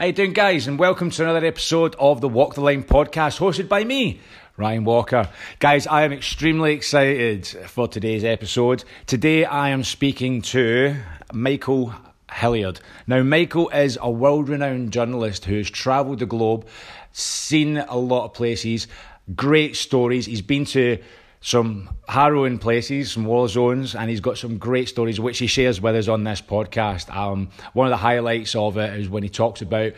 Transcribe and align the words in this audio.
How 0.00 0.06
you 0.06 0.12
doing, 0.14 0.32
guys? 0.32 0.66
And 0.66 0.78
welcome 0.78 1.10
to 1.10 1.22
another 1.24 1.44
episode 1.44 1.94
of 1.98 2.22
the 2.22 2.28
Walk 2.30 2.54
the 2.54 2.62
Line 2.62 2.84
podcast, 2.84 3.38
hosted 3.38 3.68
by 3.68 3.84
me, 3.84 4.18
Ryan 4.56 4.84
Walker. 4.84 5.28
Guys, 5.58 5.86
I 5.86 6.04
am 6.04 6.12
extremely 6.14 6.72
excited 6.72 7.46
for 7.46 7.86
today's 7.86 8.24
episode. 8.24 8.82
Today, 9.04 9.44
I 9.44 9.68
am 9.68 9.84
speaking 9.84 10.40
to 10.40 10.96
Michael 11.34 11.94
Hilliard. 12.32 12.80
Now, 13.06 13.22
Michael 13.22 13.68
is 13.68 13.98
a 14.00 14.10
world-renowned 14.10 14.90
journalist 14.90 15.44
who 15.44 15.58
has 15.58 15.68
travelled 15.68 16.20
the 16.20 16.24
globe, 16.24 16.66
seen 17.12 17.76
a 17.76 17.98
lot 17.98 18.24
of 18.24 18.32
places, 18.32 18.88
great 19.36 19.76
stories. 19.76 20.24
He's 20.24 20.40
been 20.40 20.64
to 20.64 20.96
some 21.40 21.88
harrowing 22.06 22.58
places, 22.58 23.12
some 23.12 23.24
war 23.24 23.48
zones, 23.48 23.94
and 23.94 24.10
he's 24.10 24.20
got 24.20 24.36
some 24.36 24.58
great 24.58 24.88
stories 24.88 25.18
which 25.18 25.38
he 25.38 25.46
shares 25.46 25.80
with 25.80 25.96
us 25.96 26.08
on 26.08 26.24
this 26.24 26.40
podcast. 26.40 27.14
Um, 27.14 27.48
one 27.72 27.86
of 27.86 27.90
the 27.90 27.96
highlights 27.96 28.54
of 28.54 28.76
it 28.76 28.98
is 28.98 29.08
when 29.08 29.22
he 29.22 29.28
talks 29.28 29.62
about 29.62 29.92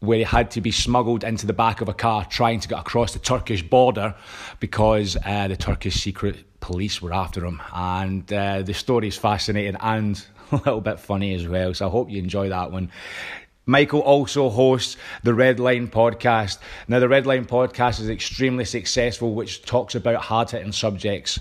where 0.00 0.18
he 0.18 0.24
had 0.24 0.50
to 0.50 0.60
be 0.60 0.70
smuggled 0.70 1.22
into 1.24 1.46
the 1.46 1.52
back 1.52 1.80
of 1.80 1.88
a 1.88 1.94
car 1.94 2.24
trying 2.24 2.58
to 2.58 2.68
get 2.68 2.78
across 2.78 3.12
the 3.12 3.18
Turkish 3.18 3.62
border 3.62 4.14
because 4.58 5.16
uh, 5.24 5.46
the 5.46 5.56
Turkish 5.56 5.94
secret 5.94 6.36
police 6.60 7.00
were 7.00 7.12
after 7.12 7.44
him. 7.44 7.60
And 7.72 8.30
uh, 8.32 8.62
the 8.62 8.74
story 8.74 9.08
is 9.08 9.16
fascinating 9.16 9.76
and 9.80 10.24
a 10.52 10.56
little 10.56 10.80
bit 10.80 10.98
funny 10.98 11.34
as 11.34 11.46
well. 11.46 11.74
So 11.74 11.86
I 11.86 11.90
hope 11.90 12.10
you 12.10 12.18
enjoy 12.18 12.48
that 12.48 12.72
one. 12.72 12.90
Michael 13.70 14.00
also 14.00 14.50
hosts 14.50 14.96
the 15.22 15.32
Red 15.32 15.60
Line 15.60 15.86
podcast. 15.86 16.58
Now, 16.88 16.98
the 16.98 17.08
Red 17.08 17.24
Line 17.24 17.44
podcast 17.44 18.00
is 18.00 18.08
extremely 18.08 18.64
successful, 18.64 19.32
which 19.32 19.62
talks 19.62 19.94
about 19.94 20.22
hard 20.22 20.50
hitting 20.50 20.72
subjects. 20.72 21.38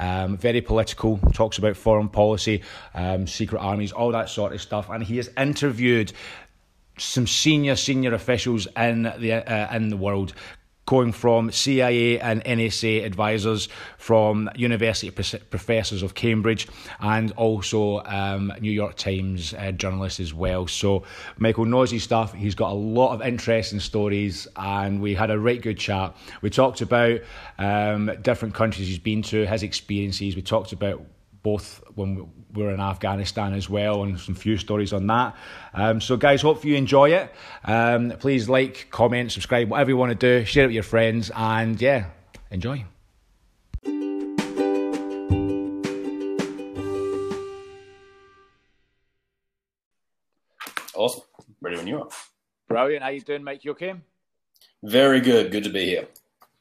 Um, 0.00 0.36
very 0.36 0.60
political, 0.60 1.18
talks 1.32 1.56
about 1.58 1.76
foreign 1.76 2.08
policy, 2.08 2.62
um, 2.94 3.28
secret 3.28 3.60
armies, 3.60 3.92
all 3.92 4.10
that 4.10 4.28
sort 4.28 4.52
of 4.54 4.60
stuff. 4.60 4.90
And 4.90 5.04
he 5.04 5.18
has 5.18 5.30
interviewed 5.36 6.12
some 6.98 7.28
senior 7.28 7.76
senior 7.76 8.12
officials 8.12 8.66
in 8.76 9.04
the 9.18 9.32
uh, 9.34 9.76
in 9.76 9.88
the 9.88 9.96
world 9.96 10.34
going 10.88 11.12
from 11.12 11.52
CIA 11.52 12.18
and 12.18 12.42
NSA 12.44 13.04
advisors, 13.04 13.68
from 13.98 14.48
university 14.56 15.10
professors 15.10 16.02
of 16.02 16.14
Cambridge, 16.14 16.66
and 17.00 17.30
also 17.32 18.02
um, 18.06 18.50
New 18.58 18.72
York 18.72 18.96
Times 18.96 19.52
uh, 19.52 19.70
journalists 19.72 20.18
as 20.18 20.32
well. 20.32 20.66
So 20.66 21.02
Michael 21.36 21.66
knows 21.66 21.90
his 21.90 22.04
stuff. 22.04 22.32
He's 22.32 22.54
got 22.54 22.70
a 22.70 22.74
lot 22.74 23.12
of 23.12 23.20
interesting 23.20 23.80
stories, 23.80 24.48
and 24.56 25.02
we 25.02 25.14
had 25.14 25.30
a 25.30 25.38
right 25.38 25.60
good 25.60 25.78
chat. 25.78 26.16
We 26.40 26.48
talked 26.48 26.80
about 26.80 27.20
um, 27.58 28.10
different 28.22 28.54
countries 28.54 28.88
he's 28.88 28.98
been 28.98 29.20
to, 29.24 29.44
his 29.44 29.62
experiences. 29.62 30.36
We 30.36 30.42
talked 30.42 30.72
about 30.72 31.02
both 31.42 31.82
when 31.94 32.28
we 32.52 32.62
were 32.62 32.72
in 32.72 32.80
Afghanistan 32.80 33.54
as 33.54 33.68
well, 33.68 34.02
and 34.02 34.18
some 34.18 34.34
few 34.34 34.56
stories 34.56 34.92
on 34.92 35.06
that. 35.06 35.36
Um, 35.74 36.00
so, 36.00 36.16
guys, 36.16 36.42
hope 36.42 36.64
you 36.64 36.74
enjoy 36.74 37.10
it. 37.10 37.32
Um, 37.64 38.12
please 38.18 38.48
like, 38.48 38.88
comment, 38.90 39.32
subscribe, 39.32 39.70
whatever 39.70 39.90
you 39.90 39.96
want 39.96 40.18
to 40.18 40.38
do. 40.40 40.44
Share 40.44 40.64
it 40.64 40.68
with 40.68 40.74
your 40.74 40.82
friends, 40.82 41.30
and 41.34 41.80
yeah, 41.80 42.06
enjoy. 42.50 42.84
Awesome. 50.94 51.22
Ready 51.60 51.76
when 51.76 51.86
you 51.86 52.00
are. 52.00 52.08
Brilliant. 52.66 53.04
How 53.04 53.10
you 53.10 53.20
doing, 53.20 53.44
Mike? 53.44 53.64
You 53.64 53.70
okay? 53.70 53.94
Very 54.82 55.20
good. 55.20 55.52
Good 55.52 55.64
to 55.64 55.70
be 55.70 55.86
here. 55.86 56.08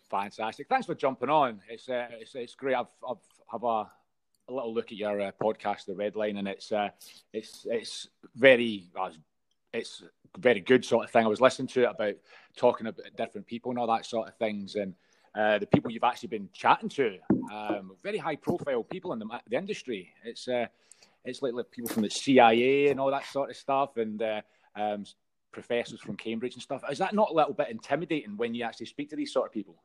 Fantastic. 0.09 0.67
Thanks 0.69 0.85
for 0.85 0.95
jumping 0.95 1.29
on. 1.29 1.59
It's 1.67 1.89
uh, 1.89 2.07
it's, 2.11 2.35
it's 2.35 2.55
great. 2.55 2.75
I've, 2.75 2.87
I've 3.07 3.17
have 3.51 3.63
a 3.63 3.89
a 4.49 4.53
little 4.53 4.73
look 4.73 4.91
at 4.91 4.97
your 4.97 5.21
uh, 5.21 5.31
podcast, 5.41 5.85
The 5.85 5.95
Red 5.95 6.15
Line, 6.15 6.37
and 6.37 6.47
it's 6.47 6.71
uh, 6.71 6.89
it's 7.33 7.65
it's 7.69 8.07
very 8.35 8.85
uh, 8.99 9.09
it's 9.73 10.03
very 10.37 10.59
good 10.59 10.85
sort 10.85 11.05
of 11.05 11.11
thing. 11.11 11.25
I 11.25 11.29
was 11.29 11.41
listening 11.41 11.67
to 11.69 11.83
it 11.83 11.89
about 11.89 12.15
talking 12.55 12.87
about 12.87 13.05
different 13.17 13.47
people 13.47 13.71
and 13.71 13.79
all 13.79 13.87
that 13.87 14.05
sort 14.05 14.27
of 14.27 14.35
things, 14.35 14.75
and 14.75 14.93
uh, 15.35 15.59
the 15.59 15.67
people 15.67 15.91
you've 15.91 16.03
actually 16.03 16.29
been 16.29 16.49
chatting 16.53 16.89
to, 16.89 17.17
um, 17.51 17.91
very 18.03 18.17
high 18.17 18.35
profile 18.35 18.83
people 18.83 19.13
in 19.13 19.19
the, 19.19 19.27
the 19.49 19.57
industry. 19.57 20.13
It's 20.23 20.47
uh, 20.47 20.67
it's 21.25 21.41
like, 21.41 21.53
like, 21.53 21.69
people 21.71 21.89
from 21.89 22.03
the 22.03 22.09
CIA 22.09 22.87
and 22.87 22.99
all 22.99 23.11
that 23.11 23.25
sort 23.25 23.49
of 23.49 23.57
stuff, 23.57 23.97
and 23.97 24.21
uh, 24.21 24.41
um, 24.75 25.03
professors 25.51 25.99
from 25.99 26.15
Cambridge 26.15 26.53
and 26.53 26.63
stuff. 26.63 26.83
Is 26.89 26.99
that 26.99 27.13
not 27.13 27.31
a 27.31 27.33
little 27.33 27.53
bit 27.53 27.69
intimidating 27.69 28.37
when 28.37 28.53
you 28.53 28.63
actually 28.63 28.85
speak 28.85 29.09
to 29.09 29.15
these 29.15 29.33
sort 29.33 29.47
of 29.47 29.53
people? 29.53 29.75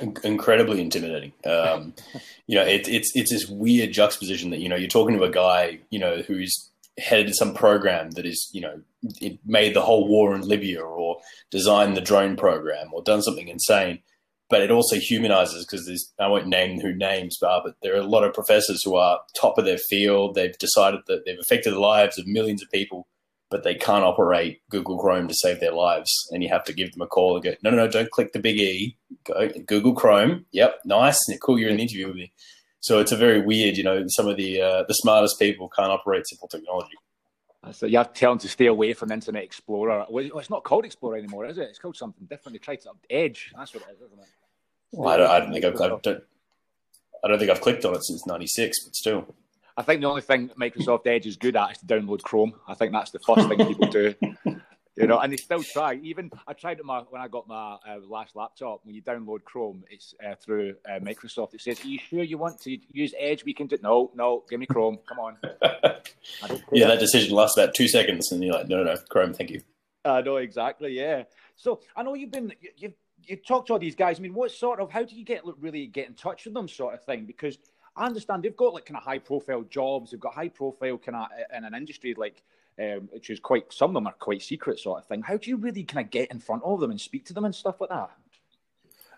Incredibly 0.00 0.80
intimidating. 0.80 1.32
Um, 1.44 1.94
you 2.46 2.56
know, 2.56 2.64
it, 2.64 2.88
it's 2.88 3.12
it's 3.14 3.30
this 3.30 3.48
weird 3.48 3.92
juxtaposition 3.92 4.50
that 4.50 4.60
you 4.60 4.68
know 4.68 4.76
you're 4.76 4.88
talking 4.88 5.16
to 5.18 5.24
a 5.24 5.30
guy 5.30 5.80
you 5.90 5.98
know 5.98 6.22
who's 6.22 6.70
headed 6.98 7.34
some 7.34 7.54
program 7.54 8.10
that 8.12 8.26
is 8.26 8.50
you 8.52 8.60
know 8.60 8.80
it 9.20 9.38
made 9.46 9.74
the 9.74 9.80
whole 9.80 10.06
war 10.06 10.34
in 10.34 10.42
Libya 10.42 10.82
or 10.82 11.18
designed 11.50 11.96
the 11.96 12.00
drone 12.00 12.36
program 12.36 12.88
or 12.92 13.02
done 13.02 13.22
something 13.22 13.48
insane. 13.48 14.00
But 14.50 14.60
it 14.60 14.70
also 14.70 14.96
humanizes 14.96 15.64
because 15.64 15.86
there's 15.86 16.12
I 16.20 16.28
won't 16.28 16.46
name 16.46 16.78
who 16.78 16.94
names, 16.94 17.38
but, 17.40 17.62
but 17.64 17.74
there 17.82 17.94
are 17.94 18.00
a 18.00 18.06
lot 18.06 18.24
of 18.24 18.34
professors 18.34 18.82
who 18.84 18.96
are 18.96 19.20
top 19.40 19.56
of 19.56 19.64
their 19.64 19.78
field. 19.78 20.34
They've 20.34 20.56
decided 20.58 21.00
that 21.06 21.24
they've 21.24 21.38
affected 21.40 21.72
the 21.72 21.80
lives 21.80 22.18
of 22.18 22.26
millions 22.26 22.62
of 22.62 22.70
people 22.70 23.06
but 23.52 23.62
they 23.62 23.74
can't 23.74 24.02
operate 24.02 24.62
Google 24.70 24.98
Chrome 24.98 25.28
to 25.28 25.34
save 25.34 25.60
their 25.60 25.72
lives. 25.72 26.10
And 26.32 26.42
you 26.42 26.48
have 26.48 26.64
to 26.64 26.72
give 26.72 26.90
them 26.90 27.02
a 27.02 27.06
call 27.06 27.36
and 27.36 27.44
go, 27.44 27.54
no, 27.62 27.70
no, 27.70 27.76
no, 27.76 27.86
don't 27.86 28.10
click 28.10 28.32
the 28.32 28.40
big 28.40 28.56
E. 28.58 28.96
Go 29.24 29.48
Google 29.66 29.94
Chrome. 29.94 30.46
Yep, 30.50 30.80
nice. 30.84 31.20
Cool, 31.40 31.58
you're 31.58 31.70
in 31.70 31.76
the 31.76 31.82
interview 31.82 32.08
with 32.08 32.16
me. 32.16 32.32
So 32.80 32.98
it's 32.98 33.12
a 33.12 33.16
very 33.16 33.40
weird, 33.40 33.76
you 33.76 33.84
know, 33.84 34.02
some 34.08 34.26
of 34.26 34.36
the 34.36 34.60
uh, 34.60 34.84
the 34.88 34.94
smartest 34.94 35.38
people 35.38 35.68
can't 35.68 35.92
operate 35.92 36.26
simple 36.26 36.48
technology. 36.48 36.96
So 37.70 37.86
you 37.86 37.98
have 37.98 38.12
to 38.12 38.18
tell 38.18 38.32
them 38.32 38.40
to 38.40 38.48
stay 38.48 38.66
away 38.66 38.92
from 38.92 39.12
Internet 39.12 39.44
Explorer. 39.44 40.06
Well, 40.10 40.38
it's 40.38 40.50
not 40.50 40.64
called 40.64 40.84
Explorer 40.84 41.16
anymore, 41.18 41.46
is 41.46 41.58
it? 41.58 41.68
It's 41.68 41.78
called 41.78 41.96
something 41.96 42.26
different. 42.26 42.54
They 42.54 42.58
tried 42.58 42.80
to 42.80 42.90
Edge. 43.08 43.52
That's 43.56 43.72
what 43.72 43.84
it 43.84 43.92
is, 43.92 44.00
isn't 44.00 44.18
it? 44.18 44.26
Well, 44.90 45.08
I 45.08 45.16
don't, 45.16 45.30
I 45.30 45.38
don't 45.38 45.52
think 45.52 45.64
I've, 45.64 45.80
I 45.80 45.88
don't, 45.88 46.24
I 47.24 47.28
don't 47.28 47.38
think 47.38 47.50
I've 47.52 47.60
clicked 47.60 47.84
on 47.84 47.94
it 47.94 48.02
since 48.02 48.26
'96, 48.26 48.84
but 48.84 48.96
still. 48.96 49.34
I 49.76 49.82
think 49.82 50.00
the 50.00 50.08
only 50.08 50.22
thing 50.22 50.50
Microsoft 50.60 51.06
Edge 51.06 51.26
is 51.26 51.36
good 51.36 51.56
at 51.56 51.72
is 51.72 51.78
to 51.78 51.86
download 51.86 52.22
Chrome. 52.22 52.54
I 52.68 52.74
think 52.74 52.92
that's 52.92 53.10
the 53.10 53.18
first 53.20 53.48
thing 53.48 53.58
people 53.58 53.88
do. 53.88 54.14
You 54.94 55.06
know, 55.06 55.18
and 55.20 55.32
they 55.32 55.38
still 55.38 55.62
try. 55.62 55.94
Even 56.02 56.30
I 56.46 56.52
tried 56.52 56.78
it 56.78 56.84
my, 56.84 57.00
when 57.08 57.22
I 57.22 57.26
got 57.26 57.48
my 57.48 57.78
uh, 57.88 57.96
last 58.06 58.36
laptop. 58.36 58.84
When 58.84 58.94
you 58.94 59.00
download 59.00 59.42
Chrome, 59.42 59.84
it's 59.88 60.14
uh, 60.22 60.34
through 60.34 60.74
uh, 60.86 60.98
Microsoft. 61.00 61.54
It 61.54 61.62
says, 61.62 61.82
"Are 61.82 61.88
you 61.88 61.98
sure 61.98 62.22
you 62.22 62.36
want 62.36 62.60
to 62.60 62.76
use 62.92 63.14
Edge? 63.18 63.42
We 63.42 63.54
can 63.54 63.68
do." 63.68 63.78
No, 63.82 64.10
no, 64.14 64.44
give 64.50 64.60
me 64.60 64.66
Chrome. 64.66 64.98
Come 65.08 65.18
on. 65.18 65.38
yeah, 66.72 66.88
that 66.88 67.00
decision 67.00 67.34
lasts 67.34 67.56
about 67.56 67.74
two 67.74 67.88
seconds, 67.88 68.30
and 68.32 68.44
you're 68.44 68.52
like, 68.52 68.68
"No, 68.68 68.84
no, 68.84 68.92
no, 68.92 69.00
Chrome, 69.08 69.32
thank 69.32 69.48
you." 69.48 69.62
I 70.04 70.20
know 70.20 70.36
exactly. 70.36 70.92
Yeah. 70.92 71.22
So 71.56 71.80
I 71.96 72.02
know 72.02 72.12
you've 72.12 72.30
been 72.30 72.52
you've 72.76 72.92
you 73.24 73.36
talked 73.36 73.68
to 73.68 73.72
all 73.72 73.78
these 73.78 73.94
guys. 73.94 74.18
I 74.18 74.22
mean, 74.22 74.34
what 74.34 74.50
sort 74.50 74.80
of 74.80 74.90
how 74.90 75.04
do 75.04 75.16
you 75.16 75.24
get 75.24 75.42
really 75.58 75.86
get 75.86 76.08
in 76.08 76.14
touch 76.14 76.44
with 76.44 76.54
them, 76.54 76.68
sort 76.68 76.94
of 76.94 77.04
thing? 77.04 77.24
Because 77.24 77.58
I 77.96 78.06
understand 78.06 78.42
they've 78.42 78.56
got 78.56 78.74
like 78.74 78.86
kind 78.86 78.96
of 78.96 79.02
high 79.02 79.18
profile 79.18 79.62
jobs. 79.62 80.10
They've 80.10 80.20
got 80.20 80.34
high 80.34 80.48
profile 80.48 80.98
kind 80.98 81.16
of 81.16 81.22
uh, 81.24 81.56
in 81.56 81.64
an 81.64 81.74
industry 81.74 82.14
like 82.16 82.42
um, 82.78 83.08
which 83.12 83.30
is 83.30 83.38
quite 83.38 83.72
some 83.72 83.90
of 83.90 83.94
them 83.94 84.06
are 84.06 84.14
quite 84.18 84.42
secret 84.42 84.78
sort 84.78 85.00
of 85.00 85.06
thing. 85.06 85.22
How 85.22 85.36
do 85.36 85.50
you 85.50 85.56
really 85.56 85.84
kind 85.84 86.04
of 86.04 86.10
get 86.10 86.30
in 86.30 86.38
front 86.38 86.62
of 86.64 86.80
them 86.80 86.90
and 86.90 87.00
speak 87.00 87.26
to 87.26 87.34
them 87.34 87.44
and 87.44 87.54
stuff 87.54 87.80
like 87.80 87.90
that? 87.90 88.10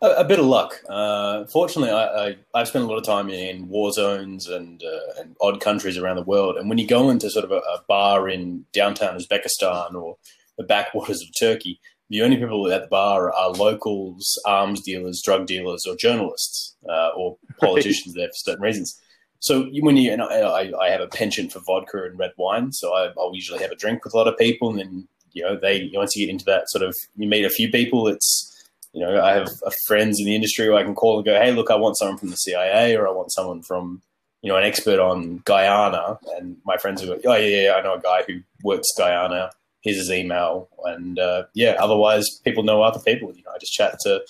A, 0.03 0.21
a 0.21 0.25
bit 0.25 0.41
of 0.41 0.47
luck. 0.47 0.81
Uh, 0.89 1.45
fortunately, 1.47 1.91
I, 1.91 2.37
I, 2.55 2.59
have 2.59 2.69
spent 2.69 2.85
a 2.85 2.89
lot 2.89 2.99
of 2.99 3.05
time 3.05 3.31
in 3.31 3.69
war 3.69 3.93
zones 3.93 4.49
and, 4.49 4.83
uh, 4.83 5.21
and 5.21 5.37
odd 5.41 5.61
countries 5.61 5.97
around 5.97 6.17
the 6.17 6.23
world. 6.23 6.57
And 6.57 6.69
when 6.69 6.79
you 6.79 6.87
go 6.87 7.11
into 7.11 7.31
sort 7.31 7.45
of 7.45 7.53
a, 7.53 7.59
a 7.59 7.85
bar 7.89 8.29
in 8.29 8.67
downtown 8.73 9.17
Uzbekistan 9.17 9.95
or 9.95 10.17
the 10.59 10.65
backwaters 10.65 11.23
of 11.23 11.29
Turkey, 11.39 11.81
the 12.11 12.23
only 12.23 12.37
people 12.37 12.71
at 12.71 12.83
the 12.83 12.89
bar 12.89 13.33
are 13.33 13.51
locals, 13.51 14.41
arms 14.47 14.83
dealers, 14.83 15.23
drug 15.23 15.47
dealers, 15.47 15.87
or 15.87 15.97
journalists, 15.97 16.77
uh, 16.89 17.11
or 17.17 17.37
politicians 17.61 18.15
there 18.15 18.29
for 18.29 18.35
certain 18.35 18.63
reasons. 18.63 19.01
So 19.41 19.69
when 19.81 19.97
you 19.97 20.11
and 20.11 20.23
I, 20.23 20.73
I, 20.81 20.89
have 20.89 21.03
a 21.03 21.07
penchant 21.07 21.53
for 21.53 21.61
vodka 21.61 22.05
and 22.05 22.19
red 22.19 22.33
wine, 22.39 22.73
so 22.73 22.95
I, 22.95 23.11
will 23.15 23.35
usually 23.35 23.61
have 23.61 23.71
a 23.71 23.77
drink 23.77 24.03
with 24.03 24.15
a 24.15 24.17
lot 24.17 24.29
of 24.29 24.39
people, 24.39 24.71
and 24.71 24.79
then 24.79 25.09
you 25.33 25.43
know 25.43 25.59
they 25.61 25.91
once 25.93 26.17
you 26.17 26.25
get 26.25 26.33
into 26.33 26.47
that 26.47 26.71
sort 26.71 26.83
of 26.83 26.97
you 27.17 27.29
meet 27.29 27.45
a 27.45 27.51
few 27.51 27.71
people, 27.71 28.09
it's 28.09 28.51
you 28.95 29.03
know 29.03 29.23
I 29.23 29.33
have 29.33 29.51
friends 29.87 30.19
in 30.19 30.25
the 30.25 30.35
industry 30.35 30.65
who 30.65 30.77
I 30.77 30.83
can 30.83 30.95
call 30.95 31.17
and 31.17 31.27
go, 31.27 31.35
hey, 31.35 31.53
look, 31.53 31.71
I 31.71 31.77
want 31.77 31.99
someone 31.99 32.17
from 32.17 32.31
the 32.31 32.39
CIA, 32.39 32.97
or 32.97 33.07
I 33.07 33.11
want 33.11 33.33
someone 33.33 33.61
from 33.61 34.01
you 34.41 34.49
know 34.49 34.57
an 34.57 34.65
expert 34.65 34.99
on 34.99 35.43
Guyana, 35.45 36.19
and 36.39 36.57
my 36.65 36.79
friends 36.79 37.03
are 37.03 37.07
go, 37.07 37.21
oh 37.27 37.37
yeah, 37.37 37.65
yeah, 37.65 37.75
I 37.75 37.83
know 37.83 37.95
a 37.95 38.01
guy 38.01 38.23
who 38.27 38.41
works 38.63 38.89
Guyana 38.97 39.51
here's 39.85 39.99
his 39.99 40.11
email, 40.11 40.69
and 40.85 41.19
uh, 41.19 41.45
yeah, 41.55 41.77
otherwise 41.79 42.41
people 42.43 42.65
know 42.65 42.83
other 42.83 42.99
people. 42.99 43.33
You 43.35 43.43
know, 43.45 43.53
I 43.55 43.59
just 43.59 43.73
chat 43.73 43.99
to 44.01 44.23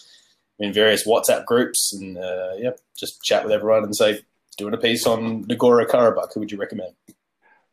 in 0.58 0.72
various 0.72 1.06
WhatsApp 1.06 1.46
groups, 1.46 1.92
and 1.94 2.18
uh, 2.18 2.52
yeah, 2.58 2.70
just 2.96 3.22
chat 3.22 3.44
with 3.44 3.52
everyone 3.52 3.84
and 3.84 3.96
say, 3.96 4.20
doing 4.58 4.74
a 4.74 4.78
piece 4.78 5.06
on 5.06 5.44
Nagorno 5.44 5.86
Karabakh. 5.86 6.34
Who 6.34 6.40
would 6.40 6.52
you 6.52 6.58
recommend? 6.58 6.94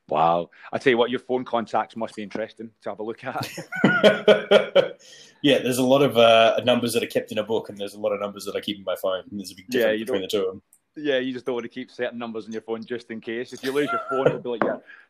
Wow, 0.07 0.49
I 0.73 0.77
tell 0.77 0.91
you 0.91 0.97
what, 0.97 1.09
your 1.09 1.21
phone 1.21 1.45
contacts 1.45 1.95
must 1.95 2.15
be 2.15 2.23
interesting 2.23 2.69
to 2.81 2.89
have 2.89 2.99
a 2.99 3.03
look 3.03 3.23
at. 3.23 3.47
yeah, 5.41 5.59
there's 5.59 5.77
a 5.77 5.83
lot 5.83 6.01
of 6.01 6.17
uh, 6.17 6.59
numbers 6.65 6.93
that 6.93 7.03
are 7.03 7.07
kept 7.07 7.31
in 7.31 7.37
a 7.37 7.43
book, 7.43 7.69
and 7.69 7.77
there's 7.77 7.93
a 7.93 7.99
lot 7.99 8.11
of 8.11 8.19
numbers 8.19 8.43
that 8.45 8.55
I 8.55 8.59
keep 8.59 8.77
in 8.77 8.83
my 8.83 8.95
phone. 9.01 9.23
And 9.31 9.39
there's 9.39 9.51
a 9.51 9.55
big 9.55 9.67
difference 9.67 9.99
yeah, 9.99 10.05
between 10.05 10.21
the 10.21 10.27
two 10.27 10.41
of 10.41 10.47
them. 10.47 10.61
Yeah, 10.97 11.19
you 11.19 11.31
just 11.31 11.45
don't 11.45 11.55
want 11.55 11.63
to 11.63 11.69
keep 11.69 11.89
certain 11.89 12.19
numbers 12.19 12.45
on 12.45 12.51
your 12.51 12.61
phone 12.61 12.83
just 12.83 13.09
in 13.09 13.21
case. 13.21 13.53
If 13.53 13.63
you 13.63 13.71
lose 13.71 13.89
your 13.89 14.01
phone, 14.09 14.27
it'll 14.27 14.39
be 14.39 14.49
like 14.49 14.63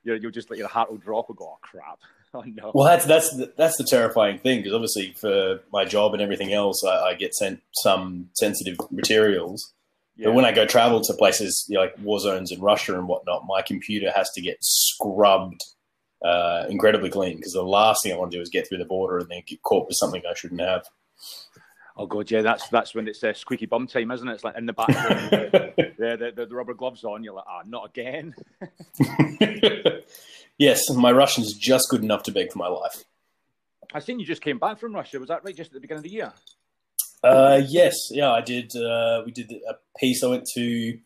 yeah, 0.03 0.13
you'll 0.13 0.29
just 0.29 0.51
like 0.51 0.59
your 0.59 0.67
heart 0.67 0.91
will 0.91 0.99
drop 0.99 1.29
and 1.29 1.37
go, 1.37 1.45
oh 1.45 1.57
crap. 1.61 1.97
Oh 2.33 2.43
no. 2.45 2.71
Well, 2.73 2.87
that's 2.87 3.05
that's 3.05 3.35
the, 3.35 3.51
that's 3.57 3.75
the 3.77 3.83
terrifying 3.83 4.39
thing 4.39 4.59
because 4.59 4.73
obviously 4.73 5.11
for 5.17 5.59
my 5.73 5.83
job 5.83 6.13
and 6.13 6.21
everything 6.21 6.53
else, 6.53 6.81
I, 6.81 7.09
I 7.09 7.13
get 7.13 7.35
sent 7.35 7.61
some 7.73 8.29
sensitive 8.35 8.77
materials. 8.89 9.73
Yeah. 10.15 10.27
But 10.27 10.35
when 10.35 10.45
I 10.45 10.53
go 10.53 10.65
travel 10.65 11.01
to 11.01 11.13
places 11.13 11.65
you 11.67 11.75
know, 11.75 11.81
like 11.81 11.97
war 11.99 12.19
zones 12.19 12.51
in 12.51 12.61
Russia 12.61 12.97
and 12.97 13.09
whatnot, 13.09 13.43
my 13.47 13.61
computer 13.61 14.13
has 14.15 14.29
to 14.31 14.41
get 14.41 14.57
scrubbed 14.61 15.61
uh, 16.23 16.65
incredibly 16.69 17.09
clean 17.09 17.37
because 17.37 17.53
the 17.53 17.63
last 17.63 18.03
thing 18.03 18.13
I 18.13 18.17
want 18.17 18.31
to 18.31 18.37
do 18.37 18.41
is 18.41 18.49
get 18.49 18.67
through 18.67 18.77
the 18.77 18.85
border 18.85 19.17
and 19.17 19.29
then 19.29 19.41
get 19.45 19.61
caught 19.63 19.87
with 19.87 19.97
something 19.97 20.21
I 20.29 20.33
shouldn't 20.33 20.61
have. 20.61 20.85
Oh 22.01 22.07
god, 22.07 22.31
yeah, 22.31 22.41
that's 22.41 22.67
that's 22.69 22.95
when 22.95 23.07
it's 23.07 23.23
uh, 23.23 23.31
squeaky 23.31 23.67
bum 23.67 23.85
time, 23.85 24.09
isn't 24.09 24.27
it? 24.27 24.33
It's 24.33 24.43
like 24.43 24.57
in 24.57 24.65
the 24.65 24.73
back, 24.73 24.87
the, 24.87 25.91
the, 25.99 26.31
the, 26.35 26.45
the, 26.47 26.55
rubber 26.55 26.73
gloves 26.73 27.03
on. 27.03 27.23
You're 27.23 27.35
like, 27.35 27.45
ah, 27.47 27.61
not 27.67 27.91
again. 27.91 28.33
yes, 30.57 30.89
my 30.89 31.11
Russian's 31.11 31.53
just 31.53 31.89
good 31.91 32.01
enough 32.01 32.23
to 32.23 32.31
beg 32.31 32.51
for 32.51 32.57
my 32.57 32.69
life. 32.69 33.03
I 33.93 33.99
seen 33.99 34.19
you 34.19 34.25
just 34.25 34.41
came 34.41 34.57
back 34.57 34.79
from 34.79 34.95
Russia. 34.95 35.19
Was 35.19 35.29
that 35.29 35.43
right? 35.43 35.55
Just 35.55 35.67
at 35.69 35.73
the 35.75 35.79
beginning 35.79 35.99
of 35.99 36.03
the 36.05 36.09
year? 36.09 36.33
Uh, 37.23 37.61
yes, 37.67 37.95
yeah, 38.09 38.31
I 38.31 38.41
did. 38.41 38.75
Uh, 38.75 39.21
we 39.23 39.31
did 39.31 39.53
a 39.69 39.75
piece. 39.99 40.23
I 40.23 40.27
went 40.27 40.47
to 40.55 40.97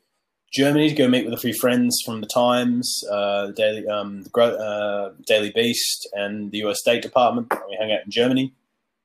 Germany 0.53 0.87
to 0.87 0.95
go 0.95 1.09
meet 1.09 1.25
with 1.25 1.33
a 1.33 1.37
few 1.37 1.53
friends 1.59 2.01
from 2.05 2.21
the 2.21 2.27
Times, 2.27 3.03
uh, 3.11 3.47
the 3.47 3.53
Daily, 3.53 3.85
um, 3.85 4.23
the 4.23 4.41
uh, 4.41 5.11
Daily 5.27 5.51
Beast, 5.53 6.07
and 6.13 6.51
the 6.51 6.59
U.S. 6.59 6.79
State 6.79 7.01
Department. 7.01 7.51
We 7.67 7.75
hung 7.77 7.91
out 7.91 8.05
in 8.05 8.11
Germany. 8.11 8.53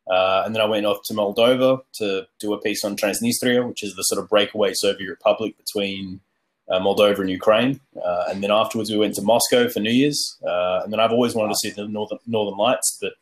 Uh, 0.09 0.43
and 0.45 0.55
then 0.55 0.63
I 0.63 0.67
went 0.67 0.87
off 0.87 0.99
to 1.05 1.15
Moldova 1.15 1.83
to 1.95 2.27
do 2.39 2.53
a 2.53 2.61
piece 2.61 2.85
on 2.85 2.97
Transnistria, 2.97 3.67
which 3.67 3.83
is 3.83 3.95
the 3.95 4.03
sort 4.03 4.23
of 4.23 4.29
breakaway 4.29 4.73
Soviet 4.75 5.09
republic 5.09 5.57
between 5.57 6.21
uh, 6.69 6.79
Moldova 6.79 7.19
and 7.19 7.31
Ukraine. 7.31 7.81
Uh, 8.03 8.25
and 8.29 8.43
then 8.43 8.51
afterwards, 8.51 8.91
we 8.91 8.97
went 8.97 9.15
to 9.17 9.23
Moscow 9.23 9.69
for 9.69 9.81
New 9.81 9.91
Year's. 9.91 10.39
Uh, 10.47 10.81
and 10.83 10.93
then 10.93 11.01
I've 11.01 11.13
always 11.13 11.35
wanted 11.35 11.51
to 11.51 11.57
see 11.57 11.71
the 11.71 11.87
northern 11.87 12.19
Northern 12.27 12.59
Lights, 12.59 12.99
but 13.01 13.15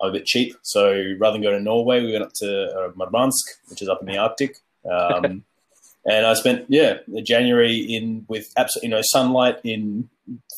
I'm 0.00 0.10
a 0.10 0.12
bit 0.12 0.26
cheap. 0.26 0.56
So 0.62 1.14
rather 1.18 1.34
than 1.34 1.42
go 1.42 1.50
to 1.50 1.60
Norway, 1.60 2.02
we 2.02 2.12
went 2.12 2.24
up 2.24 2.32
to 2.36 2.66
uh, 2.66 2.92
Murmansk, 2.96 3.46
which 3.68 3.82
is 3.82 3.88
up 3.88 4.00
in 4.00 4.06
the 4.06 4.18
Arctic. 4.18 4.56
Um, 4.90 5.44
and 6.04 6.26
I 6.26 6.34
spent 6.34 6.66
yeah 6.68 6.98
January 7.22 7.76
in 7.76 8.24
with 8.28 8.52
absolutely 8.56 8.90
no 8.90 9.00
sunlight 9.02 9.58
in 9.64 10.08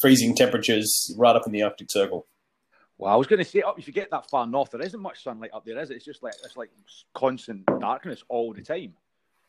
freezing 0.00 0.34
temperatures 0.34 1.14
right 1.16 1.36
up 1.36 1.46
in 1.46 1.52
the 1.52 1.62
Arctic 1.62 1.90
Circle. 1.90 2.26
Well, 3.00 3.10
I 3.10 3.16
was 3.16 3.26
going 3.26 3.38
to 3.38 3.46
say, 3.46 3.62
up 3.62 3.78
if 3.78 3.86
you 3.86 3.94
get 3.94 4.10
that 4.10 4.28
far 4.28 4.46
north, 4.46 4.72
there 4.72 4.82
isn't 4.82 5.00
much 5.00 5.22
sunlight 5.22 5.52
up 5.54 5.64
there, 5.64 5.78
is 5.78 5.90
it? 5.90 5.96
It's 5.96 6.04
just 6.04 6.22
like 6.22 6.34
it's 6.44 6.54
like 6.54 6.68
constant 7.14 7.64
darkness 7.80 8.22
all 8.28 8.52
the 8.52 8.60
time. 8.60 8.92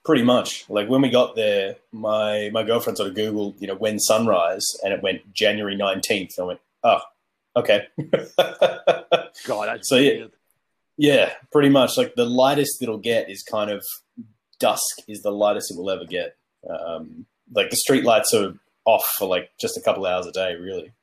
Pretty 0.06 0.24
much. 0.24 0.70
Like 0.70 0.88
when 0.88 1.02
we 1.02 1.10
got 1.10 1.36
there, 1.36 1.76
my 1.92 2.50
my 2.54 2.64
girlfriend 2.64 2.96
sort 2.96 3.10
of 3.10 3.16
googled, 3.16 3.60
you 3.60 3.68
know, 3.68 3.76
when 3.76 4.00
sunrise, 4.00 4.66
and 4.84 4.94
it 4.94 5.04
went 5.04 5.34
January 5.34 5.76
nineteenth. 5.76 6.32
I 6.40 6.44
went, 6.44 6.60
oh, 6.86 7.02
okay. 7.58 7.88
God, 9.46 9.80
so 9.84 9.98
yeah, 9.98 10.28
yeah, 10.96 11.34
pretty 11.52 11.70
much. 11.70 11.98
Like 11.98 12.16
the 12.16 12.26
lightest 12.26 12.82
it'll 12.82 13.00
get 13.00 13.30
is 13.30 13.44
kind 13.44 13.70
of 13.70 13.84
dusk 14.62 15.00
is 15.10 15.24
the 15.24 15.32
lightest 15.32 15.72
it 15.72 15.78
will 15.78 15.92
ever 15.92 16.06
get. 16.06 16.38
Um, 16.70 17.26
like 17.54 17.70
the 17.70 17.76
street 17.76 18.06
lights 18.06 18.34
are 18.34 18.54
off 18.86 19.04
for 19.18 19.28
like 19.28 19.50
just 19.60 19.76
a 19.76 19.82
couple 19.82 20.06
hours 20.06 20.26
a 20.26 20.32
day, 20.32 20.56
really. 20.56 20.94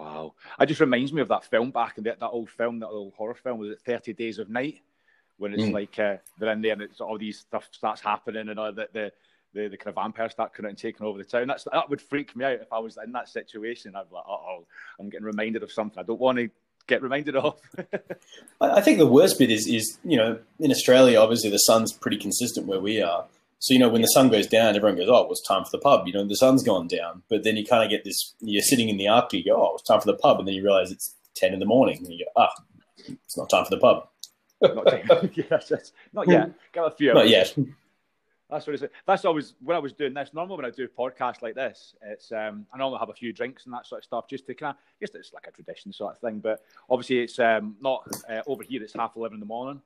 Wow. 0.00 0.32
It 0.58 0.66
just 0.66 0.80
reminds 0.80 1.12
me 1.12 1.20
of 1.20 1.28
that 1.28 1.44
film 1.44 1.70
back 1.70 1.98
in 1.98 2.04
that, 2.04 2.20
that 2.20 2.30
old 2.30 2.48
film, 2.48 2.78
that 2.80 2.88
old 2.88 3.12
horror 3.14 3.34
film, 3.34 3.58
was 3.58 3.70
it 3.70 3.80
30 3.80 4.14
Days 4.14 4.38
of 4.38 4.48
Night? 4.48 4.80
When 5.36 5.52
it's 5.52 5.62
mm. 5.62 5.72
like 5.72 5.98
uh, 5.98 6.16
they're 6.38 6.52
in 6.52 6.62
there 6.62 6.72
and 6.72 6.82
it's 6.82 7.00
all 7.00 7.18
these 7.18 7.40
stuff 7.40 7.68
starts 7.70 8.00
happening 8.00 8.48
and 8.48 8.58
all 8.58 8.72
the, 8.72 8.88
the, 8.92 9.12
the, 9.52 9.68
the 9.68 9.76
kind 9.76 9.88
of 9.88 9.94
vampires 9.94 10.32
start 10.32 10.54
kind 10.54 10.66
and 10.66 10.76
taking 10.76 11.06
over 11.06 11.18
the 11.18 11.24
town. 11.24 11.48
That's 11.48 11.64
That 11.70 11.88
would 11.90 12.00
freak 12.00 12.34
me 12.34 12.44
out 12.44 12.60
if 12.60 12.72
I 12.72 12.78
was 12.78 12.98
in 13.02 13.12
that 13.12 13.28
situation. 13.28 13.94
I'd 13.94 14.08
be 14.08 14.14
like, 14.14 14.24
oh, 14.26 14.64
I'm 14.98 15.10
getting 15.10 15.26
reminded 15.26 15.62
of 15.62 15.72
something 15.72 15.98
I 15.98 16.02
don't 16.06 16.20
want 16.20 16.38
to 16.38 16.50
get 16.86 17.02
reminded 17.02 17.36
of. 17.36 17.60
I 18.60 18.80
think 18.80 18.98
the 18.98 19.06
worst 19.06 19.38
bit 19.38 19.50
is, 19.50 19.66
is, 19.66 19.98
you 20.04 20.16
know, 20.16 20.38
in 20.58 20.70
Australia, 20.70 21.18
obviously 21.18 21.50
the 21.50 21.58
sun's 21.58 21.92
pretty 21.92 22.18
consistent 22.18 22.66
where 22.66 22.80
we 22.80 23.02
are. 23.02 23.26
So, 23.60 23.74
you 23.74 23.78
know, 23.78 23.90
when 23.90 24.00
the 24.00 24.08
sun 24.08 24.30
goes 24.30 24.46
down, 24.46 24.74
everyone 24.74 24.96
goes, 24.96 25.08
oh, 25.08 25.22
it 25.22 25.28
was 25.28 25.42
time 25.42 25.64
for 25.64 25.70
the 25.70 25.78
pub. 25.78 26.06
You 26.06 26.14
know, 26.14 26.26
the 26.26 26.34
sun's 26.34 26.62
gone 26.62 26.88
down. 26.88 27.22
But 27.28 27.44
then 27.44 27.56
you 27.56 27.64
kind 27.64 27.84
of 27.84 27.90
get 27.90 28.04
this, 28.04 28.34
you're 28.40 28.62
sitting 28.62 28.88
in 28.88 28.96
the 28.96 29.06
Arctic, 29.06 29.44
you 29.44 29.52
go, 29.52 29.62
oh, 29.62 29.74
it's 29.74 29.86
time 29.86 30.00
for 30.00 30.06
the 30.06 30.16
pub. 30.16 30.38
And 30.38 30.48
then 30.48 30.54
you 30.54 30.62
realize 30.62 30.90
it's 30.90 31.14
10 31.34 31.52
in 31.52 31.60
the 31.60 31.66
morning. 31.66 31.98
And 31.98 32.08
you 32.08 32.24
go, 32.24 32.42
ah, 32.42 32.50
it's 33.06 33.36
not 33.36 33.50
time 33.50 33.66
for 33.66 33.70
the 33.70 33.78
pub. 33.78 34.08
not, 34.62 35.36
yes, 35.36 35.92
not 36.12 36.26
yet. 36.26 36.52
Got 36.72 36.92
a 36.92 36.96
few. 36.96 37.12
Not 37.12 37.28
yet. 37.28 37.54
That's 38.50 38.66
what 38.66 38.80
I 38.80 38.84
it's. 38.84 38.94
That's 39.06 39.24
always 39.24 39.54
when 39.62 39.76
I 39.76 39.80
was 39.80 39.92
doing 39.92 40.12
this. 40.12 40.30
Normally, 40.34 40.56
when 40.56 40.66
I 40.66 40.70
do 40.70 40.88
podcasts 40.88 41.40
like 41.40 41.54
this, 41.54 41.94
it's 42.02 42.32
um, 42.32 42.66
I 42.72 42.78
normally 42.78 42.98
have 42.98 43.08
a 43.08 43.14
few 43.14 43.32
drinks 43.32 43.64
and 43.64 43.72
that 43.74 43.86
sort 43.86 44.00
of 44.00 44.04
stuff, 44.04 44.28
just 44.28 44.46
to 44.46 44.54
kind 44.54 44.76
of, 44.76 45.00
just 45.00 45.14
it's 45.14 45.32
like 45.32 45.46
a 45.46 45.52
tradition 45.52 45.92
sort 45.92 46.14
of 46.14 46.18
thing. 46.18 46.40
But 46.40 46.60
obviously, 46.88 47.20
it's 47.20 47.38
um, 47.38 47.76
not 47.80 48.08
uh, 48.28 48.42
over 48.46 48.62
here. 48.62 48.82
It's 48.82 48.94
half 48.94 49.16
eleven 49.16 49.36
in 49.36 49.40
the 49.40 49.46
morning. 49.46 49.80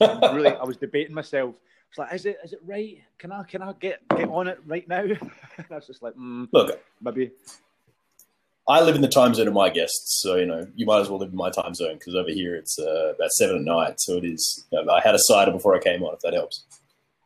Really, 0.00 0.48
I 0.48 0.64
was 0.64 0.76
debating 0.76 1.14
myself. 1.14 1.54
It's 1.90 1.98
like, 1.98 2.12
is 2.12 2.26
it 2.26 2.38
is 2.44 2.52
it 2.52 2.60
right? 2.64 2.98
Can 3.18 3.32
I 3.32 3.42
can 3.44 3.62
I 3.62 3.72
get 3.80 4.06
get 4.08 4.28
on 4.28 4.48
it 4.48 4.58
right 4.66 4.86
now? 4.88 5.06
That's 5.70 5.86
just 5.86 6.02
like, 6.02 6.14
mm, 6.14 6.48
look, 6.52 6.80
maybe. 7.00 7.32
I 8.68 8.82
live 8.82 8.96
in 8.96 9.00
the 9.00 9.08
time 9.08 9.32
zone 9.32 9.48
of 9.48 9.54
my 9.54 9.70
guests, 9.70 10.20
so 10.20 10.36
you 10.36 10.44
know 10.44 10.66
you 10.76 10.84
might 10.84 11.00
as 11.00 11.08
well 11.08 11.18
live 11.18 11.30
in 11.30 11.36
my 11.36 11.50
time 11.50 11.74
zone 11.74 11.94
because 11.94 12.14
over 12.14 12.30
here 12.30 12.54
it's 12.54 12.78
uh, 12.78 13.14
about 13.16 13.30
seven 13.32 13.56
at 13.56 13.62
night. 13.62 14.00
So 14.00 14.18
it 14.18 14.24
is. 14.24 14.66
You 14.70 14.84
know, 14.84 14.92
I 14.92 15.00
had 15.00 15.14
a 15.14 15.18
cider 15.18 15.50
before 15.50 15.74
I 15.74 15.78
came 15.78 16.02
on, 16.02 16.12
if 16.14 16.20
that 16.20 16.34
helps. 16.34 16.64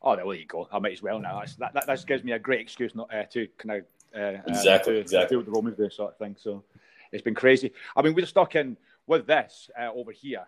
Oh, 0.03 0.15
no, 0.15 0.29
there 0.29 0.41
you 0.41 0.47
go. 0.47 0.69
I 0.73 0.79
might 0.79 0.93
as 0.93 1.03
well 1.03 1.21
now. 1.21 1.43
That, 1.59 1.75
that, 1.75 1.87
that 1.87 2.07
gives 2.07 2.25
me 2.25 2.33
a 2.33 2.39
great 2.39 2.61
excuse 2.61 2.95
not 2.95 3.13
uh, 3.15 3.23
to 3.31 3.47
kind 3.57 3.83
of 3.83 3.85
uh, 4.21 4.41
exactly, 4.49 4.95
uh, 4.95 4.97
to, 4.97 5.01
exactly. 5.01 5.37
do 5.37 5.43
the 5.45 5.51
Romans 5.51 5.77
do 5.77 5.89
sort 5.91 6.13
of 6.13 6.19
thing. 6.19 6.37
So 6.39 6.65
it's 7.13 7.23
been 7.23 7.35
crazy. 7.35 7.73
I 7.97 8.03
mean, 8.03 8.15
we're 8.15 8.27
stuck 8.27 8.57
in 8.57 8.77
with 9.07 9.27
this 9.27 9.71
uh, 9.81 9.91
over 9.93 10.13
here. 10.13 10.45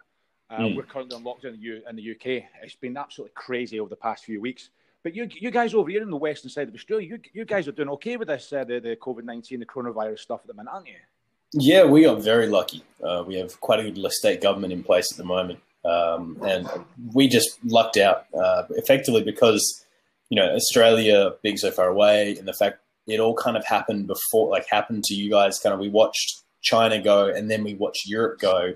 Mm. 0.51 0.77
We're 0.77 0.83
currently 0.83 1.17
on 1.17 1.25
lockdown 1.25 1.55
in 1.55 1.61
the, 1.61 1.67
U- 1.67 1.83
in 1.89 1.97
the 1.97 2.11
UK. 2.13 2.45
It's 2.63 2.77
been 2.77 2.97
absolutely 2.97 3.33
crazy 3.35 3.81
over 3.81 3.89
the 3.89 3.97
past 3.97 4.25
few 4.25 4.41
weeks. 4.41 4.71
But 5.03 5.15
you, 5.15 5.29
you 5.39 5.51
guys 5.51 5.75
over 5.75 5.91
here 5.91 6.03
in 6.03 6.11
the 6.11 6.17
western 6.17 6.51
side 6.51 6.69
of 6.69 6.75
Australia, 6.75 7.07
you, 7.07 7.19
you 7.33 7.45
guys 7.45 7.69
are 7.69 7.73
doing 7.73 7.91
okay 7.91 8.17
with 8.17 8.29
this, 8.29 8.53
uh, 8.53 8.65
the, 8.65 8.81
the 8.81 8.97
COVID 8.97 9.25
19, 9.25 9.61
the 9.61 9.67
coronavirus 9.67 10.21
stuff 10.21 10.41
at 10.43 10.47
the 10.47 10.55
minute, 10.55 10.71
aren't 10.73 10.87
you? 10.87 10.95
Yeah, 11.53 11.85
we 11.85 12.07
are 12.07 12.17
very 12.17 12.47
lucky. 12.47 12.83
Uh, 13.03 13.23
we 13.27 13.37
have 13.37 13.61
quite 13.61 13.81
a 13.81 13.91
good 13.91 14.13
state 14.13 14.41
government 14.41 14.73
in 14.73 14.83
place 14.83 15.13
at 15.13 15.19
the 15.19 15.25
moment. 15.25 15.61
Um, 15.85 16.39
and 16.43 16.67
we 17.13 17.29
just 17.29 17.59
lucked 17.65 17.99
out 17.99 18.27
uh, 18.35 18.65
effectively 18.71 19.23
because, 19.23 19.85
you 20.31 20.37
know, 20.37 20.49
Australia 20.55 21.33
being 21.43 21.59
so 21.59 21.71
far 21.71 21.89
away 21.89 22.37
and 22.39 22.49
the 22.49 22.55
fact 22.55 22.79
it 23.07 23.21
all 23.21 23.35
kind 23.35 23.57
of 23.57 23.67
happened 23.67 24.07
before, 24.07 24.49
like 24.49 24.67
happened 24.71 25.05
to 25.05 25.15
you 25.15 25.31
guys, 25.31 25.59
kind 25.59 25.75
of, 25.75 25.81
we 25.81 25.91
watched 25.91 26.43
China 26.63 27.01
go 27.01 27.29
and 27.29 27.51
then 27.51 27.63
we 27.63 27.75
watched 27.75 28.09
Europe 28.09 28.41
go 28.41 28.75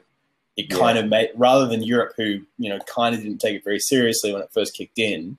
it 0.59 0.69
kind 0.71 0.97
yeah. 0.97 1.05
of 1.05 1.09
made 1.09 1.31
rather 1.37 1.67
than 1.67 1.85
Europe, 1.85 2.15
who 2.17 2.41
you 2.59 2.69
know 2.69 2.81
kind 2.81 3.15
of 3.15 3.23
didn't 3.23 3.39
take 3.39 3.57
it 3.57 3.65
very 3.65 3.79
seriously 3.79 4.33
when 4.33 4.43
it 4.43 4.51
first 4.53 4.75
kicked 4.77 4.99
in. 4.99 5.39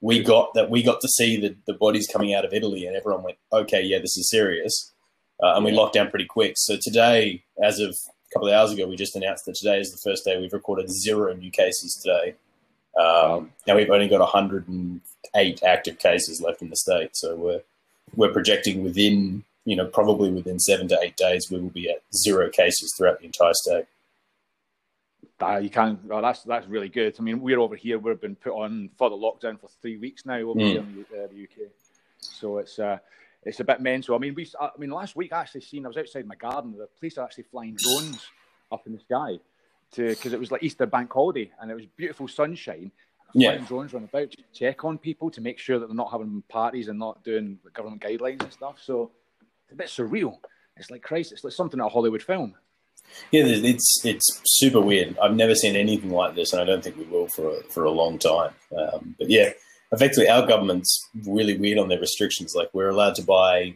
We 0.00 0.22
got 0.22 0.54
that 0.54 0.70
we 0.70 0.82
got 0.82 1.00
to 1.02 1.08
see 1.08 1.38
the, 1.38 1.56
the 1.66 1.74
bodies 1.74 2.08
coming 2.10 2.32
out 2.32 2.46
of 2.46 2.54
Italy, 2.54 2.86
and 2.86 2.96
everyone 2.96 3.24
went, 3.24 3.38
"Okay, 3.52 3.82
yeah, 3.82 3.98
this 3.98 4.16
is 4.16 4.30
serious," 4.30 4.92
uh, 5.42 5.54
and 5.56 5.64
we 5.64 5.72
locked 5.72 5.94
down 5.94 6.08
pretty 6.08 6.24
quick. 6.24 6.54
So 6.56 6.78
today, 6.80 7.42
as 7.62 7.80
of 7.80 7.90
a 7.90 8.32
couple 8.32 8.48
of 8.48 8.54
hours 8.54 8.70
ago, 8.70 8.86
we 8.86 8.96
just 8.96 9.16
announced 9.16 9.44
that 9.46 9.56
today 9.56 9.80
is 9.80 9.90
the 9.90 10.08
first 10.08 10.24
day 10.24 10.40
we've 10.40 10.52
recorded 10.52 10.88
zero 10.88 11.34
new 11.34 11.50
cases 11.50 12.00
today. 12.00 12.36
Um, 12.98 13.52
now 13.66 13.74
we've 13.74 13.90
only 13.90 14.08
got 14.08 14.20
108 14.20 15.62
active 15.64 15.98
cases 15.98 16.40
left 16.40 16.62
in 16.62 16.70
the 16.70 16.76
state, 16.76 17.10
so 17.14 17.34
we're 17.34 17.62
we're 18.14 18.32
projecting 18.32 18.84
within 18.84 19.42
you 19.64 19.74
know 19.74 19.86
probably 19.86 20.30
within 20.30 20.60
seven 20.60 20.86
to 20.88 20.98
eight 21.02 21.16
days 21.16 21.50
we 21.50 21.58
will 21.58 21.70
be 21.70 21.90
at 21.90 22.02
zero 22.16 22.48
cases 22.48 22.94
throughout 22.96 23.18
the 23.18 23.26
entire 23.26 23.52
state 23.54 23.86
that 25.40 25.62
you 25.62 25.70
can't. 25.70 25.98
Oh, 26.10 26.20
that's 26.20 26.42
that's 26.44 26.66
really 26.66 26.88
good. 26.88 27.16
I 27.18 27.22
mean, 27.22 27.40
we're 27.40 27.58
over 27.58 27.76
here. 27.76 27.98
We've 27.98 28.20
been 28.20 28.36
put 28.36 28.52
on 28.52 28.90
for 28.96 29.10
the 29.10 29.16
lockdown 29.16 29.60
for 29.60 29.68
three 29.80 29.96
weeks 29.96 30.24
now 30.24 30.38
over 30.38 30.60
mm. 30.60 30.66
here 30.66 30.80
in 30.80 31.06
the, 31.10 31.24
uh, 31.24 31.26
the, 31.26 31.42
UK. 31.44 31.70
So 32.18 32.58
it's 32.58 32.78
uh, 32.78 32.98
it's 33.42 33.60
a 33.60 33.64
bit 33.64 33.80
mental. 33.80 34.14
I 34.14 34.18
mean, 34.18 34.34
we. 34.34 34.48
I 34.60 34.70
mean, 34.78 34.90
last 34.90 35.16
week 35.16 35.32
I 35.32 35.40
actually 35.40 35.62
seen. 35.62 35.84
I 35.84 35.88
was 35.88 35.96
outside 35.96 36.26
my 36.26 36.36
garden. 36.36 36.76
The 36.76 36.88
police 36.98 37.18
are 37.18 37.24
actually 37.24 37.44
flying 37.44 37.76
drones 37.76 38.26
up 38.70 38.86
in 38.86 38.92
the 38.92 39.00
sky 39.00 39.38
to 39.92 40.08
because 40.08 40.32
it 40.32 40.40
was 40.40 40.50
like 40.50 40.62
Easter 40.62 40.86
bank 40.86 41.12
holiday 41.12 41.50
and 41.60 41.70
it 41.70 41.74
was 41.74 41.86
beautiful 41.86 42.28
sunshine. 42.28 42.92
Yeah. 43.32 43.58
drones 43.58 43.92
run 43.92 44.04
about 44.04 44.32
to 44.32 44.38
check 44.52 44.84
on 44.84 44.98
people 44.98 45.30
to 45.30 45.40
make 45.40 45.58
sure 45.58 45.78
that 45.78 45.86
they're 45.86 45.94
not 45.94 46.10
having 46.10 46.42
parties 46.48 46.88
and 46.88 46.98
not 46.98 47.22
doing 47.22 47.58
government 47.72 48.02
guidelines 48.02 48.42
and 48.42 48.52
stuff. 48.52 48.78
So 48.82 49.12
it's 49.64 49.72
a 49.72 49.76
bit 49.76 49.86
surreal. 49.86 50.38
It's 50.76 50.90
like 50.90 51.02
Christ. 51.02 51.32
It's 51.32 51.44
like 51.44 51.52
something 51.52 51.80
out 51.80 51.86
of 51.86 51.92
a 51.92 51.94
Hollywood 51.94 52.22
film. 52.22 52.54
Yeah, 53.30 53.44
it's 53.46 54.02
it's 54.04 54.40
super 54.44 54.80
weird. 54.80 55.16
I've 55.18 55.36
never 55.36 55.54
seen 55.54 55.76
anything 55.76 56.10
like 56.10 56.34
this, 56.34 56.52
and 56.52 56.60
I 56.60 56.64
don't 56.64 56.82
think 56.82 56.96
we 56.96 57.04
will 57.04 57.28
for 57.28 57.50
a, 57.50 57.62
for 57.64 57.84
a 57.84 57.90
long 57.90 58.18
time. 58.18 58.52
Um, 58.76 59.14
but 59.18 59.30
yeah, 59.30 59.50
effectively, 59.92 60.28
our 60.28 60.46
government's 60.46 61.08
really 61.26 61.56
weird 61.56 61.78
on 61.78 61.88
their 61.88 62.00
restrictions. 62.00 62.54
Like 62.54 62.70
we're 62.72 62.88
allowed 62.88 63.14
to 63.16 63.22
buy 63.22 63.74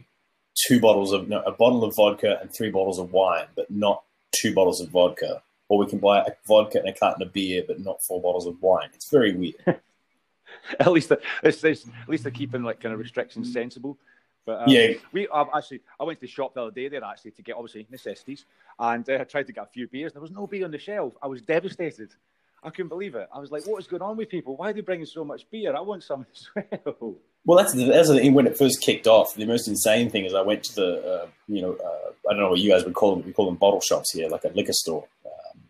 two 0.67 0.79
bottles 0.79 1.11
of 1.11 1.27
no, 1.27 1.41
a 1.41 1.51
bottle 1.51 1.83
of 1.83 1.95
vodka 1.95 2.39
and 2.41 2.49
three 2.55 2.69
bottles 2.69 2.99
of 2.99 3.11
wine, 3.11 3.47
but 3.55 3.69
not 3.69 4.03
two 4.31 4.53
bottles 4.53 4.81
of 4.81 4.89
vodka. 4.89 5.41
Or 5.67 5.79
we 5.79 5.87
can 5.87 5.99
buy 5.99 6.19
a 6.19 6.31
vodka 6.47 6.79
and 6.79 6.89
a 6.89 6.93
carton 6.93 7.23
of 7.23 7.33
beer, 7.33 7.63
but 7.67 7.79
not 7.79 8.03
four 8.07 8.21
bottles 8.21 8.45
of 8.45 8.61
wine. 8.61 8.89
It's 8.93 9.09
very 9.09 9.33
weird. 9.33 9.55
at 10.79 10.91
least, 10.91 11.11
it's, 11.43 11.63
it's, 11.63 11.87
at 11.87 12.09
least 12.09 12.23
they're 12.23 12.31
keeping 12.31 12.63
like 12.63 12.79
kind 12.79 12.93
of 12.93 12.99
restrictions 12.99 13.51
sensible. 13.51 13.97
But 14.45 14.61
um, 14.61 14.65
yeah, 14.67 14.93
we 15.11 15.27
I, 15.27 15.45
actually 15.55 15.81
I 15.99 16.03
went 16.03 16.19
to 16.19 16.25
the 16.25 16.31
shop 16.31 16.53
the 16.53 16.61
other 16.61 16.71
day 16.71 16.87
there 16.87 17.03
actually 17.03 17.31
to 17.31 17.41
get 17.41 17.55
obviously 17.55 17.87
necessities, 17.89 18.45
and 18.79 19.07
uh, 19.09 19.17
I 19.21 19.23
tried 19.23 19.47
to 19.47 19.53
get 19.53 19.63
a 19.63 19.67
few 19.67 19.87
beers. 19.87 20.13
There 20.13 20.21
was 20.21 20.31
no 20.31 20.45
beer 20.45 20.65
on 20.65 20.71
the 20.71 20.77
shelf. 20.77 21.13
I 21.21 21.27
was 21.27 21.41
devastated. 21.41 22.11
I 22.63 22.69
couldn't 22.69 22.89
believe 22.89 23.15
it. 23.15 23.27
I 23.33 23.39
was 23.39 23.51
like, 23.51 23.65
"What 23.65 23.79
is 23.79 23.87
going 23.87 24.01
on 24.01 24.17
with 24.17 24.29
people? 24.29 24.55
Why 24.55 24.69
are 24.69 24.73
they 24.73 24.81
bringing 24.81 25.05
so 25.05 25.23
much 25.23 25.49
beer? 25.49 25.75
I 25.75 25.81
want 25.81 26.03
some 26.03 26.25
as 26.31 26.47
well." 26.85 27.15
Well, 27.45 27.57
that's 27.59 27.73
the, 27.73 27.85
that's 27.85 28.09
the 28.09 28.17
thing. 28.17 28.33
When 28.33 28.47
it 28.47 28.57
first 28.57 28.81
kicked 28.81 29.07
off, 29.07 29.35
the 29.35 29.45
most 29.45 29.67
insane 29.67 30.09
thing 30.09 30.25
is 30.25 30.33
I 30.33 30.41
went 30.41 30.63
to 30.65 30.75
the 30.75 31.21
uh, 31.23 31.27
you 31.47 31.61
know 31.61 31.73
uh, 31.73 32.29
I 32.29 32.33
don't 32.33 32.41
know 32.41 32.49
what 32.49 32.59
you 32.59 32.71
guys 32.71 32.83
would 32.85 32.95
call 32.95 33.15
them. 33.15 33.25
We 33.25 33.33
call 33.33 33.45
them 33.45 33.55
bottle 33.55 33.81
shops 33.81 34.11
here, 34.13 34.29
like 34.29 34.43
a 34.43 34.49
liquor 34.49 34.73
store. 34.73 35.07
Um, 35.25 35.61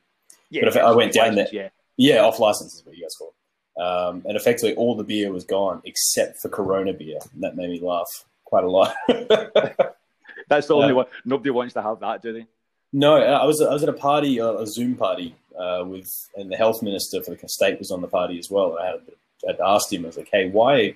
yeah, 0.49 0.61
but 0.61 0.69
if 0.69 0.77
I 0.77 0.91
went 0.91 1.13
down 1.13 1.35
there, 1.35 1.47
yeah. 1.51 1.69
yeah, 1.97 2.19
off 2.19 2.39
license 2.39 2.75
is 2.75 2.85
what 2.85 2.95
you 2.95 3.03
guys 3.03 3.15
call. 3.17 3.29
It. 3.29 3.35
Um, 3.77 4.23
and 4.25 4.37
effectively, 4.37 4.73
all 4.75 4.95
the 4.95 5.03
beer 5.03 5.31
was 5.31 5.43
gone 5.43 5.81
except 5.85 6.39
for 6.41 6.49
Corona 6.49 6.93
beer. 6.93 7.19
And 7.33 7.43
that 7.43 7.55
made 7.55 7.69
me 7.69 7.79
laugh 7.81 8.07
quite 8.55 8.63
a 8.63 8.69
lot. 8.69 8.95
That's 10.47 10.67
the 10.67 10.75
only 10.75 10.91
uh, 10.91 10.95
one. 10.95 11.05
Nobody 11.25 11.49
wants 11.49 11.73
to 11.73 11.81
have 11.81 11.99
that, 11.99 12.21
do 12.21 12.31
they? 12.31 12.47
No, 12.93 13.17
I 13.17 13.45
was 13.45 13.61
I 13.61 13.73
was 13.73 13.83
at 13.83 13.89
a 13.89 13.93
party, 13.93 14.37
a 14.37 14.65
Zoom 14.65 14.95
party, 14.95 15.35
uh, 15.59 15.83
with 15.85 16.09
and 16.35 16.49
the 16.49 16.55
health 16.55 16.81
minister 16.81 17.21
for 17.21 17.31
the 17.31 17.49
state 17.49 17.79
was 17.79 17.91
on 17.91 18.01
the 18.01 18.07
party 18.07 18.39
as 18.39 18.49
well. 18.49 18.77
I 18.79 18.85
had 18.85 19.01
I'd 19.49 19.59
asked 19.59 19.91
him, 19.91 20.05
I 20.05 20.07
was 20.07 20.17
like, 20.17 20.29
"Hey, 20.31 20.49
why? 20.49 20.77
You 20.77 20.95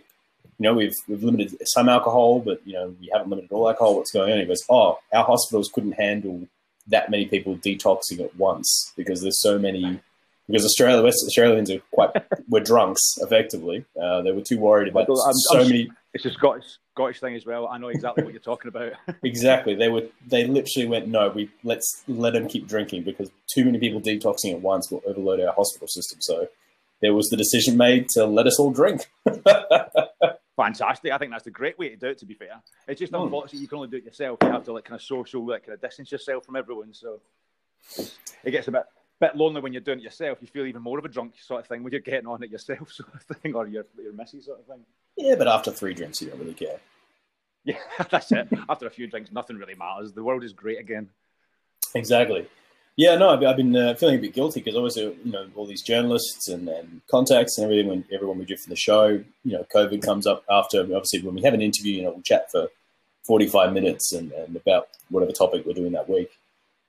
know, 0.59 0.73
we've 0.73 0.95
we've 1.07 1.23
limited 1.23 1.57
some 1.65 1.89
alcohol, 1.89 2.39
but 2.39 2.61
you 2.65 2.73
know, 2.73 2.95
we 3.01 3.09
haven't 3.11 3.29
limited 3.29 3.51
all 3.51 3.67
alcohol. 3.67 3.97
What's 3.97 4.11
going 4.11 4.31
on?" 4.31 4.39
He 4.39 4.45
goes, 4.45 4.63
"Oh, 4.69 4.99
our 5.11 5.25
hospitals 5.25 5.69
couldn't 5.73 5.93
handle 5.93 6.47
that 6.87 7.11
many 7.11 7.25
people 7.25 7.57
detoxing 7.57 8.21
at 8.21 8.35
once 8.37 8.93
because 8.95 9.21
there's 9.21 9.41
so 9.41 9.59
many 9.59 9.99
because 10.47 10.65
Australia, 10.65 11.03
West 11.03 11.23
Australians 11.27 11.69
are 11.69 11.79
quite 11.91 12.11
were 12.49 12.61
drunks 12.61 13.17
effectively. 13.21 13.85
Uh, 14.01 14.21
they 14.21 14.31
were 14.31 14.41
too 14.41 14.59
worried 14.59 14.87
about 14.87 15.09
I'm, 15.09 15.33
so 15.33 15.59
I'm, 15.59 15.67
many. 15.67 15.91
It's 16.13 16.25
a 16.25 16.31
Scottish 16.31 16.77
Scottish 16.99 17.21
thing 17.21 17.35
as 17.35 17.45
well. 17.45 17.65
I 17.65 17.77
know 17.77 17.87
exactly 17.87 18.25
what 18.25 18.33
you're 18.33 18.41
talking 18.41 18.67
about. 18.67 18.91
exactly, 19.23 19.73
they 19.73 19.87
were. 19.87 20.03
They 20.27 20.45
literally 20.45 20.85
went, 20.85 21.07
no, 21.07 21.29
we 21.29 21.49
let's 21.63 22.03
let 22.09 22.33
them 22.33 22.49
keep 22.49 22.67
drinking 22.67 23.03
because 23.03 23.31
too 23.49 23.63
many 23.63 23.79
people 23.79 24.01
detoxing 24.01 24.51
at 24.51 24.59
once 24.59 24.91
will 24.91 25.01
overload 25.07 25.39
our 25.39 25.53
hospital 25.53 25.87
system. 25.87 26.19
So 26.19 26.49
there 27.01 27.13
was 27.13 27.29
the 27.29 27.37
decision 27.37 27.77
made 27.77 28.09
to 28.09 28.25
let 28.25 28.47
us 28.47 28.59
all 28.59 28.71
drink. 28.71 29.09
Fantastic! 30.57 31.13
I 31.13 31.17
think 31.17 31.31
that's 31.31 31.47
a 31.47 31.51
great 31.51 31.79
way 31.79 31.87
to 31.87 31.95
do 31.95 32.07
it. 32.07 32.17
To 32.17 32.25
be 32.25 32.33
fair, 32.33 32.61
it's 32.85 32.99
just 32.99 33.13
mm. 33.13 33.23
unfortunate 33.23 33.61
you 33.61 33.69
can 33.69 33.77
only 33.77 33.87
do 33.87 33.95
it 33.95 34.03
yourself. 34.03 34.39
You 34.43 34.51
have 34.51 34.65
to 34.65 34.73
like 34.73 34.83
kind 34.83 34.99
of 34.99 35.01
social, 35.01 35.47
like 35.47 35.67
kind 35.67 35.75
of 35.75 35.81
distance 35.81 36.11
yourself 36.11 36.45
from 36.45 36.57
everyone. 36.57 36.93
So 36.93 37.21
it 38.43 38.51
gets 38.51 38.67
a 38.67 38.71
bit 38.71 38.83
bit 39.21 39.37
lonely 39.37 39.61
when 39.61 39.71
you're 39.71 39.81
doing 39.81 39.99
it 39.99 40.03
yourself. 40.03 40.39
You 40.41 40.47
feel 40.47 40.65
even 40.65 40.81
more 40.81 40.99
of 40.99 41.05
a 41.05 41.09
drunk 41.09 41.35
sort 41.39 41.61
of 41.61 41.67
thing 41.67 41.81
when 41.81 41.93
you're 41.93 42.01
getting 42.01 42.27
on 42.27 42.43
it 42.43 42.49
yourself, 42.49 42.91
sort 42.91 43.13
of 43.13 43.37
thing, 43.37 43.55
or 43.55 43.67
your 43.67 43.85
your 43.97 44.11
messy 44.11 44.41
sort 44.41 44.59
of 44.59 44.65
thing. 44.65 44.83
Yeah, 45.15 45.35
but 45.37 45.47
after 45.47 45.71
three 45.71 45.93
drinks, 45.93 46.21
you 46.21 46.29
don't 46.29 46.39
really 46.39 46.53
care. 46.53 46.79
Yeah, 47.63 47.77
that's 48.09 48.31
it. 48.31 48.47
after 48.69 48.87
a 48.87 48.89
few 48.89 49.07
drinks, 49.07 49.31
nothing 49.31 49.57
really 49.57 49.75
matters. 49.75 50.13
The 50.13 50.23
world 50.23 50.43
is 50.43 50.53
great 50.53 50.79
again. 50.79 51.09
Exactly. 51.95 52.47
Yeah, 52.95 53.15
no, 53.15 53.29
I've, 53.29 53.55
been 53.55 53.75
uh, 53.75 53.93
feeling 53.95 54.15
a 54.15 54.21
bit 54.21 54.33
guilty 54.33 54.59
because 54.59 54.75
obviously, 54.75 55.03
you 55.23 55.31
know, 55.31 55.47
all 55.55 55.65
these 55.65 55.81
journalists 55.81 56.49
and, 56.49 56.67
and 56.67 57.01
contacts 57.09 57.57
and 57.57 57.63
everything, 57.63 57.87
when 57.87 58.03
everyone 58.11 58.37
we 58.37 58.43
do 58.43 58.57
for 58.57 58.69
the 58.69 58.75
show, 58.75 59.05
you 59.07 59.53
know, 59.53 59.65
COVID 59.73 60.03
comes 60.03 60.27
up 60.27 60.43
after, 60.49 60.81
obviously, 60.81 61.21
when 61.21 61.35
we 61.35 61.41
have 61.43 61.53
an 61.53 61.61
interview, 61.61 61.93
you 61.93 62.03
know, 62.03 62.11
we'll 62.11 62.21
chat 62.23 62.51
for 62.51 62.67
45 63.23 63.71
minutes 63.71 64.11
and, 64.11 64.33
and 64.33 64.53
about 64.55 64.89
whatever 65.09 65.31
topic 65.31 65.65
we're 65.65 65.73
doing 65.73 65.93
that 65.93 66.09
week. 66.09 66.29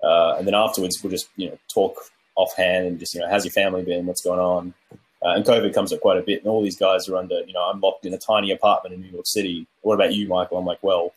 Uh, 0.03 0.35
and 0.37 0.49
then 0.49 0.55
afterwards, 0.55 0.99
we'll 1.00 1.12
just, 1.12 1.29
you 1.37 1.50
know, 1.50 1.59
talk 1.73 1.97
offhand 2.35 2.87
and 2.87 2.99
just, 2.99 3.15
you 3.15 3.21
know, 3.21 3.29
how's 3.31 3.45
your 3.45 3.53
family 3.53 3.85
been? 3.85 4.07
What's 4.07 4.23
going 4.23 4.41
on? 4.41 4.75
Uh, 5.23 5.35
and 5.35 5.45
COVID 5.45 5.75
comes 5.75 5.93
up 5.93 6.00
quite 6.00 6.17
a 6.17 6.23
bit. 6.23 6.41
And 6.41 6.49
all 6.49 6.62
these 6.62 6.79
guys 6.79 7.09
are 7.09 7.17
under, 7.17 7.41
you 7.41 7.53
know, 7.53 7.62
I'm 7.62 7.81
locked 7.81 8.07
in 8.07 8.15
a 8.15 8.19
tiny 8.19 8.50
apartment 8.53 8.95
in 8.95 9.03
New 9.03 9.11
York 9.11 9.27
City. 9.27 9.67
What 9.83 9.95
about 9.95 10.15
you, 10.15 10.29
Michael? 10.29 10.59
I'm 10.59 10.65
like, 10.65 10.83
well, 10.83 11.12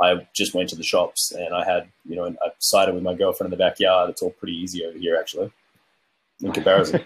I 0.00 0.26
just 0.34 0.54
went 0.54 0.70
to 0.70 0.76
the 0.76 0.82
shops 0.82 1.32
and 1.32 1.54
I 1.54 1.64
had, 1.64 1.88
you 2.08 2.16
know, 2.16 2.24
a 2.26 2.50
cider 2.58 2.92
with 2.92 3.02
my 3.02 3.14
girlfriend 3.14 3.52
in 3.52 3.58
the 3.58 3.62
backyard. 3.62 4.10
It's 4.10 4.22
all 4.22 4.30
pretty 4.30 4.54
easy 4.54 4.84
over 4.84 4.98
here, 4.98 5.16
actually, 5.16 5.52
in 6.40 6.52
comparison. 6.52 7.02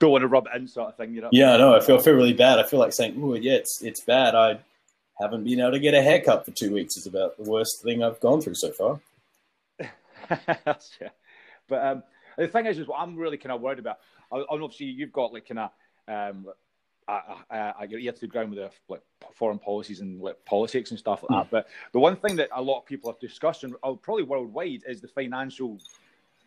Don't 0.00 0.12
want 0.12 0.22
to 0.22 0.28
rub 0.28 0.46
it 0.46 0.56
in, 0.56 0.68
sort 0.68 0.90
of 0.90 0.96
thing, 0.96 1.14
you 1.14 1.20
know. 1.20 1.28
Yeah, 1.32 1.56
no, 1.56 1.74
I 1.74 1.80
feel 1.80 1.98
I 1.98 2.02
feel 2.02 2.14
really 2.14 2.32
bad. 2.32 2.60
I 2.60 2.62
feel 2.62 2.78
like 2.78 2.92
saying, 2.92 3.20
"Oh, 3.20 3.34
yeah, 3.34 3.54
it's 3.54 3.82
it's 3.82 4.00
bad." 4.00 4.36
I 4.36 4.60
haven't 5.18 5.42
been 5.42 5.58
able 5.58 5.72
to 5.72 5.80
get 5.80 5.94
a 5.94 6.02
haircut 6.02 6.44
for 6.44 6.52
two 6.52 6.72
weeks. 6.72 6.96
It's 6.96 7.06
about 7.06 7.36
the 7.36 7.50
worst 7.50 7.82
thing 7.82 8.04
I've 8.04 8.20
gone 8.20 8.40
through 8.40 8.54
so 8.54 8.70
far. 8.70 9.00
yeah. 9.80 11.08
But 11.68 11.84
um, 11.84 12.02
the 12.36 12.46
thing 12.46 12.66
is, 12.66 12.78
is 12.78 12.86
what 12.86 13.00
I'm 13.00 13.16
really 13.16 13.38
kind 13.38 13.52
of 13.52 13.60
worried 13.60 13.80
about. 13.80 13.98
Obviously, 14.30 14.86
you've 14.86 15.12
got 15.12 15.32
like 15.32 15.48
kind 15.48 15.60
of 15.60 15.70
um, 16.08 16.46
I, 17.08 17.86
get 17.88 18.00
ear 18.00 18.12
to 18.12 18.20
the 18.20 18.26
ground 18.26 18.50
with 18.50 18.58
the 18.58 18.70
like 18.88 19.00
foreign 19.32 19.58
policies 19.58 20.00
and 20.00 20.20
like 20.20 20.36
politics 20.44 20.90
and 20.90 20.98
stuff 20.98 21.22
like 21.22 21.38
that. 21.38 21.46
Hmm. 21.46 21.56
But 21.56 21.68
the 21.92 22.00
one 22.00 22.16
thing 22.16 22.36
that 22.36 22.50
a 22.52 22.60
lot 22.60 22.80
of 22.80 22.86
people 22.86 23.10
have 23.10 23.18
discussed, 23.18 23.64
and 23.64 23.74
uh, 23.82 23.94
probably 23.94 24.24
worldwide, 24.24 24.82
is 24.86 25.00
the 25.00 25.08
financial 25.08 25.78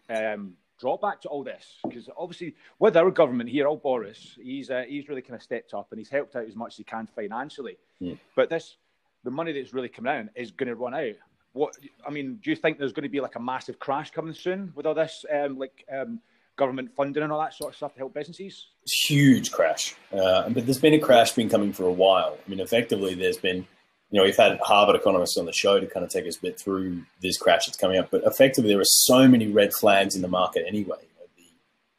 um, 0.10 0.54
drawback 0.80 1.22
to 1.22 1.30
all 1.30 1.44
this. 1.44 1.80
Because 1.84 2.10
obviously, 2.16 2.56
with 2.78 2.96
our 2.96 3.10
government 3.10 3.50
here, 3.50 3.68
old 3.68 3.82
Boris, 3.82 4.38
he's 4.42 4.70
uh, 4.70 4.84
he's 4.88 5.10
really 5.10 5.24
kind 5.24 5.36
of 5.36 5.42
stepped 5.42 5.74
up 5.74 5.88
and 5.92 6.00
he's 6.00 6.10
helped 6.10 6.36
out 6.36 6.48
as 6.48 6.56
much 6.56 6.74
as 6.74 6.78
he 6.78 6.84
can 6.84 7.08
financially. 7.08 7.78
Yeah. 8.00 8.14
Hmm. 8.14 8.20
But 8.36 8.50
this, 8.50 8.78
the 9.24 9.32
money 9.32 9.54
that's 9.54 9.74
really 9.74 9.90
coming 9.90 10.14
out 10.14 10.26
is 10.36 10.52
going 10.52 10.70
to 10.70 10.76
run 10.76 10.94
out. 10.94 11.16
What 11.54 11.76
I 12.06 12.12
mean, 12.12 12.40
do 12.42 12.52
you 12.52 12.56
think 12.56 12.78
there's 12.78 12.94
going 12.94 13.04
to 13.04 13.10
be 13.10 13.20
like 13.20 13.36
a 13.36 13.42
massive 13.42 13.80
crash 13.80 14.12
coming 14.12 14.34
soon 14.34 14.72
with 14.76 14.86
all 14.86 14.94
this, 14.94 15.26
um, 15.34 15.58
like? 15.58 15.86
Um, 15.92 16.20
government 16.62 16.92
funding 16.96 17.24
and 17.24 17.32
all 17.32 17.40
that 17.40 17.56
sort 17.56 17.72
of 17.72 17.76
stuff 17.76 17.94
to 17.94 17.98
help 17.98 18.14
businesses? 18.14 18.68
Huge 19.08 19.52
crash. 19.52 19.96
Uh, 20.14 20.48
but 20.50 20.66
there's 20.66 20.80
been 20.80 20.94
a 20.94 21.00
crash 21.00 21.32
been 21.32 21.50
coming 21.50 21.74
for 21.74 21.86
a 21.86 21.92
while. 21.92 22.38
I 22.38 22.50
mean, 22.50 22.60
effectively, 22.60 23.16
there's 23.16 23.38
been, 23.38 23.66
you 24.12 24.20
know, 24.20 24.24
we've 24.24 24.38
had 24.38 24.60
Harvard 24.62 24.96
economists 24.96 25.38
on 25.38 25.48
the 25.48 25.54
show 25.54 25.80
to 25.80 25.88
kind 25.88 26.06
of 26.06 26.12
take 26.12 26.28
us 26.28 26.38
a 26.38 26.42
bit 26.42 26.60
through 26.60 27.02
this 27.20 27.40
crash 27.40 27.66
that's 27.66 27.80
coming 27.80 27.98
up. 27.98 28.12
But 28.12 28.22
effectively, 28.26 28.70
there 28.70 28.80
are 28.80 28.86
so 28.86 29.28
many 29.28 29.48
red 29.48 29.74
flags 29.74 30.16
in 30.16 30.22
the 30.22 30.28
market 30.28 30.64
anyway. 30.68 30.98
The, 31.36 31.44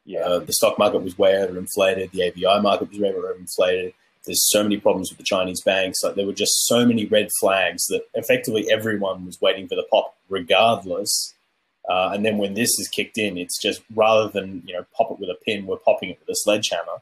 yeah. 0.05 0.21
Uh, 0.21 0.39
the 0.39 0.53
stock 0.53 0.79
market 0.79 1.03
was 1.03 1.17
way 1.17 1.33
overinflated. 1.33 2.11
The 2.11 2.29
ABI 2.29 2.61
market 2.61 2.89
was 2.89 2.99
way 2.99 3.11
overinflated. 3.11 3.93
There's 4.25 4.49
so 4.49 4.63
many 4.63 4.77
problems 4.77 5.11
with 5.11 5.17
the 5.17 5.25
Chinese 5.25 5.59
banks. 5.59 6.01
Like 6.01 6.15
there 6.15 6.25
were 6.25 6.31
just 6.31 6.65
so 6.67 6.85
many 6.85 7.05
red 7.05 7.27
flags 7.41 7.87
that 7.87 8.03
effectively 8.13 8.71
everyone 8.71 9.25
was 9.25 9.41
waiting 9.41 9.67
for 9.67 9.75
the 9.75 9.85
pop, 9.91 10.15
regardless 10.29 11.32
uh, 11.89 12.11
and 12.13 12.25
then 12.25 12.37
when 12.37 12.53
this 12.53 12.69
is 12.79 12.87
kicked 12.87 13.17
in, 13.17 13.37
it's 13.37 13.61
just 13.61 13.81
rather 13.93 14.29
than 14.29 14.63
you 14.65 14.73
know 14.73 14.85
pop 14.95 15.11
it 15.11 15.19
with 15.19 15.29
a 15.29 15.37
pin, 15.45 15.65
we're 15.65 15.77
popping 15.77 16.09
it 16.09 16.19
with 16.19 16.29
a 16.29 16.35
sledgehammer. 16.35 17.01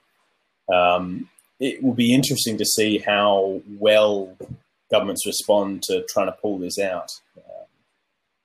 Um, 0.74 1.30
it 1.60 1.84
will 1.84 1.94
be 1.94 2.14
interesting 2.14 2.58
to 2.58 2.66
see 2.66 2.98
how 2.98 3.62
well 3.80 4.36
governments 4.90 5.26
respond 5.26 5.84
to 5.84 6.04
trying 6.10 6.26
to 6.26 6.32
pull 6.34 6.58
this 6.58 6.80
out. 6.80 7.12
Um, 7.38 7.66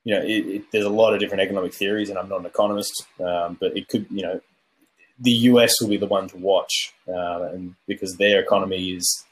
you 0.04 0.14
know, 0.14 0.20
it, 0.20 0.46
it, 0.46 0.62
there's 0.70 0.84
a 0.84 0.90
lot 0.90 1.14
of 1.14 1.20
different 1.20 1.42
economic 1.42 1.72
theories, 1.72 2.10
and 2.10 2.18
I'm 2.18 2.28
not 2.28 2.40
an 2.40 2.46
economist, 2.46 3.06
um, 3.20 3.56
but 3.58 3.76
it 3.76 3.88
could, 3.88 4.06
you 4.10 4.22
know, 4.22 4.40
the 5.18 5.32
US 5.32 5.80
will 5.80 5.88
be 5.88 5.96
the 5.96 6.06
one 6.06 6.28
to 6.28 6.36
watch, 6.36 6.92
uh, 7.08 7.48
and 7.52 7.74
because 7.86 8.16
their 8.16 8.40
economy 8.40 8.90
is 8.90 9.24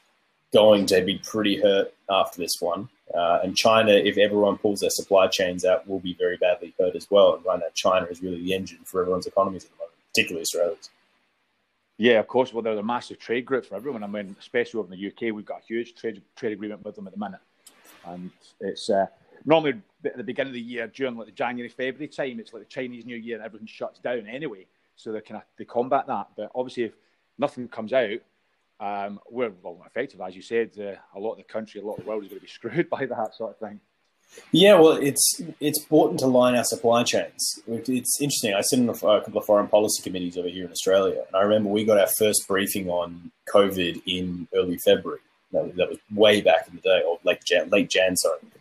going 0.51 0.87
to 0.87 1.01
be 1.03 1.21
pretty 1.23 1.61
hurt 1.61 1.93
after 2.09 2.39
this 2.39 2.55
one. 2.59 2.89
Uh, 3.15 3.39
and 3.43 3.55
China, 3.55 3.91
if 3.91 4.17
everyone 4.17 4.57
pulls 4.57 4.81
their 4.81 4.89
supply 4.89 5.27
chains 5.27 5.63
out, 5.63 5.87
will 5.87 5.99
be 5.99 6.13
very 6.15 6.37
badly 6.37 6.73
hurt 6.77 6.95
as 6.95 7.09
well. 7.09 7.35
And 7.35 7.45
right 7.45 7.59
now, 7.59 7.67
China 7.73 8.05
is 8.07 8.21
really 8.21 8.41
the 8.43 8.53
engine 8.53 8.79
for 8.83 9.01
everyone's 9.01 9.25
economies 9.25 9.63
at 9.63 9.71
the 9.71 9.77
moment, 9.77 9.95
particularly 10.13 10.41
Australia's. 10.41 10.89
Yeah, 11.97 12.19
of 12.19 12.27
course. 12.27 12.53
Well, 12.53 12.61
they're 12.61 12.77
a 12.77 12.83
massive 12.83 13.19
trade 13.19 13.45
group 13.45 13.65
for 13.65 13.75
everyone. 13.75 14.03
I 14.03 14.07
mean, 14.07 14.35
especially 14.39 14.79
over 14.79 14.93
in 14.93 14.99
the 14.99 15.07
UK, 15.07 15.33
we've 15.33 15.45
got 15.45 15.61
a 15.61 15.65
huge 15.65 15.95
trade 15.95 16.21
trade 16.35 16.51
agreement 16.51 16.83
with 16.83 16.95
them 16.95 17.07
at 17.07 17.13
the 17.13 17.19
minute, 17.19 17.39
and 18.05 18.31
it's 18.59 18.89
uh, 18.89 19.05
normally 19.45 19.81
at 20.03 20.17
the 20.17 20.23
beginning 20.23 20.49
of 20.49 20.55
the 20.55 20.61
year 20.61 20.87
during 20.87 21.15
like 21.15 21.27
the 21.27 21.31
January 21.31 21.69
February 21.69 22.09
time. 22.09 22.39
It's 22.39 22.51
like 22.51 22.63
the 22.63 22.69
Chinese 22.69 23.05
New 23.05 23.15
Year 23.15 23.37
and 23.37 23.45
everything 23.45 23.67
shuts 23.67 23.99
down 23.99 24.27
anyway, 24.27 24.65
so 24.97 25.13
they 25.13 25.21
can 25.21 25.41
they 25.57 25.63
combat 25.63 26.05
that. 26.07 26.27
But 26.35 26.51
obviously, 26.53 26.83
if 26.83 26.93
nothing 27.37 27.69
comes 27.69 27.93
out, 27.93 28.19
um, 28.79 29.19
we're 29.29 29.51
well 29.61 29.81
effective, 29.85 30.21
as 30.21 30.35
you 30.35 30.41
said. 30.41 30.71
Uh, 30.77 30.95
a 31.15 31.19
lot 31.19 31.33
of 31.33 31.37
the 31.37 31.43
country, 31.43 31.81
a 31.81 31.83
lot 31.85 31.97
of 31.97 32.03
the 32.03 32.09
world 32.09 32.23
is 32.23 32.29
going 32.29 32.39
to 32.39 32.45
be 32.45 32.51
screwed 32.51 32.89
by 32.89 33.05
that 33.05 33.35
sort 33.35 33.51
of 33.51 33.57
thing. 33.57 33.79
Yeah, 34.51 34.79
well, 34.79 34.93
it's 34.93 35.41
it's 35.59 35.79
important 35.79 36.19
to 36.19 36.27
line 36.27 36.55
our 36.55 36.63
supply 36.63 37.03
chains. 37.03 37.61
It's 37.67 38.19
interesting. 38.19 38.53
I 38.53 38.61
sit 38.61 38.79
in 38.79 38.89
a, 38.89 38.93
couple 38.93 39.37
of 39.37 39.45
foreign 39.45 39.67
policy 39.67 40.01
committees 40.01 40.37
over 40.37 40.47
here 40.47 40.65
in 40.65 40.71
Australia, 40.71 41.23
and 41.27 41.35
I 41.35 41.41
remember 41.41 41.69
we 41.69 41.85
got 41.85 41.99
our 41.99 42.09
first 42.17 42.47
briefing 42.47 42.89
on 42.89 43.31
COVID 43.53 44.01
in 44.07 44.47
early 44.55 44.77
February. 44.77 45.21
That 45.51 45.65
was, 45.65 45.75
that 45.75 45.89
was 45.89 45.99
way 46.13 46.41
back 46.41 46.67
in 46.67 46.75
the 46.75 46.81
day, 46.81 47.01
or 47.07 47.19
late 47.23 47.43
Jan, 47.45 47.69
late 47.69 47.89
Jan, 47.89 48.15
sorry. 48.17 48.39
And 48.41 48.51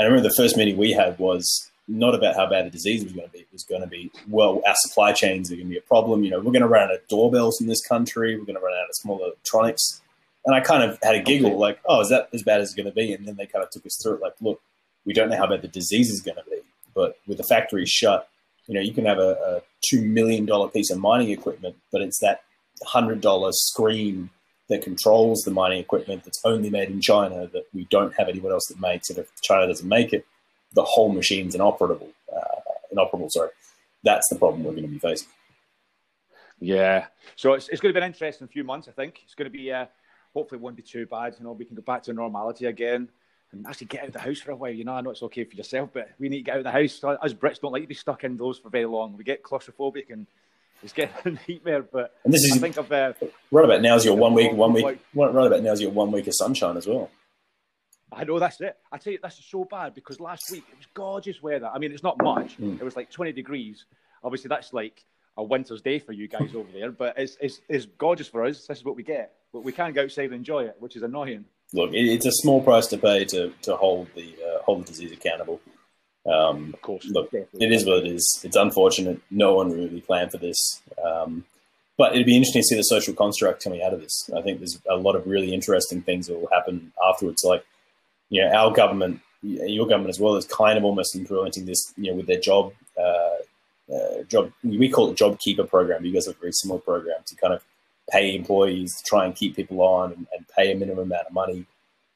I 0.00 0.04
remember 0.04 0.28
the 0.28 0.34
first 0.36 0.56
meeting 0.56 0.76
we 0.76 0.92
had 0.92 1.18
was 1.18 1.70
not 1.88 2.14
about 2.14 2.34
how 2.34 2.48
bad 2.48 2.66
the 2.66 2.70
disease 2.70 3.04
was 3.04 3.12
going 3.12 3.26
to 3.26 3.32
be. 3.32 3.40
It 3.40 3.48
was 3.52 3.64
going 3.64 3.80
to 3.80 3.86
be, 3.86 4.10
well, 4.28 4.60
our 4.66 4.74
supply 4.76 5.12
chains 5.12 5.50
are 5.50 5.54
going 5.54 5.68
to 5.68 5.70
be 5.70 5.78
a 5.78 5.82
problem. 5.82 6.24
You 6.24 6.30
know, 6.30 6.38
we're 6.38 6.52
going 6.52 6.62
to 6.62 6.68
run 6.68 6.88
out 6.88 6.94
of 6.94 7.06
doorbells 7.08 7.60
in 7.60 7.68
this 7.68 7.84
country. 7.86 8.36
We're 8.36 8.44
going 8.44 8.58
to 8.58 8.64
run 8.64 8.74
out 8.74 8.88
of 8.88 8.94
small 8.94 9.22
electronics. 9.22 10.02
And 10.44 10.54
I 10.54 10.60
kind 10.60 10.82
of 10.82 10.98
had 11.02 11.14
a 11.14 11.22
giggle, 11.22 11.58
like, 11.58 11.80
oh, 11.86 12.00
is 12.00 12.08
that 12.08 12.28
as 12.32 12.42
bad 12.42 12.60
as 12.60 12.68
it's 12.68 12.74
going 12.74 12.86
to 12.86 12.92
be? 12.92 13.12
And 13.12 13.26
then 13.26 13.36
they 13.36 13.46
kind 13.46 13.64
of 13.64 13.70
took 13.70 13.86
us 13.86 13.98
through 14.02 14.14
it, 14.14 14.22
like, 14.22 14.34
look, 14.40 14.60
we 15.04 15.12
don't 15.12 15.28
know 15.30 15.36
how 15.36 15.46
bad 15.46 15.62
the 15.62 15.68
disease 15.68 16.10
is 16.10 16.20
going 16.20 16.36
to 16.36 16.50
be, 16.50 16.58
but 16.94 17.18
with 17.26 17.38
the 17.38 17.44
factory 17.44 17.86
shut, 17.86 18.28
you 18.66 18.74
know, 18.74 18.80
you 18.80 18.92
can 18.92 19.04
have 19.04 19.18
a, 19.18 19.30
a 19.30 19.62
two 19.88 20.02
million 20.02 20.44
dollar 20.44 20.68
piece 20.68 20.90
of 20.90 20.98
mining 20.98 21.30
equipment, 21.30 21.76
but 21.92 22.02
it's 22.02 22.18
that 22.18 22.42
hundred 22.84 23.20
dollar 23.20 23.52
screen 23.52 24.30
that 24.68 24.82
controls 24.82 25.42
the 25.42 25.50
mining 25.50 25.78
equipment 25.78 26.24
that's 26.24 26.40
only 26.44 26.68
made 26.68 26.90
in 26.90 27.00
China 27.00 27.46
that 27.52 27.66
we 27.72 27.84
don't 27.90 28.14
have 28.14 28.28
anyone 28.28 28.52
else 28.52 28.66
that 28.66 28.80
makes 28.80 29.08
it. 29.08 29.18
If 29.18 29.28
China 29.40 29.68
doesn't 29.68 29.88
make 29.88 30.12
it, 30.12 30.26
the 30.72 30.84
whole 30.84 31.12
machine's 31.12 31.54
inoperable. 31.54 32.10
Uh, 32.34 32.40
inoperable, 32.92 33.30
sorry. 33.30 33.50
That's 34.02 34.28
the 34.28 34.36
problem 34.36 34.64
we're 34.64 34.72
going 34.72 34.84
to 34.84 34.88
be 34.88 34.98
facing. 34.98 35.28
Yeah. 36.60 37.06
So 37.34 37.54
it's, 37.54 37.68
it's 37.68 37.80
going 37.80 37.92
to 37.92 38.00
be 38.00 38.04
an 38.04 38.10
interesting 38.10 38.48
few 38.48 38.64
months, 38.64 38.88
I 38.88 38.92
think. 38.92 39.20
It's 39.24 39.34
going 39.34 39.50
to 39.50 39.56
be, 39.56 39.72
uh, 39.72 39.86
hopefully, 40.32 40.58
it 40.58 40.62
won't 40.62 40.76
be 40.76 40.82
too 40.82 41.06
bad. 41.06 41.34
You 41.38 41.44
know, 41.44 41.52
we 41.52 41.64
can 41.64 41.76
go 41.76 41.82
back 41.82 42.02
to 42.04 42.12
normality 42.12 42.66
again 42.66 43.08
and 43.52 43.66
actually 43.66 43.88
get 43.88 44.02
out 44.02 44.08
of 44.08 44.12
the 44.14 44.20
house 44.20 44.40
for 44.40 44.52
a 44.52 44.56
while. 44.56 44.70
You 44.70 44.84
know, 44.84 44.94
I 44.94 45.00
know 45.00 45.10
it's 45.10 45.22
okay 45.22 45.44
for 45.44 45.54
yourself, 45.54 45.90
but 45.92 46.10
we 46.18 46.28
need 46.28 46.38
to 46.38 46.42
get 46.44 46.52
out 46.54 46.58
of 46.58 46.64
the 46.64 46.70
house. 46.70 47.02
Us 47.04 47.32
Brits 47.32 47.60
don't 47.60 47.72
like 47.72 47.82
to 47.82 47.88
be 47.88 47.94
stuck 47.94 48.24
indoors 48.24 48.58
for 48.58 48.70
very 48.70 48.86
long. 48.86 49.16
We 49.16 49.24
get 49.24 49.42
claustrophobic 49.42 50.10
and 50.10 50.26
it's 50.82 50.92
getting 50.92 51.14
a 51.24 51.50
nightmare. 51.50 51.82
But 51.82 52.14
and 52.24 52.32
this 52.32 52.42
is, 52.44 52.56
I 52.56 52.58
think 52.58 52.76
of 52.76 52.90
uh, 52.90 53.12
right 53.50 53.64
about 53.64 53.82
now's 53.82 54.04
your 54.04 54.16
one 54.16 54.34
week, 54.34 54.52
one 54.52 54.72
week, 54.72 54.84
right 55.14 55.30
about 55.46 55.62
now's 55.62 55.80
your 55.80 55.90
one 55.90 56.12
week 56.12 56.26
of 56.26 56.34
sunshine 56.34 56.76
as 56.76 56.86
well. 56.86 57.10
I 58.12 58.24
know 58.24 58.38
that's 58.38 58.60
it. 58.60 58.76
I 58.92 58.98
tell 58.98 59.12
you, 59.12 59.18
that's 59.20 59.44
so 59.44 59.64
bad 59.64 59.94
because 59.94 60.20
last 60.20 60.50
week 60.50 60.64
it 60.70 60.76
was 60.76 60.86
gorgeous 60.94 61.42
weather. 61.42 61.70
I 61.72 61.78
mean, 61.78 61.92
it's 61.92 62.02
not 62.02 62.22
much. 62.22 62.56
Mm. 62.58 62.80
It 62.80 62.84
was 62.84 62.96
like 62.96 63.10
20 63.10 63.32
degrees. 63.32 63.84
Obviously, 64.22 64.48
that's 64.48 64.72
like 64.72 65.04
a 65.36 65.42
winter's 65.42 65.82
day 65.82 65.98
for 65.98 66.12
you 66.12 66.28
guys 66.28 66.54
over 66.54 66.70
there, 66.72 66.90
but 66.90 67.14
it's, 67.18 67.36
it's, 67.40 67.60
it's 67.68 67.86
gorgeous 67.98 68.28
for 68.28 68.44
us. 68.44 68.66
This 68.66 68.78
is 68.78 68.84
what 68.84 68.96
we 68.96 69.02
get. 69.02 69.34
But 69.52 69.64
we 69.64 69.72
can't 69.72 69.94
go 69.94 70.04
outside 70.04 70.26
and 70.26 70.34
enjoy 70.34 70.64
it, 70.64 70.76
which 70.78 70.96
is 70.96 71.02
annoying. 71.02 71.44
Look, 71.72 71.90
it's 71.92 72.26
a 72.26 72.32
small 72.32 72.62
price 72.62 72.86
to 72.88 72.98
pay 72.98 73.24
to, 73.26 73.52
to 73.62 73.76
hold 73.76 74.08
the 74.14 74.34
uh, 74.34 74.62
hold 74.62 74.82
the 74.82 74.86
disease 74.86 75.12
accountable. 75.12 75.60
Um, 76.26 76.72
of 76.74 76.82
course. 76.82 77.06
Look, 77.06 77.30
definitely. 77.30 77.66
it 77.66 77.72
is 77.72 77.84
what 77.84 77.98
it 77.98 78.06
is. 78.06 78.40
It's 78.44 78.56
unfortunate. 78.56 79.20
No 79.30 79.54
one 79.54 79.72
really 79.72 80.00
planned 80.00 80.32
for 80.32 80.38
this. 80.38 80.82
Um, 81.04 81.44
but 81.96 82.12
it'd 82.12 82.26
be 82.26 82.36
interesting 82.36 82.62
to 82.62 82.66
see 82.66 82.76
the 82.76 82.82
social 82.82 83.14
construct 83.14 83.64
coming 83.64 83.82
out 83.82 83.94
of 83.94 84.00
this. 84.00 84.28
I 84.36 84.42
think 84.42 84.58
there's 84.58 84.80
a 84.88 84.96
lot 84.96 85.16
of 85.16 85.26
really 85.26 85.54
interesting 85.54 86.02
things 86.02 86.26
that 86.26 86.38
will 86.38 86.50
happen 86.52 86.92
afterwards. 87.08 87.42
Like, 87.42 87.64
you 88.28 88.42
know, 88.42 88.52
our 88.52 88.72
government, 88.72 89.20
your 89.42 89.86
government 89.86 90.10
as 90.10 90.20
well, 90.20 90.36
is 90.36 90.46
kind 90.46 90.78
of 90.78 90.84
almost 90.84 91.14
implementing 91.14 91.66
this, 91.66 91.92
you 91.96 92.10
know, 92.10 92.16
with 92.16 92.26
their 92.26 92.40
job, 92.40 92.72
uh, 92.98 93.92
uh, 93.94 94.22
job. 94.28 94.52
We 94.62 94.88
call 94.88 95.10
it 95.10 95.16
job 95.16 95.38
keeper 95.38 95.64
program. 95.64 96.04
You 96.04 96.12
guys 96.12 96.26
have 96.26 96.36
a 96.36 96.40
very 96.40 96.52
similar 96.52 96.80
program 96.80 97.18
to 97.24 97.36
kind 97.36 97.52
of 97.54 97.62
pay 98.10 98.34
employees 98.34 98.96
to 98.96 99.04
try 99.04 99.24
and 99.24 99.34
keep 99.34 99.56
people 99.56 99.80
on 99.82 100.12
and, 100.12 100.26
and 100.36 100.46
pay 100.48 100.72
a 100.72 100.76
minimum 100.76 101.04
amount 101.04 101.26
of 101.26 101.32
money. 101.32 101.66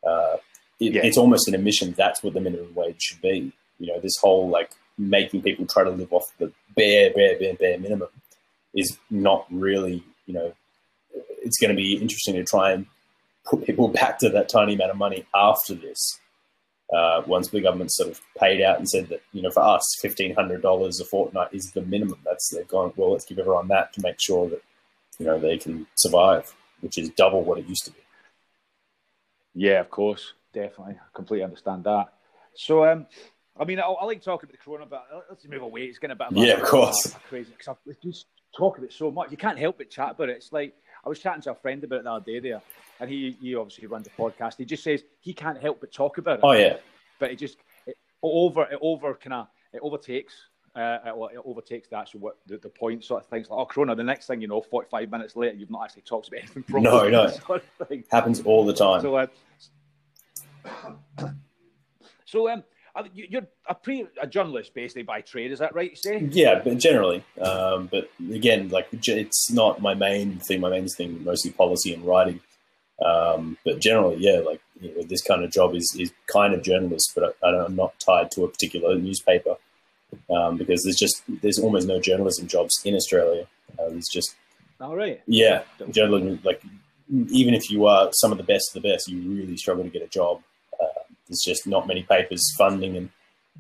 Uh, 0.07 0.37
it, 0.79 0.95
yeah. 0.95 1.03
It's 1.05 1.19
almost 1.19 1.47
an 1.49 1.55
admission 1.55 1.93
that's 1.97 2.23
what 2.23 2.35
the 2.35 2.41
minimum 2.41 2.75
wage 2.75 3.03
should 3.03 3.21
be. 3.21 3.53
You 3.79 3.89
know, 3.89 4.01
this 4.01 4.17
whole 4.21 4.49
like 4.49 4.71
making 4.99 5.43
people 5.43 5.67
try 5.67 5.85
to 5.85 5.91
live 5.91 6.13
off 6.13 6.33
the 6.39 6.53
bare, 6.77 7.13
bare, 7.15 7.39
bare, 7.39 7.55
bare 7.55 7.79
minimum 7.79 8.09
is 8.75 8.99
not 9.11 9.47
really, 9.51 10.03
you 10.27 10.35
know, 10.35 10.53
it's 11.43 11.59
going 11.59 11.71
to 11.71 11.77
be 11.77 11.95
interesting 11.95 12.35
to 12.35 12.45
try 12.45 12.73
and 12.73 12.87
put 13.45 13.65
people 13.65 13.89
back 13.89 14.19
to 14.19 14.29
that 14.31 14.49
tiny 14.49 14.75
amount 14.75 14.91
of 14.91 14.97
money 14.97 15.27
after 15.35 15.75
this. 15.75 16.19
Uh, 16.93 17.23
once 17.27 17.49
the 17.49 17.61
government 17.61 17.93
sort 17.93 18.11
of 18.11 18.21
paid 18.37 18.61
out 18.61 18.79
and 18.79 18.89
said 18.89 19.09
that, 19.09 19.23
you 19.33 19.41
know, 19.41 19.51
for 19.51 19.63
us, 19.63 19.97
$1,500 20.03 21.01
a 21.01 21.05
fortnight 21.05 21.49
is 21.53 21.71
the 21.71 21.83
minimum. 21.83 22.19
That's, 22.25 22.49
they've 22.49 22.67
gone, 22.67 22.93
well, 22.97 23.13
let's 23.13 23.25
give 23.25 23.39
everyone 23.39 23.69
that 23.69 23.93
to 23.93 24.03
make 24.03 24.17
sure 24.21 24.49
that, 24.51 24.61
you 25.19 25.27
know, 25.27 25.39
they 25.39 25.57
can 25.57 25.87
survive, 25.95 26.53
which 26.81 26.99
is 26.99 27.11
double 27.11 27.45
what 27.45 27.59
it 27.59 27.69
used 27.69 27.85
to 27.85 27.93
be. 27.93 28.01
Yeah, 29.55 29.81
of 29.81 29.91
course. 29.91 30.35
Definitely. 30.53 30.95
I 30.95 31.15
completely 31.15 31.45
understand 31.45 31.85
that. 31.85 32.13
So, 32.55 32.85
um, 32.85 33.07
I 33.59 33.65
mean, 33.65 33.79
I, 33.79 33.83
I 33.83 34.05
like 34.05 34.23
talking 34.23 34.49
about 34.49 34.59
the 34.59 34.65
corona, 34.65 34.87
but 34.87 35.07
let's 35.29 35.47
move 35.47 35.63
away. 35.63 35.83
It's 35.83 35.99
getting 35.99 36.13
a 36.13 36.17
bit 36.17 36.29
of 36.29 36.37
yeah, 36.37 36.55
of 36.55 36.63
course, 36.63 37.15
crazy 37.29 37.53
because 37.57 37.77
I 37.89 37.93
just 38.03 38.27
talk 38.57 38.79
about 38.79 38.91
it 38.91 38.93
so 38.93 39.11
much. 39.11 39.31
You 39.31 39.37
can't 39.37 39.59
help 39.59 39.79
but 39.79 39.91
chat 39.91 40.13
about 40.13 40.29
it. 40.29 40.37
It's 40.37 40.53
like 40.53 40.75
I 41.05 41.09
was 41.09 41.19
chatting 41.19 41.43
to 41.43 41.53
a 41.53 41.55
friend 41.55 41.83
about 41.85 42.01
it 42.01 42.05
the 42.05 42.11
other 42.11 42.25
day 42.25 42.41
there, 42.41 42.63
and 43.01 43.11
he 43.11 43.37
he 43.41 43.55
obviously 43.55 43.87
runs 43.87 44.07
a 44.07 44.11
podcast. 44.11 44.57
He 44.59 44.65
just 44.65 44.85
says 44.85 45.05
he 45.21 45.33
can't 45.33 45.61
help 45.61 45.81
but 45.81 45.93
talk 45.93 46.19
about 46.19 46.39
it. 46.39 46.45
Oh 46.45 46.53
yeah, 46.53 46.77
but 47.19 47.31
it 47.31 47.37
just 47.37 47.59
it 47.87 47.97
over 48.23 48.65
it 48.65 48.79
over 48.81 49.15
kind 49.15 49.35
of 49.35 49.47
it 49.73 49.81
overtakes. 49.83 50.35
Uh, 50.77 50.99
it, 51.05 51.35
it 51.35 51.43
overtakes 51.45 51.89
the 51.89 51.97
actual 51.97 52.21
what, 52.21 52.37
the, 52.47 52.57
the 52.59 52.69
point 52.69 53.03
sort 53.03 53.25
of 53.25 53.29
things 53.29 53.51
like 53.51 53.59
oh 53.59 53.67
Corona. 53.67 53.95
The 53.97 54.05
next 54.05 54.27
thing 54.27 54.41
you 54.41 54.47
know, 54.49 54.61
forty 54.61 54.89
five 54.89 55.11
minutes 55.11 55.35
later, 55.35 55.57
you've 55.57 55.71
not 55.71 55.85
actually 55.85 56.03
talked 56.03 56.29
about 56.29 56.41
anything. 56.41 56.63
Properly, 56.63 57.11
no, 57.11 57.25
no, 57.25 57.31
sort 57.47 57.65
of 57.81 58.05
happens 58.11 58.41
all 58.43 58.65
the 58.65 58.75
time. 58.75 59.01
So, 59.01 59.17
uh, 59.17 59.27
so 62.25 62.49
um, 62.51 62.63
you're 63.15 63.47
a 63.69 63.75
pre 63.75 64.07
a 64.21 64.27
journalist 64.27 64.75
basically 64.75 65.03
by 65.03 65.21
trade, 65.21 65.53
is 65.53 65.59
that 65.59 65.75
right? 65.75 65.91
You 65.91 65.97
say? 65.97 66.19
Yeah, 66.31 66.61
but 66.63 66.79
generally, 66.79 67.25
um, 67.41 67.89
but 67.91 68.11
again, 68.33 68.69
like 68.69 68.89
it's 68.93 69.51
not 69.51 69.81
my 69.81 69.95
main 69.95 70.39
thing. 70.39 70.61
My 70.61 70.71
main 70.71 70.89
thing 70.89 71.25
mostly 71.25 71.51
policy 71.53 71.95
and 71.95 72.05
writing. 72.05 72.41
Um, 73.05 73.57
but 73.65 73.81
generally, 73.81 74.17
yeah, 74.19 74.41
like 74.41 74.61
you 74.81 74.95
know, 74.95 75.03
this 75.03 75.23
kind 75.23 75.45
of 75.45 75.51
job 75.51 75.75
is 75.75 75.97
is 75.99 76.13
kind 76.27 76.55
of 76.55 76.63
journalist, 76.63 77.13
but 77.15 77.37
I, 77.43 77.49
I'm 77.49 77.77
not 77.77 77.99
tied 77.99 78.31
to 78.33 78.45
a 78.45 78.49
particular 78.49 78.97
newspaper 78.97 79.57
um, 80.29 80.57
because 80.57 80.83
there's 80.83 80.99
just 80.99 81.23
there's 81.43 81.59
almost 81.59 81.87
no 81.87 82.01
journalism 82.01 82.47
jobs 82.47 82.81
in 82.85 82.95
Australia. 82.95 83.47
Uh, 83.79 83.91
there's 83.91 84.09
just 84.09 84.35
all 84.81 84.97
right. 84.97 85.21
Yeah, 85.27 85.63
journalism 85.91 86.41
like 86.45 86.63
even 87.11 87.55
if 87.55 87.71
you 87.71 87.87
are 87.87 88.11
some 88.13 88.33
of 88.33 88.39
the 88.39 88.45
best 88.45 88.75
of 88.75 88.83
the 88.83 88.89
best, 88.89 89.09
you 89.09 89.21
really 89.21 89.57
struggle 89.57 89.85
to 89.85 89.91
get 89.91 90.03
a 90.03 90.09
job 90.09 90.43
there's 91.31 91.43
just 91.45 91.67
not 91.67 91.87
many 91.87 92.03
papers 92.03 92.53
funding, 92.59 92.97
and 92.97 93.09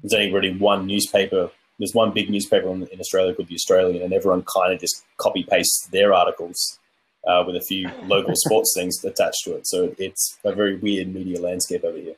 there's 0.02 0.12
only 0.12 0.32
really 0.32 0.56
one 0.56 0.86
newspaper. 0.86 1.50
There's 1.78 1.94
one 1.94 2.12
big 2.12 2.28
newspaper 2.28 2.68
in, 2.68 2.86
in 2.88 3.00
Australia 3.00 3.34
called 3.34 3.48
the 3.48 3.54
Australian, 3.54 4.02
and 4.02 4.12
everyone 4.12 4.42
kind 4.42 4.74
of 4.74 4.80
just 4.80 5.04
copy 5.16 5.44
pastes 5.48 5.86
their 5.86 6.12
articles 6.12 6.78
uh, 7.26 7.44
with 7.46 7.56
a 7.56 7.60
few 7.60 7.88
local 8.04 8.34
sports 8.34 8.74
things 8.76 9.02
attached 9.04 9.44
to 9.44 9.54
it. 9.54 9.66
So 9.66 9.94
it's 9.98 10.38
a 10.44 10.52
very 10.54 10.76
weird 10.76 11.14
media 11.14 11.40
landscape 11.40 11.84
over 11.84 11.96
here. 11.96 12.16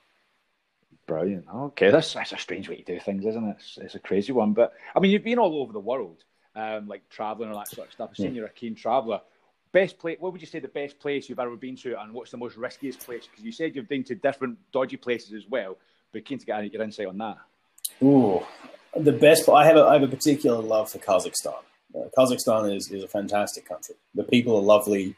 Brilliant. 1.06 1.46
Okay, 1.54 1.90
that's 1.90 2.14
that's 2.14 2.32
a 2.32 2.38
strange 2.38 2.68
way 2.68 2.76
to 2.76 2.94
do 2.94 3.00
things, 3.00 3.26
isn't 3.26 3.44
it? 3.44 3.56
It's, 3.58 3.78
it's 3.78 3.94
a 3.94 4.00
crazy 4.00 4.32
one, 4.32 4.52
but 4.52 4.72
I 4.94 5.00
mean, 5.00 5.10
you've 5.10 5.24
been 5.24 5.38
all 5.38 5.60
over 5.60 5.72
the 5.72 5.80
world, 5.80 6.24
um, 6.56 6.88
like 6.88 7.08
traveling 7.10 7.48
and 7.48 7.56
all 7.56 7.60
that 7.60 7.68
sort 7.68 7.88
of 7.88 7.92
stuff. 7.92 8.10
I've 8.10 8.16
seen 8.16 8.32
mm. 8.32 8.36
you're 8.36 8.46
a 8.46 8.50
keen 8.50 8.74
traveler. 8.74 9.20
Best 9.72 9.98
place? 9.98 10.18
What 10.20 10.32
would 10.32 10.40
you 10.40 10.46
say 10.46 10.58
the 10.58 10.68
best 10.68 10.98
place 11.00 11.28
you've 11.28 11.38
ever 11.38 11.56
been 11.56 11.76
to, 11.76 12.00
and 12.00 12.12
what's 12.12 12.30
the 12.30 12.36
most 12.36 12.56
riskiest 12.56 13.00
place? 13.00 13.26
Because 13.26 13.44
you 13.44 13.52
said 13.52 13.74
you've 13.74 13.88
been 13.88 14.04
to 14.04 14.14
different 14.14 14.58
dodgy 14.70 14.98
places 14.98 15.32
as 15.32 15.48
well. 15.48 15.78
But 16.12 16.26
keen 16.26 16.38
to 16.38 16.44
get 16.44 16.72
your 16.72 16.82
insight 16.82 17.06
on 17.06 17.16
that. 17.18 17.38
Ooh, 18.02 18.42
the 18.94 19.12
best. 19.12 19.48
I 19.48 19.64
have 19.64 19.76
a, 19.76 19.84
I 19.84 19.94
have 19.94 20.02
a 20.02 20.08
particular 20.08 20.58
love 20.58 20.90
for 20.90 20.98
Kazakhstan. 20.98 21.54
Uh, 21.94 22.08
Kazakhstan 22.16 22.76
is, 22.76 22.90
is 22.90 23.02
a 23.02 23.08
fantastic 23.08 23.66
country. 23.66 23.94
The 24.14 24.24
people 24.24 24.56
are 24.56 24.62
lovely. 24.62 25.16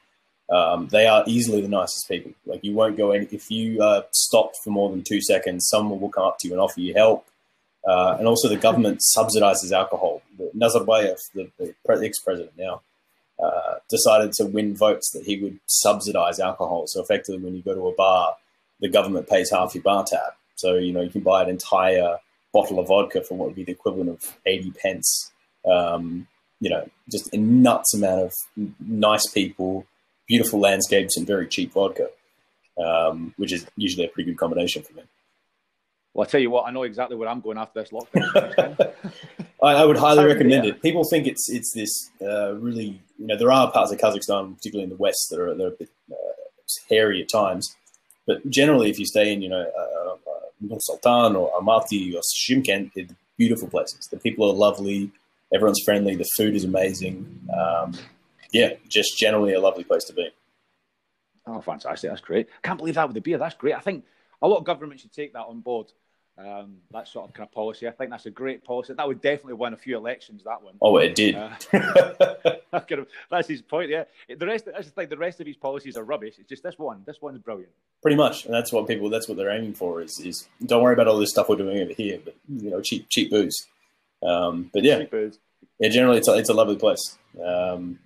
Um, 0.48 0.88
they 0.88 1.06
are 1.06 1.24
easily 1.26 1.60
the 1.60 1.68
nicest 1.68 2.08
people. 2.08 2.32
Like 2.46 2.62
you 2.62 2.74
won't 2.74 2.96
go 2.96 3.10
in 3.12 3.26
if 3.32 3.50
you 3.50 3.82
stopped 4.12 4.58
for 4.62 4.70
more 4.70 4.90
than 4.90 5.02
two 5.02 5.20
seconds, 5.20 5.68
someone 5.68 6.00
will 6.00 6.10
come 6.10 6.24
up 6.24 6.38
to 6.40 6.48
you 6.48 6.54
and 6.54 6.60
offer 6.60 6.80
you 6.80 6.94
help. 6.94 7.26
Uh, 7.86 8.16
and 8.18 8.26
also, 8.26 8.48
the 8.48 8.56
government 8.56 9.00
subsidizes 9.16 9.72
alcohol. 9.72 10.22
Nazarbayev, 10.56 11.18
the, 11.34 11.50
the 11.58 11.74
ex-president 12.02 12.52
now, 12.56 12.80
uh, 13.44 13.74
decided 13.90 14.32
to 14.32 14.46
win 14.46 14.74
votes 14.74 15.10
that 15.10 15.24
he 15.24 15.40
would 15.42 15.58
subsidize 15.66 16.40
alcohol. 16.40 16.84
So 16.86 17.02
effectively, 17.02 17.42
when 17.42 17.54
you 17.54 17.62
go 17.62 17.74
to 17.74 17.88
a 17.88 17.94
bar, 17.94 18.36
the 18.80 18.88
government 18.88 19.28
pays 19.28 19.50
half 19.50 19.74
your 19.74 19.82
bar 19.82 20.04
tab. 20.04 20.32
So 20.56 20.74
you 20.74 20.92
know 20.92 21.02
you 21.02 21.10
can 21.10 21.22
buy 21.22 21.42
an 21.42 21.50
entire 21.50 22.18
bottle 22.52 22.78
of 22.78 22.88
vodka 22.88 23.22
for 23.22 23.36
what 23.36 23.48
would 23.48 23.56
be 23.56 23.64
the 23.64 23.72
equivalent 23.72 24.10
of 24.10 24.36
eighty 24.46 24.70
pence. 24.70 25.32
Um, 25.70 26.28
you 26.60 26.70
know, 26.70 26.88
just 27.10 27.32
a 27.34 27.36
nuts 27.36 27.92
amount 27.94 28.20
of 28.22 28.32
nice 28.80 29.26
people, 29.26 29.86
beautiful 30.26 30.60
landscapes, 30.60 31.16
and 31.16 31.26
very 31.26 31.46
cheap 31.46 31.72
vodka, 31.72 32.08
um, 32.82 33.34
which 33.36 33.52
is 33.52 33.66
usually 33.76 34.06
a 34.06 34.08
pretty 34.08 34.30
good 34.30 34.38
combination 34.38 34.82
for 34.82 34.94
me. 34.94 35.02
Well, 36.14 36.26
I 36.26 36.30
tell 36.30 36.40
you 36.40 36.50
what, 36.50 36.66
I 36.66 36.70
know 36.70 36.84
exactly 36.84 37.16
where 37.16 37.28
I'm 37.28 37.40
going 37.40 37.58
after 37.58 37.82
this 37.82 37.90
lockdown. 37.90 38.94
I, 39.64 39.74
I, 39.74 39.84
would 39.84 39.96
highly 39.96 40.24
recommend 40.24 40.64
yeah. 40.64 40.72
it. 40.72 40.82
People 40.82 41.04
think 41.04 41.26
it's 41.26 41.48
it's 41.50 41.72
this 41.72 42.10
uh, 42.20 42.54
really, 42.54 43.00
you 43.18 43.26
know, 43.26 43.36
there 43.36 43.52
are 43.52 43.70
parts 43.70 43.92
of 43.92 43.98
Kazakhstan, 43.98 44.56
particularly 44.56 44.84
in 44.84 44.90
the 44.90 44.96
west, 44.96 45.28
that 45.30 45.40
are, 45.40 45.54
that 45.54 45.64
are 45.64 45.68
a 45.68 45.70
bit 45.70 45.90
uh, 46.10 46.16
hairy 46.88 47.22
at 47.22 47.28
times. 47.28 47.74
But 48.26 48.48
generally, 48.48 48.90
if 48.90 48.98
you 48.98 49.06
stay 49.06 49.32
in, 49.32 49.42
you 49.42 49.48
know, 49.48 49.60
uh, 49.60 50.70
uh 50.72 50.78
Sultan 50.78 51.36
or 51.36 51.52
Almaty 51.52 52.14
or 52.14 52.20
Shymkent, 52.20 52.92
they're 52.94 53.06
beautiful 53.36 53.68
places. 53.68 54.08
The 54.08 54.18
people 54.18 54.48
are 54.50 54.54
lovely. 54.54 55.10
Everyone's 55.52 55.82
friendly. 55.84 56.16
The 56.16 56.28
food 56.36 56.54
is 56.54 56.64
amazing. 56.64 57.48
Um, 57.56 57.94
yeah, 58.52 58.74
just 58.88 59.18
generally 59.18 59.54
a 59.54 59.60
lovely 59.60 59.84
place 59.84 60.04
to 60.04 60.12
be. 60.12 60.30
Oh, 61.46 61.60
fantastic! 61.60 62.10
That's 62.10 62.22
great. 62.22 62.48
Can't 62.62 62.78
believe 62.78 62.94
that 62.94 63.06
with 63.06 63.14
the 63.14 63.20
beer. 63.20 63.38
That's 63.38 63.54
great. 63.54 63.74
I 63.74 63.80
think 63.80 64.04
a 64.40 64.48
lot 64.48 64.58
of 64.58 64.64
governments 64.64 65.02
should 65.02 65.12
take 65.12 65.32
that 65.34 65.44
on 65.46 65.60
board. 65.60 65.92
Um, 66.36 66.78
that 66.90 67.06
sort 67.06 67.28
of 67.28 67.34
kind 67.34 67.46
of 67.46 67.54
policy. 67.54 67.86
I 67.86 67.92
think 67.92 68.10
that's 68.10 68.26
a 68.26 68.30
great 68.30 68.64
policy. 68.64 68.92
That 68.92 69.06
would 69.06 69.20
definitely 69.20 69.54
win 69.54 69.72
a 69.72 69.76
few 69.76 69.96
elections. 69.96 70.42
That 70.44 70.62
one. 70.62 70.74
Oh, 70.82 70.96
it 70.96 71.14
did. 71.14 71.36
Uh, 71.36 71.50
that's 73.30 73.46
his 73.46 73.62
point. 73.62 73.88
Yeah. 73.88 74.04
The 74.28 74.44
rest, 74.44 74.64
that's 74.64 74.86
the 74.86 74.90
thing. 74.92 75.08
The 75.08 75.16
rest 75.16 75.40
of 75.40 75.46
his 75.46 75.56
policies 75.56 75.96
are 75.96 76.02
rubbish. 76.02 76.34
It's 76.38 76.48
just 76.48 76.64
this 76.64 76.76
one. 76.76 77.04
This 77.06 77.22
one's 77.22 77.38
brilliant. 77.38 77.70
Pretty 78.02 78.16
much, 78.16 78.46
and 78.46 78.54
that's 78.54 78.72
what 78.72 78.88
people. 78.88 79.10
That's 79.10 79.28
what 79.28 79.36
they're 79.36 79.50
aiming 79.50 79.74
for. 79.74 80.02
Is 80.02 80.20
is 80.24 80.48
don't 80.66 80.82
worry 80.82 80.94
about 80.94 81.06
all 81.06 81.18
this 81.18 81.30
stuff 81.30 81.48
we're 81.48 81.56
doing 81.56 81.78
over 81.78 81.92
here, 81.92 82.18
but 82.24 82.34
you 82.48 82.70
know, 82.70 82.80
cheap 82.80 83.06
cheap 83.10 83.30
booze. 83.30 83.66
Um, 84.22 84.70
but 84.74 84.82
yeah, 84.82 85.04
booze. 85.04 85.38
yeah. 85.78 85.88
Generally, 85.88 86.18
it's 86.18 86.28
a, 86.28 86.34
it's 86.34 86.50
a 86.50 86.54
lovely 86.54 86.76
place. 86.76 87.16
Um, 87.42 88.00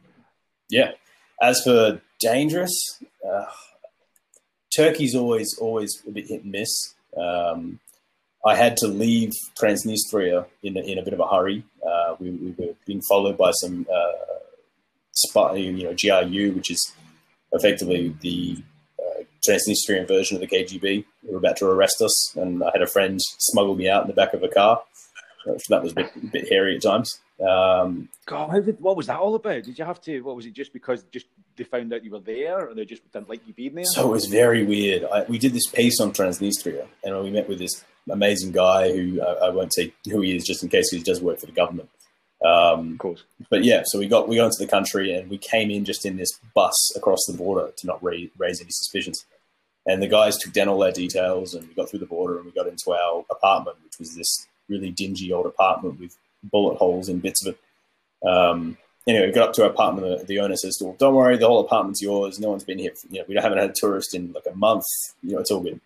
yeah. 0.69 0.93
As 1.41 1.63
for 1.63 2.03
dangerous, 2.21 3.03
uh, 3.27 3.47
Turkey's 4.77 5.15
always 5.15 5.57
always 5.59 6.03
a 6.07 6.11
bit 6.11 6.27
hit 6.27 6.43
and 6.43 6.53
miss. 6.53 6.95
Um, 7.17 7.81
I 8.45 8.57
had 8.57 8.77
to 8.79 8.87
leave 8.87 9.33
Transnistria 9.61 10.47
in 10.63 10.77
a, 10.77 10.81
in 10.81 10.99
a 10.99 11.03
bit 11.03 11.13
of 11.13 11.21
a 11.21 11.27
hurry. 11.27 11.65
Uh, 11.85 12.15
we, 12.19 12.31
we, 12.31 12.55
were 12.57 12.75
being 12.87 13.03
followed 13.03 13.37
by 13.37 13.51
some 13.53 13.87
uh, 13.93 14.13
spy, 15.13 15.55
you 15.57 15.85
know, 15.85 15.95
GRU, 16.01 16.53
which 16.53 16.71
is 16.71 16.95
effectively 17.53 18.15
the 18.21 18.63
uh, 18.99 19.23
Transnistrian 19.47 20.07
version 20.07 20.37
of 20.37 20.41
the 20.41 20.57
KGB. 20.57 20.81
They 20.81 21.31
were 21.31 21.39
about 21.39 21.57
to 21.59 21.67
arrest 21.67 22.01
us, 22.01 22.37
and 22.37 22.63
I 22.63 22.71
had 22.73 22.83
a 22.83 22.87
friend 22.87 23.19
smuggle 23.21 23.75
me 23.75 23.89
out 23.89 24.03
in 24.03 24.09
the 24.09 24.15
back 24.15 24.35
of 24.35 24.43
a 24.43 24.49
car. 24.49 24.83
That 25.69 25.83
was 25.83 25.93
a 25.93 25.95
bit, 25.95 26.11
a 26.17 26.27
bit 26.27 26.49
hairy 26.49 26.77
at 26.77 26.83
times. 26.83 27.21
Um, 27.41 28.09
God, 28.27 28.51
what 28.81 28.97
was 28.97 29.07
that 29.07 29.19
all 29.19 29.35
about? 29.35 29.63
Did 29.63 29.79
you 29.79 29.85
have 29.85 30.01
to? 30.03 30.21
What 30.21 30.37
was 30.37 30.47
it? 30.47 30.53
Just 30.53 30.73
because 30.73 31.05
just 31.05 31.27
they 31.59 31.65
found 31.65 31.93
out 31.93 32.05
you 32.05 32.11
were 32.11 32.21
there, 32.21 32.69
and 32.69 32.79
they 32.79 32.85
just 32.85 33.11
didn't 33.13 33.29
like 33.29 33.47
you 33.47 33.53
being 33.53 33.75
there? 33.75 33.85
So 33.85 34.09
it 34.09 34.13
was 34.13 34.27
very 34.27 34.65
weird. 34.65 35.05
I, 35.05 35.25
we 35.25 35.39
did 35.39 35.53
this 35.53 35.67
piece 35.67 36.01
on 36.01 36.13
Transnistria, 36.13 36.87
and 37.05 37.23
we 37.23 37.31
met 37.31 37.49
with 37.49 37.59
this 37.59 37.85
amazing 38.11 38.53
guy 38.53 38.91
who 38.91 39.21
uh, 39.21 39.41
I 39.43 39.51
won't 39.51 39.75
say 39.75 39.93
who 40.11 40.23
he 40.23 40.35
is, 40.35 40.45
just 40.45 40.63
in 40.63 40.71
case 40.71 40.91
he 40.91 41.03
does 41.03 41.21
work 41.21 41.39
for 41.39 41.47
the 41.47 41.53
government. 41.53 41.91
Um, 42.45 42.93
of 42.93 42.99
course. 42.99 43.25
But 43.51 43.65
yeah, 43.65 43.83
so 43.85 43.99
we 43.99 44.07
got 44.07 44.29
we 44.29 44.37
got 44.37 44.47
into 44.47 44.65
the 44.65 44.71
country, 44.71 45.13
and 45.13 45.29
we 45.29 45.39
came 45.39 45.71
in 45.71 45.85
just 45.85 46.07
in 46.07 46.17
this 46.17 46.31
bus 46.55 46.97
across 46.97 47.25
the 47.27 47.37
border 47.37 47.73
to 47.77 47.87
not 47.87 48.03
ra- 48.03 48.15
raise 48.39 48.61
any 48.61 48.71
suspicions. 48.71 49.25
And 49.87 50.03
the 50.03 50.09
guys 50.09 50.37
took 50.37 50.53
down 50.53 50.69
all 50.69 50.83
our 50.83 50.93
details, 50.93 51.55
and 51.55 51.67
we 51.67 51.75
got 51.75 51.91
through 51.91 52.01
the 52.01 52.07
border, 52.07 52.37
and 52.37 52.47
we 52.47 52.53
got 52.53 52.69
into 52.69 52.93
our 52.93 53.25
apartment, 53.31 53.79
which 53.85 53.99
was 53.99 54.15
this 54.15 54.47
really 54.69 54.91
dingy 54.91 55.33
old 55.33 55.47
apartment 55.47 55.99
with 55.99 56.17
bullet 56.43 56.77
holes 56.77 57.09
in 57.09 57.21
bits 57.21 57.45
of 57.45 57.55
it. 57.55 58.29
Um, 58.29 58.77
anyway, 59.07 59.33
got 59.33 59.49
up 59.49 59.55
to 59.55 59.65
our 59.65 59.71
apartment. 59.71 60.21
The, 60.21 60.25
the 60.25 60.41
owner 60.41 60.57
says, 60.57 60.79
well, 60.81 60.97
"Don't 60.99 61.15
worry, 61.15 61.37
the 61.37 61.47
whole 61.47 61.61
apartment's 61.61 62.03
yours. 62.03 62.39
No 62.39 62.51
one's 62.51 62.65
been 62.65 62.79
here. 62.79 62.93
For, 62.95 63.07
you 63.09 63.21
know, 63.21 63.25
we 63.29 63.35
haven't 63.37 63.59
had 63.59 63.71
a 63.71 63.75
tourist 63.75 64.15
in 64.15 64.33
like 64.33 64.47
a 64.51 64.57
month. 64.57 64.85
You 65.23 65.33
know, 65.33 65.41
it's 65.41 65.51
all 65.51 65.61
good." 65.61 65.81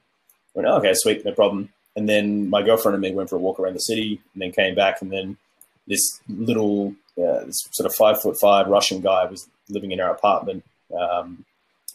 We 0.55 0.63
went, 0.63 0.69
"Okay, 0.69 0.93
sweet, 0.95 1.25
no 1.25 1.33
problem." 1.33 1.71
And 1.95 2.09
then 2.09 2.49
my 2.49 2.63
girlfriend 2.63 2.95
and 2.95 3.03
me 3.03 3.13
went 3.13 3.29
for 3.29 3.37
a 3.37 3.41
walk 3.41 3.61
around 3.61 3.75
the 3.75 3.81
city, 3.81 4.21
and 4.33 4.43
then 4.43 4.53
came 4.53 4.75
back. 4.75 5.03
And 5.03 5.13
then 5.13 5.37
this 5.87 6.21
little, 6.29 6.95
uh, 7.19 7.45
this 7.45 7.69
sort 7.73 7.87
of 7.87 7.95
five 7.95 8.21
foot 8.21 8.39
five 8.41 8.69
Russian 8.69 9.01
guy 9.01 9.25
was 9.27 9.49
living 9.69 9.93
in 9.93 10.01
our 10.01 10.11
apartment. 10.11 10.65
Um, 10.99 11.45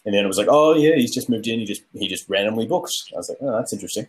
and 0.06 0.14
then 0.14 0.24
it 0.24 0.28
was 0.28 0.38
like, 0.38 0.48
"Oh 0.50 0.74
yeah, 0.74 0.96
he's 0.96 1.14
just 1.14 1.30
moved 1.30 1.48
in. 1.48 1.60
He 1.60 1.66
just 1.66 1.84
he 1.94 2.08
just 2.08 2.30
randomly 2.30 2.66
books." 2.66 2.94
I 3.14 3.18
was 3.18 3.30
like, 3.30 3.40
"Oh, 3.42 3.52
that's 3.52 3.74
interesting." 3.74 4.08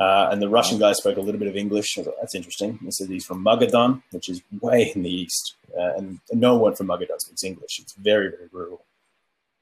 Uh, 0.00 0.28
and 0.30 0.40
the 0.40 0.48
Russian 0.48 0.78
guy 0.78 0.92
spoke 0.92 1.16
a 1.16 1.20
little 1.20 1.40
bit 1.40 1.48
of 1.48 1.56
English. 1.56 1.98
I 1.98 2.02
thought, 2.02 2.14
that's 2.20 2.34
interesting. 2.34 2.78
He 2.84 2.90
said 2.90 3.08
he's 3.08 3.24
from 3.24 3.44
Magadan, 3.44 4.02
which 4.12 4.28
is 4.28 4.42
way 4.60 4.92
in 4.94 5.02
the 5.02 5.10
east. 5.10 5.54
Uh, 5.76 5.94
and 5.96 6.20
no 6.32 6.56
one 6.56 6.74
from 6.76 6.86
Magadan 6.86 7.18
speaks 7.18 7.42
English. 7.42 7.80
It's 7.80 7.94
very, 7.94 8.30
very 8.30 8.48
rural. 8.52 8.82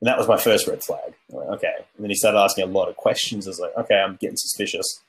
And 0.00 0.08
that 0.08 0.18
was 0.18 0.28
my 0.28 0.36
first 0.36 0.66
red 0.66 0.84
flag. 0.84 1.14
Okay. 1.32 1.74
And 1.96 2.04
then 2.04 2.10
he 2.10 2.16
started 2.16 2.38
asking 2.38 2.64
a 2.64 2.66
lot 2.66 2.88
of 2.88 2.96
questions. 2.96 3.46
I 3.46 3.50
was 3.50 3.60
like, 3.60 3.76
okay, 3.78 3.96
I'm 3.96 4.16
getting 4.16 4.36
suspicious. 4.36 5.00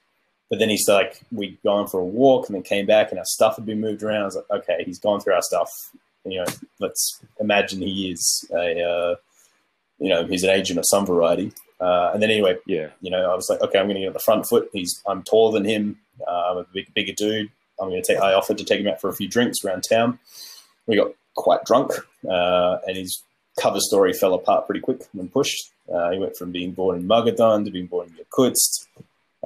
But 0.50 0.60
then 0.60 0.70
he's 0.70 0.88
like, 0.88 1.22
we'd 1.30 1.62
gone 1.62 1.88
for 1.88 2.00
a 2.00 2.06
walk 2.06 2.48
and 2.48 2.56
then 2.56 2.64
came 2.64 2.86
back 2.86 3.10
and 3.10 3.20
our 3.20 3.26
stuff 3.26 3.58
had 3.58 3.66
been 3.66 3.82
moved 3.82 4.04
around. 4.04 4.22
I 4.22 4.26
was 4.26 4.36
like, 4.38 4.62
okay, 4.62 4.84
he's 4.86 5.00
gone 5.00 5.20
through 5.20 5.34
our 5.34 5.42
stuff. 5.42 5.70
You 6.24 6.40
know, 6.40 6.46
let's 6.80 7.22
imagine 7.40 7.82
he 7.82 8.12
is 8.12 8.50
a, 8.52 8.82
uh, 8.82 9.16
you 10.00 10.10
know, 10.10 10.26
he's 10.26 10.44
an 10.44 10.52
agent 10.52 10.80
of 10.80 10.86
some 10.88 11.06
variety. 11.06 11.52
Uh, 11.80 12.12
and 12.14 12.22
then 12.22 12.32
anyway, 12.32 12.58
yeah, 12.66 12.90
you 13.02 13.12
know, 13.12 13.32
I 13.32 13.36
was 13.36 13.50
like, 13.50 13.62
okay, 13.62 13.78
I'm 13.78 13.86
going 13.86 13.96
to 13.96 14.02
get 14.02 14.08
on 14.08 14.14
the 14.14 14.20
front 14.20 14.48
foot. 14.48 14.70
He's, 14.74 15.02
I'm 15.08 15.24
taller 15.24 15.54
than 15.54 15.70
him. 15.70 16.00
Uh, 16.28 16.52
I'm 16.52 16.58
a 16.58 16.64
big, 16.74 16.94
bigger 16.94 17.14
dude. 17.14 17.50
I'm 17.80 17.90
going 17.90 18.02
to 18.02 18.08
take. 18.08 18.22
I 18.22 18.34
offered 18.34 18.58
to 18.58 18.64
take 18.64 18.82
him 18.82 18.88
out 18.88 19.00
for 19.00 19.10
a 19.10 19.14
few 19.14 19.28
drinks 19.28 19.64
around 19.64 19.84
town. 19.88 20.20
We 20.88 20.96
got 20.96 21.12
quite 21.36 21.64
drunk, 21.66 21.92
uh, 22.28 22.78
and 22.88 22.98
his 22.98 23.22
cover 23.60 23.80
story 23.80 24.14
fell 24.14 24.34
apart 24.34 24.66
pretty 24.66 24.82
quick 24.82 25.02
when 25.14 25.30
pushed. 25.30 25.72
Uh, 25.94 26.12
he 26.12 26.20
went 26.20 26.36
from 26.36 26.52
being 26.52 26.72
born 26.72 26.98
in 26.98 27.08
Magadan 27.08 27.66
to 27.66 27.72
being 27.72 27.86
born 27.86 28.08
in 28.08 28.26
Yakutsk. 28.26 28.88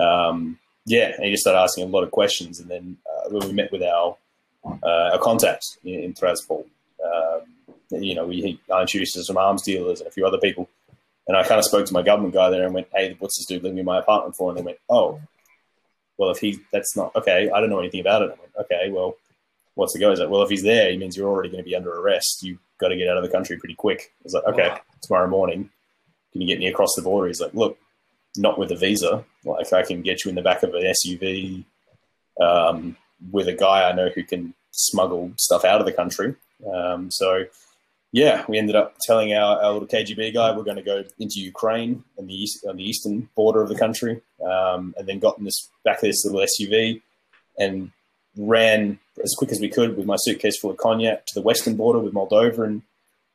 Um, 0.02 0.58
yeah, 0.86 1.12
and 1.15 1.26
he 1.26 1.32
just 1.32 1.41
started 1.41 1.60
asking 1.60 1.84
a 1.84 1.88
lot 1.88 2.04
of 2.04 2.12
questions. 2.12 2.60
And 2.60 2.70
then 2.70 2.98
uh, 3.06 3.30
when 3.30 3.48
we 3.48 3.54
met 3.54 3.72
with 3.72 3.84
our 3.84 4.15
uh, 4.65 5.12
our 5.13 5.20
contact 5.20 5.78
in, 5.84 6.00
in 6.00 6.13
Tiraspol, 6.13 6.65
um, 7.06 7.41
you 8.02 8.15
know, 8.15 8.26
we 8.26 8.60
I 8.74 8.82
introduced 8.82 9.15
to 9.15 9.24
some 9.24 9.38
arms 9.38 9.63
dealers 9.63 10.00
and 10.00 10.08
a 10.08 10.12
few 10.12 10.26
other 10.26 10.38
people 10.38 10.70
and 11.32 11.38
I 11.38 11.48
kind 11.48 11.60
of 11.60 11.63
spoke 11.63 11.86
to 11.86 11.94
my 11.94 12.02
government 12.02 12.34
guy 12.34 12.50
there 12.50 12.65
and 12.65 12.74
went, 12.74 12.89
"Hey, 12.94 13.15
what's 13.20 13.38
this 13.38 13.46
dude 13.46 13.63
living 13.63 13.78
in 13.78 13.86
my 13.86 14.00
apartment 14.00 14.36
for?" 14.36 14.50
And 14.50 14.60
they 14.60 14.63
went, 14.63 14.80
"Oh, 14.89 15.22
well, 16.17 16.30
if 16.30 16.39
he 16.39 16.60
that's 16.74 16.94
not 16.98 17.15
okay. 17.15 17.50
I 17.50 17.62
don't 17.62 17.70
know 17.70 17.80
anything 17.80 18.02
about 18.02 18.22
it." 18.22 18.32
I 18.32 18.41
went, 18.41 18.52
"Okay, 18.60 18.91
well, 18.91 19.15
what's 19.76 19.94
the 19.94 20.00
go?" 20.00 20.10
He's 20.10 20.20
like, 20.20 20.30
"Well, 20.30 20.41
if 20.41 20.50
he's 20.50 20.63
there, 20.63 20.91
he 20.91 20.98
means 20.98 21.15
you're 21.15 21.30
already 21.30 21.48
going 21.48 21.63
to 21.63 21.70
be 21.70 21.74
under 21.74 21.94
arrest. 21.94 22.44
You've 22.44 22.60
got 22.82 22.89
to 22.89 22.98
get 22.98 23.08
out 23.08 23.15
of 23.15 23.24
the 23.24 23.30
country 23.30 23.58
pretty 23.58 23.76
quick." 23.76 24.12
I 24.20 24.24
was 24.26 24.34
like, 24.34 24.44
"Okay, 24.44 24.67
wow. 24.67 24.80
tomorrow 25.02 25.30
morning, 25.30 25.70
can 26.34 26.41
you 26.41 26.48
get 26.48 26.60
me 26.60 26.67
across 26.67 26.96
the 26.98 27.02
border?" 27.02 27.28
He's 27.28 27.39
like, 27.39 27.54
"Look, 27.54 27.78
not 28.36 28.60
with 28.60 28.74
a 28.74 28.76
visa. 28.76 29.24
Like 29.46 29.72
I 29.72 29.84
can 29.84 30.02
get 30.02 30.26
you 30.26 30.30
in 30.30 30.36
the 30.36 30.41
back 30.41 30.63
of 30.63 30.74
an 30.74 30.84
SUV 30.84 31.63
um, 32.41 32.98
with 33.32 33.48
a 33.48 33.54
guy 33.54 33.89
I 33.89 33.94
know 33.94 34.10
who 34.10 34.24
can 34.24 34.54
smuggle 34.72 35.32
stuff 35.38 35.63
out 35.63 35.80
of 35.80 35.86
the 35.86 35.94
country." 35.94 36.36
Um, 36.70 37.10
so 37.10 37.46
yeah, 38.12 38.43
we 38.50 38.58
ended 38.58 38.76
up 38.76 38.95
telling 39.02 39.34
our, 39.34 39.62
our 39.62 39.71
little 39.74 39.88
KGB 39.88 40.34
guy 40.34 40.56
we're 40.56 40.63
going 40.63 40.78
to 40.78 40.84
go 40.84 41.04
into 41.19 41.39
Ukraine 41.39 42.04
and 42.17 42.28
the 42.28 42.34
east, 42.34 42.65
on 42.67 42.78
the 42.78 42.84
eastern 42.84 43.30
border 43.36 43.62
of 43.62 43.69
the 43.69 43.78
country, 43.78 44.21
um, 44.45 44.93
and 44.97 45.08
then 45.08 45.19
got 45.19 45.38
in 45.38 45.45
this 45.45 45.69
back 45.86 45.97
of 45.97 46.02
this 46.02 46.26
little 46.26 46.41
SUV 46.41 47.02
and 47.58 47.91
ran 48.38 49.00
as 49.24 49.34
quick 49.38 49.52
as 49.52 49.60
we 49.60 49.69
could 49.69 49.95
with 49.95 50.06
my 50.06 50.17
suitcase 50.19 50.60
full 50.60 50.71
of 50.71 50.78
cognac 50.78 51.26
to 51.26 51.34
the 51.36 51.41
western 51.41 51.76
border 51.76 52.00
with 52.00 52.13
Moldova, 52.13 52.65
and 52.65 52.82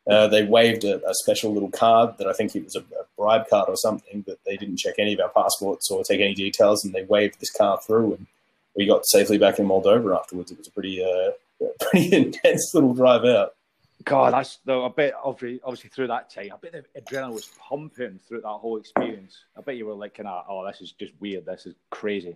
uh, 0.07 0.27
they 0.27 0.43
waved 0.43 0.83
a, 0.83 1.05
a, 1.07 1.13
special 1.15 1.53
little 1.53 1.69
card 1.69 2.17
that 2.17 2.27
I 2.27 2.33
think 2.33 2.55
it 2.55 2.63
was 2.63 2.75
a, 2.75 2.79
a, 2.79 3.05
bribe 3.17 3.49
card 3.49 3.67
or 3.67 3.75
something, 3.75 4.23
but 4.25 4.37
they 4.45 4.55
didn't 4.55 4.77
check 4.77 4.95
any 4.99 5.13
of 5.13 5.19
our 5.19 5.29
passports 5.29 5.89
or 5.89 6.03
take 6.03 6.21
any 6.21 6.35
details, 6.35 6.85
and 6.85 6.93
they 6.93 7.03
waved 7.03 7.39
this 7.39 7.51
car 7.51 7.79
through, 7.85 8.13
and 8.13 8.27
we 8.75 8.85
got 8.85 9.07
safely 9.07 9.39
back 9.39 9.57
in 9.57 9.67
Moldova 9.67 10.15
afterwards. 10.17 10.51
It 10.51 10.59
was 10.59 10.67
a 10.67 10.71
pretty 10.71 11.03
uh, 11.03 11.31
pretty 11.81 12.15
intense 12.15 12.71
little 12.75 12.93
drive 12.93 13.25
out. 13.25 13.55
God, 14.03 14.33
that's 14.33 14.59
though. 14.63 14.85
I 14.85 14.89
bet 14.89 15.13
obviously, 15.23 15.59
obviously 15.63 15.89
through 15.89 16.07
that 16.07 16.29
time, 16.29 16.49
I 16.53 16.57
bet 16.57 16.71
the 16.71 17.01
adrenaline 17.01 17.33
was 17.33 17.49
pumping 17.59 18.19
through 18.27 18.41
that 18.41 18.47
whole 18.47 18.77
experience. 18.77 19.43
I 19.57 19.61
bet 19.61 19.75
you 19.75 19.85
were 19.85 19.93
like, 19.93 20.15
kind 20.15 20.27
of, 20.27 20.45
oh, 20.47 20.65
this 20.65 20.81
is 20.81 20.91
just 20.91 21.13
weird. 21.19 21.45
This 21.45 21.65
is 21.65 21.75
crazy. 21.89 22.35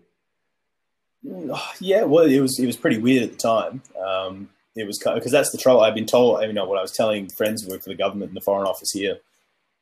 Yeah, 1.79 2.03
well, 2.03 2.25
it 2.25 2.39
was 2.39 2.59
it 2.59 2.65
was 2.65 2.77
pretty 2.77 2.97
weird 2.97 3.23
at 3.23 3.31
the 3.31 3.37
time. 3.37 3.81
Um, 4.03 4.49
it 4.75 4.87
was 4.87 4.99
because 4.99 5.31
that's 5.31 5.51
the 5.51 5.57
trouble. 5.57 5.81
I've 5.81 5.95
been 5.95 6.05
told. 6.05 6.41
You 6.41 6.53
know, 6.53 6.65
what 6.65 6.79
I 6.79 6.81
was 6.81 6.91
telling 6.91 7.29
friends 7.29 7.63
who 7.63 7.69
work 7.69 7.83
for 7.83 7.89
the 7.89 7.95
government 7.95 8.29
in 8.29 8.35
the 8.35 8.41
foreign 8.41 8.67
office 8.67 8.91
here. 8.91 9.17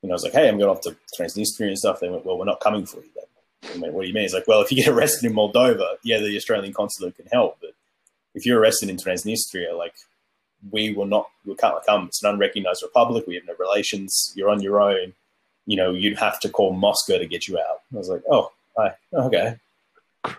You 0.02 0.08
know, 0.08 0.14
I 0.14 0.16
was 0.16 0.24
like, 0.24 0.34
hey, 0.34 0.48
I'm 0.48 0.58
going 0.58 0.70
off 0.70 0.82
to 0.82 0.96
Transnistria 1.18 1.68
and 1.68 1.78
stuff. 1.78 2.00
They 2.00 2.10
went, 2.10 2.26
well, 2.26 2.38
we're 2.38 2.46
not 2.46 2.62
coming 2.62 2.86
for 2.86 2.98
you 2.98 3.10
then. 3.16 3.82
Went, 3.82 3.94
what 3.94 4.04
do 4.04 4.08
you 4.08 4.14
mean? 4.14 4.24
It's 4.24 4.34
like, 4.34 4.48
well, 4.48 4.62
if 4.62 4.72
you 4.72 4.84
get 4.84 4.88
arrested 4.94 5.30
in 5.30 5.36
Moldova, 5.36 5.96
yeah, 6.04 6.20
the 6.20 6.36
Australian 6.38 6.74
consulate 6.74 7.16
can 7.18 7.28
help, 7.32 7.58
but 7.62 7.72
if 8.34 8.46
you're 8.46 8.60
arrested 8.60 8.90
in 8.90 8.98
Transnistria, 8.98 9.78
like 9.78 9.96
we 10.72 10.94
will 10.94 11.06
not, 11.06 11.30
we 11.46 11.56
can't 11.56 11.76
come. 11.86 12.08
It's 12.08 12.24
an 12.24 12.34
unrecognized 12.34 12.84
republic. 12.84 13.26
We 13.28 13.36
have 13.36 13.46
no 13.46 13.56
relations. 13.60 14.34
You're 14.36 14.50
on 14.50 14.62
your 14.62 14.82
own. 14.82 15.14
You 15.66 15.78
know, 15.78 15.94
you'd 15.94 16.18
have 16.20 16.40
to 16.42 16.50
call 16.50 16.74
Moscow 16.74 17.18
to 17.18 17.28
get 17.28 17.48
you 17.48 17.60
out. 17.60 17.82
I 17.94 17.98
was 17.98 18.10
like, 18.10 18.24
oh, 18.30 18.52
hi, 18.76 18.96
okay. 19.14 19.58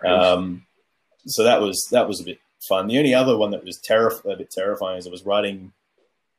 Um, 0.04 0.66
so 1.26 1.44
that 1.44 1.61
was 1.61 1.87
that 1.90 2.09
was 2.09 2.20
a 2.20 2.24
bit 2.24 2.40
fun. 2.68 2.88
The 2.88 2.98
only 2.98 3.14
other 3.14 3.37
one 3.37 3.50
that 3.52 3.64
was 3.64 3.78
terrif- 3.78 4.24
a 4.30 4.37
bit 4.37 4.50
terrifying 4.50 4.98
is 4.98 5.06
I 5.06 5.11
was 5.11 5.24
riding. 5.24 5.72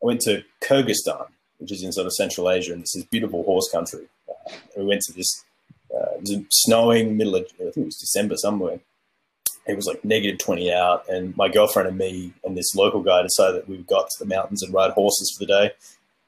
I 0.02 0.06
went 0.06 0.22
to 0.22 0.44
Kyrgyzstan, 0.62 1.28
which 1.60 1.72
is 1.72 1.84
in 1.84 1.91
sort 1.91 2.08
of 2.08 2.13
Central 2.13 2.50
Asia, 2.50 2.74
and 2.74 2.82
this 2.82 2.96
is 2.96 3.06
beautiful 3.06 3.44
horse 3.44 3.70
country. 3.72 4.08
Uh, 4.30 4.52
we 4.78 4.86
went 4.86 5.02
to 5.02 5.13
this. 5.13 5.44
Uh, 5.94 6.15
it 6.15 6.22
was 6.22 6.46
snowing 6.50 7.17
middle 7.17 7.36
of 7.36 7.46
I 7.56 7.63
think 7.63 7.78
it 7.78 7.86
was 7.86 7.98
December 7.98 8.36
somewhere, 8.38 8.80
it 9.67 9.76
was 9.76 9.86
like 9.86 10.04
negative 10.04 10.39
20 10.39 10.71
out 10.74 11.08
and 11.08 11.36
my 11.38 11.47
girlfriend 11.47 11.88
and 11.88 11.97
me 11.97 12.34
and 12.43 12.58
this 12.58 12.76
local 12.76 13.02
guy 13.02 13.21
decided 13.21 13.56
that 13.56 13.69
we 13.69 13.78
would 13.78 13.88
go 13.88 14.00
up 14.00 14.08
to 14.08 14.19
the 14.19 14.26
mountains 14.26 14.63
and 14.63 14.74
ride 14.74 14.91
horses 14.91 15.32
for 15.32 15.45
the 15.45 15.47
day 15.47 15.71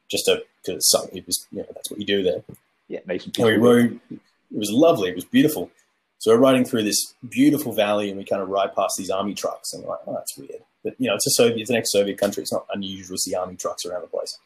just 0.09 0.25
to 0.25 0.43
because 0.65 1.09
it 1.13 1.25
was 1.25 1.47
you 1.51 1.59
know 1.59 1.67
that's 1.73 1.89
what 1.91 1.99
you 1.99 2.05
do 2.05 2.23
there. 2.23 2.43
Yeah 2.87 2.99
nice 3.05 3.25
and, 3.25 3.37
we 3.37 3.57
rode 3.57 3.99
it 4.11 4.19
was 4.51 4.71
lovely 4.71 5.09
it 5.09 5.15
was 5.15 5.25
beautiful. 5.25 5.71
So 6.19 6.31
we're 6.31 6.39
riding 6.39 6.63
through 6.63 6.83
this 6.83 7.13
beautiful 7.27 7.73
valley 7.73 8.09
and 8.09 8.17
we 8.17 8.23
kind 8.23 8.41
of 8.41 8.47
ride 8.47 8.73
past 8.75 8.95
these 8.97 9.09
army 9.09 9.33
trucks 9.33 9.73
and 9.73 9.83
we're 9.83 9.91
like 9.91 9.99
oh 10.07 10.13
that's 10.13 10.37
weird. 10.37 10.61
But 10.83 10.95
you 10.99 11.07
know 11.07 11.15
it's 11.15 11.27
a 11.27 11.31
soviet 11.31 11.61
it's 11.61 11.69
an 11.69 11.75
ex-soviet 11.75 12.17
country 12.17 12.43
it's 12.43 12.53
not 12.53 12.67
unusual 12.73 13.17
to 13.17 13.21
see 13.21 13.35
army 13.35 13.55
trucks 13.55 13.85
around 13.85 14.01
the 14.01 14.07
place. 14.07 14.37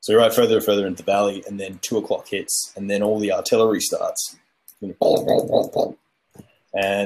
So 0.00 0.12
we 0.12 0.18
ride 0.18 0.34
further 0.34 0.56
and 0.56 0.64
further 0.64 0.86
into 0.86 1.02
the 1.02 1.10
valley 1.10 1.42
and 1.46 1.58
then 1.58 1.78
two 1.80 1.96
o'clock 1.98 2.28
hits 2.28 2.72
and 2.76 2.90
then 2.90 3.02
all 3.02 3.18
the 3.18 3.32
artillery 3.32 3.80
starts. 3.80 4.36
and 4.82 4.94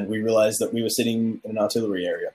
we 0.09 0.21
realized 0.21 0.59
that 0.61 0.73
we 0.73 0.83
were 0.83 0.89
sitting 0.89 1.41
in 1.45 1.51
an 1.53 1.59
artillery 1.59 2.07
area. 2.07 2.31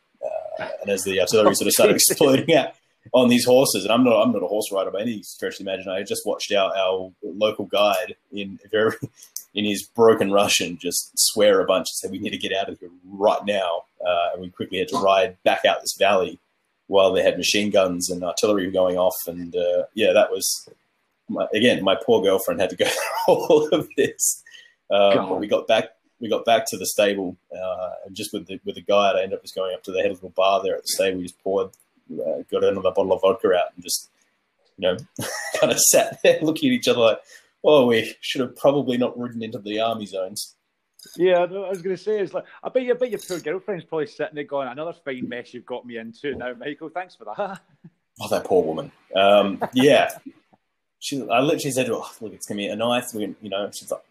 Uh, 0.60 0.68
and 0.82 0.90
as 0.90 1.04
the 1.04 1.20
artillery 1.20 1.56
sort 1.56 1.68
of 1.68 1.74
started 1.74 1.96
exploding 2.08 2.56
out 2.56 2.74
on 3.14 3.28
these 3.30 3.46
horses, 3.46 3.84
and 3.84 3.94
I'm 3.94 4.04
not 4.04 4.22
I'm 4.22 4.32
not 4.32 4.44
a 4.44 4.48
horse 4.48 4.72
rider 4.72 4.92
by 4.92 5.02
any 5.02 5.22
stretch 5.24 5.60
of 5.60 5.66
the 5.66 5.72
imagination. 5.72 5.92
I 5.92 6.04
just 6.04 6.26
watched 6.26 6.52
our, 6.54 6.76
our 6.76 7.12
local 7.24 7.66
guide 7.66 8.16
in 8.32 8.60
very 8.72 8.96
in 9.54 9.66
his 9.66 9.84
broken 9.84 10.32
Russian 10.32 10.78
just 10.78 11.12
swear 11.16 11.60
a 11.60 11.66
bunch 11.66 11.88
and 11.90 11.96
say 11.96 12.10
we 12.10 12.20
need 12.20 12.32
to 12.32 12.38
get 12.38 12.54
out 12.54 12.70
of 12.70 12.80
here 12.80 12.90
right 13.06 13.44
now. 13.46 13.84
Uh, 14.06 14.30
and 14.34 14.42
we 14.42 14.50
quickly 14.50 14.80
had 14.80 14.88
to 14.90 14.98
ride 14.98 15.38
back 15.44 15.66
out 15.66 15.82
this 15.82 15.96
valley 15.98 16.40
while 16.88 17.14
they 17.14 17.24
had 17.24 17.38
machine 17.38 17.70
guns 17.70 18.10
and 18.10 18.24
artillery 18.24 18.70
going 18.72 18.98
off. 18.98 19.16
And 19.28 19.56
uh, 19.56 19.84
yeah, 19.94 20.12
that 20.14 20.32
was 20.32 20.68
my, 21.30 21.48
again, 21.54 21.84
my 21.84 21.96
poor 21.96 22.22
girlfriend 22.22 22.60
had 22.60 22.70
to 22.72 22.76
go 22.76 22.86
through 23.26 23.34
all 23.36 23.70
of 23.72 23.88
this. 23.96 24.44
Um, 24.92 25.40
we 25.40 25.48
got 25.48 25.68
back. 25.68 25.90
We 26.24 26.30
got 26.30 26.46
back 26.46 26.64
to 26.68 26.78
the 26.78 26.86
stable, 26.86 27.36
uh, 27.52 27.90
and 28.06 28.16
just 28.16 28.32
with 28.32 28.48
the 28.48 28.58
with 28.64 28.76
the 28.76 28.82
guide, 28.82 29.18
I 29.18 29.24
ended 29.24 29.38
up 29.38 29.44
just 29.44 29.56
going 29.56 29.74
up 29.74 29.84
to 29.84 29.92
the 29.92 30.02
head 30.02 30.12
of 30.12 30.22
the 30.22 30.30
bar 30.30 30.64
there 30.64 30.78
at 30.78 30.84
the 30.84 30.88
stable. 30.88 31.18
We 31.18 31.24
just 31.24 31.44
poured, 31.44 31.72
uh, 32.14 32.44
got 32.50 32.64
another 32.64 32.92
bottle 32.92 33.12
of 33.12 33.20
vodka 33.22 33.50
out, 33.50 33.74
and 33.76 33.84
just 33.84 34.10
you 34.78 34.88
know, 34.88 34.98
kind 35.60 35.74
of 35.74 35.80
sat 35.80 36.22
there 36.24 36.40
looking 36.42 36.70
at 36.70 36.76
each 36.76 36.88
other 36.88 37.02
like, 37.02 37.20
"Oh, 37.62 37.88
we 37.88 38.16
should 38.22 38.40
have 38.40 38.56
probably 38.56 38.96
not 38.98 39.20
ridden 39.20 39.44
into 39.44 39.60
the 39.60 39.82
army 39.82 40.06
zones." 40.06 40.56
Yeah, 41.18 41.40
I 41.40 41.46
was 41.46 41.82
going 41.82 41.98
to 41.98 42.02
say 42.02 42.22
it's 42.22 42.34
like 42.34 42.46
I 42.64 42.70
bet 42.70 42.84
you, 42.84 42.94
I 42.94 42.98
bet 42.98 43.10
your 43.10 43.20
poor 43.20 43.40
girlfriend's 43.40 43.84
probably 43.84 44.08
sitting 44.08 44.36
there 44.36 44.46
going, 44.46 44.70
"Another 44.70 44.94
fine 44.94 45.28
mess 45.28 45.54
you've 45.54 45.66
got 45.66 45.86
me 45.86 45.98
into 45.98 46.36
now, 46.36 46.54
Michael. 46.54 46.90
Thanks 46.90 47.16
for 47.16 47.26
that." 47.26 47.62
Oh, 48.22 48.28
that 48.28 48.44
poor 48.44 48.64
woman. 48.64 48.92
Um, 49.16 49.60
yeah, 49.74 50.08
she. 51.00 51.20
I 51.32 51.40
literally 51.40 51.72
said, 51.72 51.90
"Oh, 51.90 52.08
look, 52.22 52.32
it's 52.32 52.46
gonna 52.46 52.60
be 52.60 52.68
a 52.68 52.76
night." 52.76 53.06
We, 53.12 53.36
you 53.42 53.50
know, 53.50 53.72
she's 53.74 53.90
like, 53.90 54.04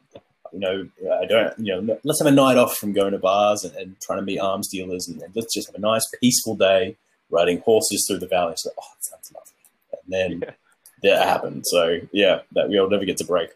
you 0.52 0.58
know, 0.58 0.88
I 1.20 1.26
don't, 1.26 1.58
you 1.58 1.80
know, 1.80 1.98
let's 2.04 2.20
have 2.20 2.30
a 2.30 2.34
night 2.34 2.58
off 2.58 2.76
from 2.76 2.92
going 2.92 3.12
to 3.12 3.18
bars 3.18 3.64
and, 3.64 3.74
and 3.76 4.00
trying 4.00 4.18
to 4.18 4.24
meet 4.24 4.38
arms 4.38 4.68
dealers, 4.68 5.08
and, 5.08 5.20
and, 5.22 5.34
let's 5.34 5.54
just 5.54 5.68
have 5.68 5.74
a 5.74 5.80
nice, 5.80 6.04
peaceful 6.20 6.56
day 6.56 6.96
riding 7.30 7.60
horses 7.60 8.04
through 8.06 8.18
the 8.18 8.28
valley. 8.28 8.54
Like, 8.64 8.74
"Oh, 8.78 8.84
that 8.94 9.04
sounds 9.04 9.32
lovely," 9.34 9.52
and 10.04 10.40
then 10.40 10.54
yeah. 11.02 11.16
that 11.16 11.28
happened. 11.28 11.64
So 11.66 12.00
yeah, 12.12 12.40
that 12.52 12.68
we'll 12.68 12.90
never 12.90 13.04
get 13.04 13.16
to 13.18 13.24
break. 13.24 13.50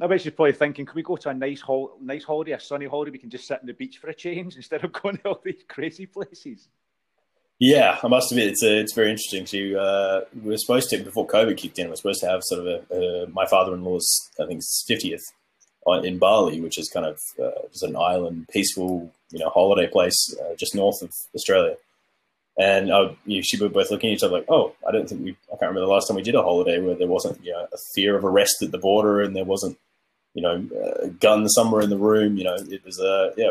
I 0.00 0.06
bet 0.06 0.20
she's 0.20 0.32
probably 0.32 0.52
thinking, 0.52 0.86
can 0.86 0.94
we 0.94 1.02
go 1.02 1.16
to 1.16 1.28
a 1.28 1.34
nice 1.34 1.60
hol- 1.60 1.96
nice 2.00 2.22
holiday, 2.22 2.52
a 2.52 2.60
sunny 2.60 2.86
holiday? 2.86 3.10
We 3.10 3.18
can 3.18 3.30
just 3.30 3.48
sit 3.48 3.60
on 3.60 3.66
the 3.66 3.72
beach 3.72 3.98
for 3.98 4.08
a 4.08 4.14
change 4.14 4.56
instead 4.56 4.84
of 4.84 4.92
going 4.92 5.18
to 5.18 5.28
all 5.28 5.40
these 5.44 5.64
crazy 5.68 6.06
places. 6.06 6.68
Yeah, 7.60 7.98
I 8.04 8.06
must 8.06 8.30
admit 8.30 8.48
it's 8.48 8.62
a, 8.62 8.78
it's 8.78 8.94
very 8.94 9.10
interesting. 9.10 9.44
To 9.46 9.78
uh, 9.78 10.20
we 10.42 10.50
were 10.50 10.58
supposed 10.58 10.90
to 10.90 10.98
before 10.98 11.26
COVID 11.26 11.56
kicked 11.56 11.78
in. 11.78 11.86
We 11.86 11.90
were 11.90 11.96
supposed 11.96 12.20
to 12.20 12.28
have 12.28 12.40
sort 12.44 12.66
of 12.66 12.66
a, 12.66 12.94
a 12.94 13.26
my 13.28 13.46
father-in-law's 13.46 14.30
I 14.40 14.46
think 14.46 14.62
fiftieth 14.86 15.24
in 15.96 16.18
Bali, 16.18 16.60
which 16.60 16.78
is 16.78 16.88
kind 16.88 17.06
of 17.06 17.20
uh, 17.42 17.66
just 17.70 17.82
an 17.82 17.96
island, 17.96 18.48
peaceful 18.52 19.12
you 19.30 19.38
know 19.38 19.50
holiday 19.50 19.86
place 19.86 20.34
uh, 20.40 20.54
just 20.56 20.74
north 20.74 21.02
of 21.02 21.12
Australia. 21.34 21.76
And 22.58 22.92
I, 22.92 23.16
you, 23.24 23.42
she 23.42 23.56
were 23.56 23.68
both 23.68 23.90
looking 23.90 24.10
at 24.10 24.14
each 24.14 24.22
other 24.24 24.38
like, 24.38 24.46
oh, 24.48 24.74
I 24.86 24.90
don't 24.90 25.08
think 25.08 25.24
we. 25.24 25.30
I 25.46 25.56
can't 25.56 25.70
remember 25.70 25.80
the 25.80 25.92
last 25.92 26.08
time 26.08 26.16
we 26.16 26.22
did 26.22 26.34
a 26.34 26.42
holiday 26.42 26.80
where 26.80 26.96
there 26.96 27.06
wasn't 27.06 27.42
you 27.44 27.52
know, 27.52 27.66
a 27.72 27.78
fear 27.94 28.16
of 28.16 28.24
arrest 28.24 28.62
at 28.62 28.72
the 28.72 28.78
border 28.78 29.20
and 29.22 29.34
there 29.36 29.44
wasn't 29.44 29.78
you 30.34 30.42
know 30.42 30.68
a 31.02 31.08
gun 31.08 31.48
somewhere 31.48 31.82
in 31.82 31.90
the 31.90 31.96
room. 31.96 32.36
You 32.36 32.44
know, 32.44 32.56
it 32.56 32.84
was 32.84 32.98
a 32.98 33.08
uh, 33.08 33.30
yeah, 33.36 33.50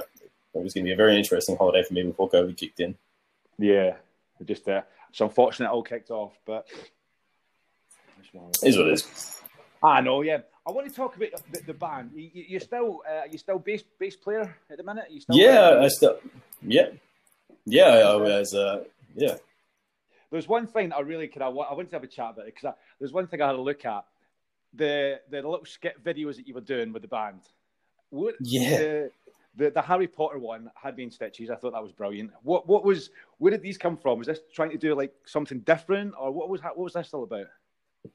it 0.53 0.63
was 0.63 0.73
going 0.73 0.85
to 0.85 0.89
be 0.89 0.93
a 0.93 0.97
very 0.97 1.17
interesting 1.17 1.55
holiday 1.55 1.83
for 1.83 1.93
me 1.93 2.03
before 2.03 2.29
COVID 2.29 2.57
kicked 2.57 2.79
in. 2.79 2.95
Yeah, 3.57 3.95
just 4.45 4.67
uh, 4.67 4.81
it's 5.09 5.21
unfortunate 5.21 5.67
it 5.67 5.71
all 5.71 5.83
kicked 5.83 6.11
off, 6.11 6.33
but 6.45 6.67
is 8.63 8.77
what 8.77 8.87
it 8.87 8.93
is. 8.93 9.41
I 9.81 10.01
know, 10.01 10.21
yeah. 10.21 10.39
I 10.67 10.71
want 10.71 10.87
to 10.87 10.93
talk 10.93 11.15
about 11.15 11.29
the, 11.51 11.61
the 11.67 11.73
band. 11.73 12.11
You, 12.13 12.29
you 12.33 12.59
still, 12.59 13.01
uh, 13.09 13.21
you 13.31 13.37
still 13.37 13.57
bass 13.57 13.83
bass 13.97 14.17
player 14.17 14.53
at 14.69 14.77
the 14.77 14.83
minute? 14.83 15.05
You 15.09 15.21
still 15.21 15.37
yeah, 15.37 15.79
I 15.81 15.87
still, 15.87 16.19
yeah, 16.61 16.89
yeah. 17.65 17.85
I 17.85 18.15
was, 18.15 18.53
uh, 18.53 18.83
yeah. 19.15 19.35
There's 20.29 20.47
one 20.47 20.67
thing 20.67 20.89
that 20.89 20.97
I 20.97 21.01
really 21.01 21.29
could. 21.29 21.41
I, 21.41 21.47
I 21.47 21.73
wanted 21.73 21.89
to 21.91 21.95
have 21.95 22.03
a 22.03 22.07
chat 22.07 22.31
about 22.31 22.47
it 22.47 22.53
because 22.53 22.75
there's 22.99 23.13
one 23.13 23.27
thing 23.27 23.41
I 23.41 23.47
had 23.47 23.53
to 23.53 23.61
look 23.61 23.85
at 23.85 24.03
the 24.73 25.21
the 25.29 25.37
little 25.37 25.65
skit 25.65 26.03
videos 26.03 26.35
that 26.35 26.47
you 26.47 26.53
were 26.53 26.61
doing 26.61 26.91
with 26.91 27.01
the 27.01 27.07
band. 27.07 27.39
What, 28.09 28.35
yeah. 28.41 28.77
The, 28.77 29.11
the, 29.55 29.71
the 29.71 29.81
Harry 29.81 30.07
Potter 30.07 30.37
one 30.37 30.69
had 30.75 30.95
been 30.95 31.11
stitches. 31.11 31.49
I 31.49 31.55
thought 31.55 31.73
that 31.73 31.81
was 31.81 31.93
brilliant. 31.93 32.31
What 32.43 32.67
what 32.67 32.83
was 32.83 33.09
where 33.37 33.51
did 33.51 33.61
these 33.61 33.77
come 33.77 33.95
from? 33.95 34.19
Was 34.19 34.27
this 34.27 34.39
trying 34.53 34.71
to 34.71 34.77
do 34.77 34.93
like 34.95 35.13
something 35.25 35.59
different, 35.61 36.13
or 36.19 36.31
what 36.31 36.49
was 36.49 36.61
what 36.61 36.77
was 36.77 36.93
this 36.93 37.13
all 37.13 37.23
about? 37.23 37.47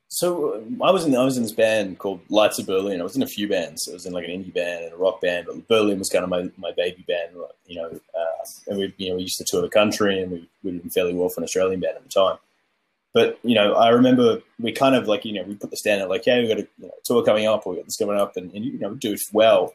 So 0.09 0.53
uh, 0.55 0.85
I 0.85 0.91
was 0.91 1.07
in 1.07 1.17
I 1.17 1.25
was 1.25 1.37
in 1.37 1.43
this 1.43 1.53
band 1.53 1.99
called 1.99 2.21
Lights 2.29 2.59
of 2.59 2.67
Berlin. 2.67 3.01
I 3.01 3.05
was 3.05 3.17
in 3.17 3.23
a 3.23 3.27
few 3.27 3.49
bands. 3.49 3.89
I 3.89 3.95
was 3.95 4.05
in 4.05 4.13
like 4.13 4.25
an 4.27 4.31
indie 4.31 4.53
band 4.53 4.85
and 4.85 4.93
a 4.93 4.97
rock 4.97 5.21
band, 5.23 5.47
but 5.47 5.67
Berlin 5.69 5.99
was 5.99 6.11
kind 6.11 6.23
of 6.23 6.31
my, 6.31 6.51
my 6.59 6.71
baby 6.73 7.05
band. 7.09 7.31
You 7.67 7.77
know, 7.77 7.89
uh, 7.89 8.45
and 8.69 8.79
we 8.79 8.95
you 8.99 9.09
know 9.09 9.17
we 9.17 9.23
used 9.23 9.39
to 9.39 9.45
tour 9.45 9.63
the 9.63 9.71
country, 9.71 10.23
and 10.23 10.31
we 10.31 10.49
we 10.63 10.73
did 10.73 10.93
fairly 10.93 11.15
well 11.15 11.31
for 11.31 11.41
an 11.41 11.45
Australian 11.45 11.81
band 11.81 11.97
at 11.97 12.03
the 12.03 12.11
time. 12.11 12.37
But 13.15 13.39
you 13.43 13.55
know, 13.55 13.75
I 13.75 13.89
remember 13.89 14.43
we 14.59 14.73
kind 14.73 14.95
of 14.95 15.09
like 15.09 15.25
you 15.25 15.33
know 15.33 15.45
we 15.45 15.55
put 15.55 15.71
the 15.71 15.77
standard 15.77 16.09
like, 16.09 16.27
yeah, 16.27 16.39
we 16.41 16.49
got 16.49 16.59
a 16.59 16.69
you 16.79 16.89
know, 16.89 16.93
tour 17.05 17.25
coming 17.25 17.47
up, 17.47 17.67
we 17.67 17.77
got 17.77 17.87
this 17.87 17.97
coming 17.97 18.19
up, 18.19 18.37
and, 18.37 18.53
and 18.53 18.65
you 18.65 18.79
know 18.79 18.95
do 18.95 19.13
it 19.13 19.21
well. 19.33 19.75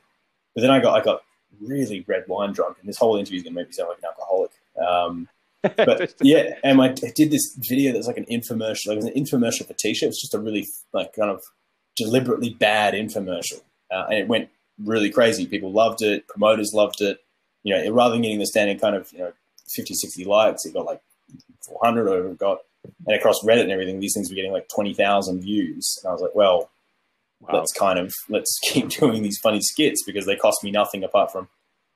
But 0.53 0.61
then 0.61 0.71
I 0.71 0.79
got 0.79 0.99
I 0.99 1.03
got 1.03 1.21
really 1.61 2.03
red 2.07 2.25
wine 2.27 2.53
drunk, 2.53 2.77
and 2.79 2.87
this 2.87 2.97
whole 2.97 3.17
interview 3.17 3.37
is 3.37 3.43
going 3.43 3.53
to 3.53 3.59
make 3.59 3.67
me 3.69 3.73
sound 3.73 3.89
like 3.89 3.99
an 3.99 4.05
alcoholic. 4.05 4.51
Um, 4.87 5.29
but 5.75 6.13
yeah, 6.21 6.56
and 6.63 6.82
I 6.82 6.89
did 6.89 7.32
this 7.32 7.58
video 7.58 7.93
that's 7.93 8.08
like 8.08 8.17
an 8.17 8.25
infomercial. 8.25 8.88
Like 8.88 8.97
it 8.97 9.03
was 9.03 9.06
an 9.06 9.13
infomercial 9.13 9.67
for 9.67 9.73
t-shirt. 9.73 10.10
It's 10.10 10.21
just 10.21 10.34
a 10.34 10.39
really 10.39 10.67
like 10.93 11.13
kind 11.13 11.30
of 11.30 11.41
deliberately 11.95 12.51
bad 12.51 12.93
infomercial, 12.93 13.62
uh, 13.91 14.06
and 14.10 14.19
it 14.19 14.27
went 14.27 14.49
really 14.84 15.10
crazy. 15.10 15.45
People 15.45 15.71
loved 15.71 16.01
it. 16.01 16.27
Promoters 16.27 16.71
loved 16.73 17.01
it. 17.01 17.19
You 17.63 17.75
know, 17.75 17.91
rather 17.91 18.13
than 18.13 18.21
getting 18.21 18.39
the 18.39 18.45
standard 18.45 18.80
kind 18.80 18.95
of 18.95 19.12
you 19.12 19.19
know 19.19 19.34
50, 19.75 19.93
60 19.93 20.25
likes, 20.25 20.65
it 20.65 20.73
got 20.73 20.86
like 20.86 21.01
400 21.65 22.08
or 22.08 22.32
it 22.32 22.38
got, 22.38 22.60
and 23.06 23.15
across 23.15 23.43
Reddit 23.43 23.63
and 23.63 23.71
everything, 23.71 23.99
these 23.99 24.13
things 24.13 24.30
were 24.30 24.36
getting 24.36 24.53
like 24.53 24.69
20,000 24.73 25.41
views. 25.41 25.99
And 26.03 26.10
I 26.10 26.13
was 26.13 26.21
like, 26.21 26.36
well, 26.36 26.69
wow. 27.41 27.60
let's 27.60 27.73
kind 27.73 27.99
of 27.99 28.13
let's 28.30 28.58
keep 28.63 28.89
doing 28.89 29.23
these 29.23 29.39
funny 29.41 29.62
skits 29.62 30.03
because 30.06 30.25
they 30.25 30.36
cost 30.36 30.63
me 30.63 30.71
nothing 30.71 31.03
apart 31.03 31.32
from 31.32 31.49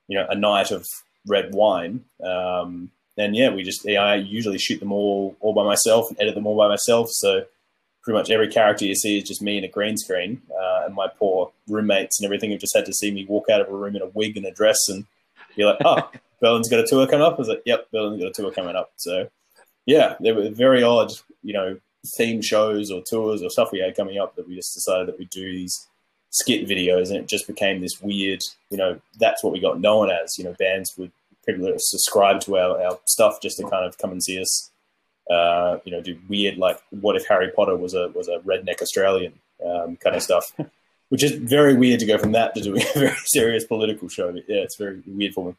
you 0.08 0.18
know 0.18 0.26
a 0.28 0.34
night 0.34 0.70
of 0.70 0.86
red 1.26 1.54
wine. 1.54 2.04
Um, 2.24 2.90
and 3.16 3.36
yeah, 3.36 3.50
we 3.50 3.62
just 3.62 3.86
I 3.86 4.16
usually 4.16 4.58
shoot 4.58 4.80
them 4.80 4.92
all 4.92 5.36
all 5.40 5.52
by 5.52 5.64
myself 5.64 6.08
and 6.08 6.20
edit 6.20 6.34
them 6.34 6.46
all 6.46 6.56
by 6.56 6.68
myself. 6.68 7.08
So 7.10 7.44
pretty 8.02 8.18
much 8.18 8.30
every 8.30 8.48
character 8.48 8.84
you 8.84 8.94
see 8.94 9.18
is 9.18 9.24
just 9.24 9.42
me 9.42 9.58
in 9.58 9.64
a 9.64 9.68
green 9.68 9.96
screen, 9.96 10.42
uh, 10.50 10.82
and 10.86 10.94
my 10.94 11.08
poor 11.08 11.52
roommates 11.68 12.18
and 12.18 12.24
everything 12.24 12.50
have 12.50 12.60
just 12.60 12.76
had 12.76 12.86
to 12.86 12.92
see 12.92 13.10
me 13.10 13.24
walk 13.24 13.48
out 13.50 13.60
of 13.60 13.68
a 13.68 13.74
room 13.74 13.96
in 13.96 14.02
a 14.02 14.06
wig 14.06 14.36
and 14.36 14.46
a 14.46 14.50
dress 14.50 14.88
and 14.88 15.06
be 15.56 15.64
like, 15.64 15.78
"Oh, 15.84 16.10
Berlin's 16.40 16.68
got 16.68 16.80
a 16.80 16.86
tour 16.86 17.06
coming 17.06 17.24
up." 17.24 17.34
I 17.34 17.36
was 17.36 17.48
like, 17.48 17.62
"Yep, 17.66 17.90
Berlin's 17.92 18.20
got 18.20 18.30
a 18.30 18.42
tour 18.42 18.50
coming 18.50 18.76
up." 18.76 18.92
So 18.96 19.28
yeah, 19.86 20.16
they 20.20 20.32
were 20.32 20.50
very 20.50 20.82
odd, 20.82 21.12
you 21.42 21.52
know, 21.52 21.78
theme 22.16 22.42
shows 22.42 22.90
or 22.90 23.02
tours 23.02 23.42
or 23.42 23.50
stuff 23.50 23.72
we 23.72 23.80
had 23.80 23.96
coming 23.96 24.18
up 24.18 24.36
that 24.36 24.48
we 24.48 24.56
just 24.56 24.74
decided 24.74 25.08
that 25.08 25.18
we'd 25.18 25.30
do 25.30 25.52
these 25.52 25.88
skit 26.30 26.66
videos, 26.66 27.08
and 27.08 27.18
it 27.18 27.28
just 27.28 27.46
became 27.46 27.80
this 27.80 28.00
weird, 28.00 28.40
you 28.70 28.76
know, 28.76 28.98
that's 29.18 29.44
what 29.44 29.52
we 29.52 29.60
got 29.60 29.80
known 29.80 30.10
as. 30.10 30.38
You 30.38 30.44
know, 30.44 30.54
bands 30.58 30.96
would 30.96 31.12
people 31.46 31.64
that 31.66 31.80
subscribe 31.80 32.40
to 32.40 32.56
our, 32.56 32.82
our 32.84 32.98
stuff 33.06 33.40
just 33.40 33.58
to 33.58 33.68
kind 33.68 33.84
of 33.84 33.98
come 33.98 34.10
and 34.10 34.22
see 34.22 34.40
us. 34.40 34.70
Uh, 35.30 35.78
you 35.84 35.92
know, 35.92 36.02
do 36.02 36.18
weird 36.28 36.58
like 36.58 36.78
what 36.90 37.14
if 37.14 37.26
Harry 37.26 37.50
Potter 37.54 37.76
was 37.76 37.94
a 37.94 38.08
was 38.08 38.28
a 38.28 38.38
redneck 38.40 38.82
Australian 38.82 39.34
um, 39.64 39.96
kind 39.96 40.16
of 40.16 40.22
stuff, 40.22 40.52
which 41.10 41.22
is 41.22 41.32
very 41.32 41.74
weird 41.74 42.00
to 42.00 42.06
go 42.06 42.18
from 42.18 42.32
that 42.32 42.54
to 42.54 42.60
doing 42.60 42.82
a 42.82 42.98
very 42.98 43.16
serious 43.26 43.64
political 43.64 44.08
show. 44.08 44.32
But 44.32 44.44
yeah, 44.48 44.62
it's 44.62 44.76
very 44.76 45.02
weird 45.06 45.34
for 45.34 45.46
me. 45.46 45.54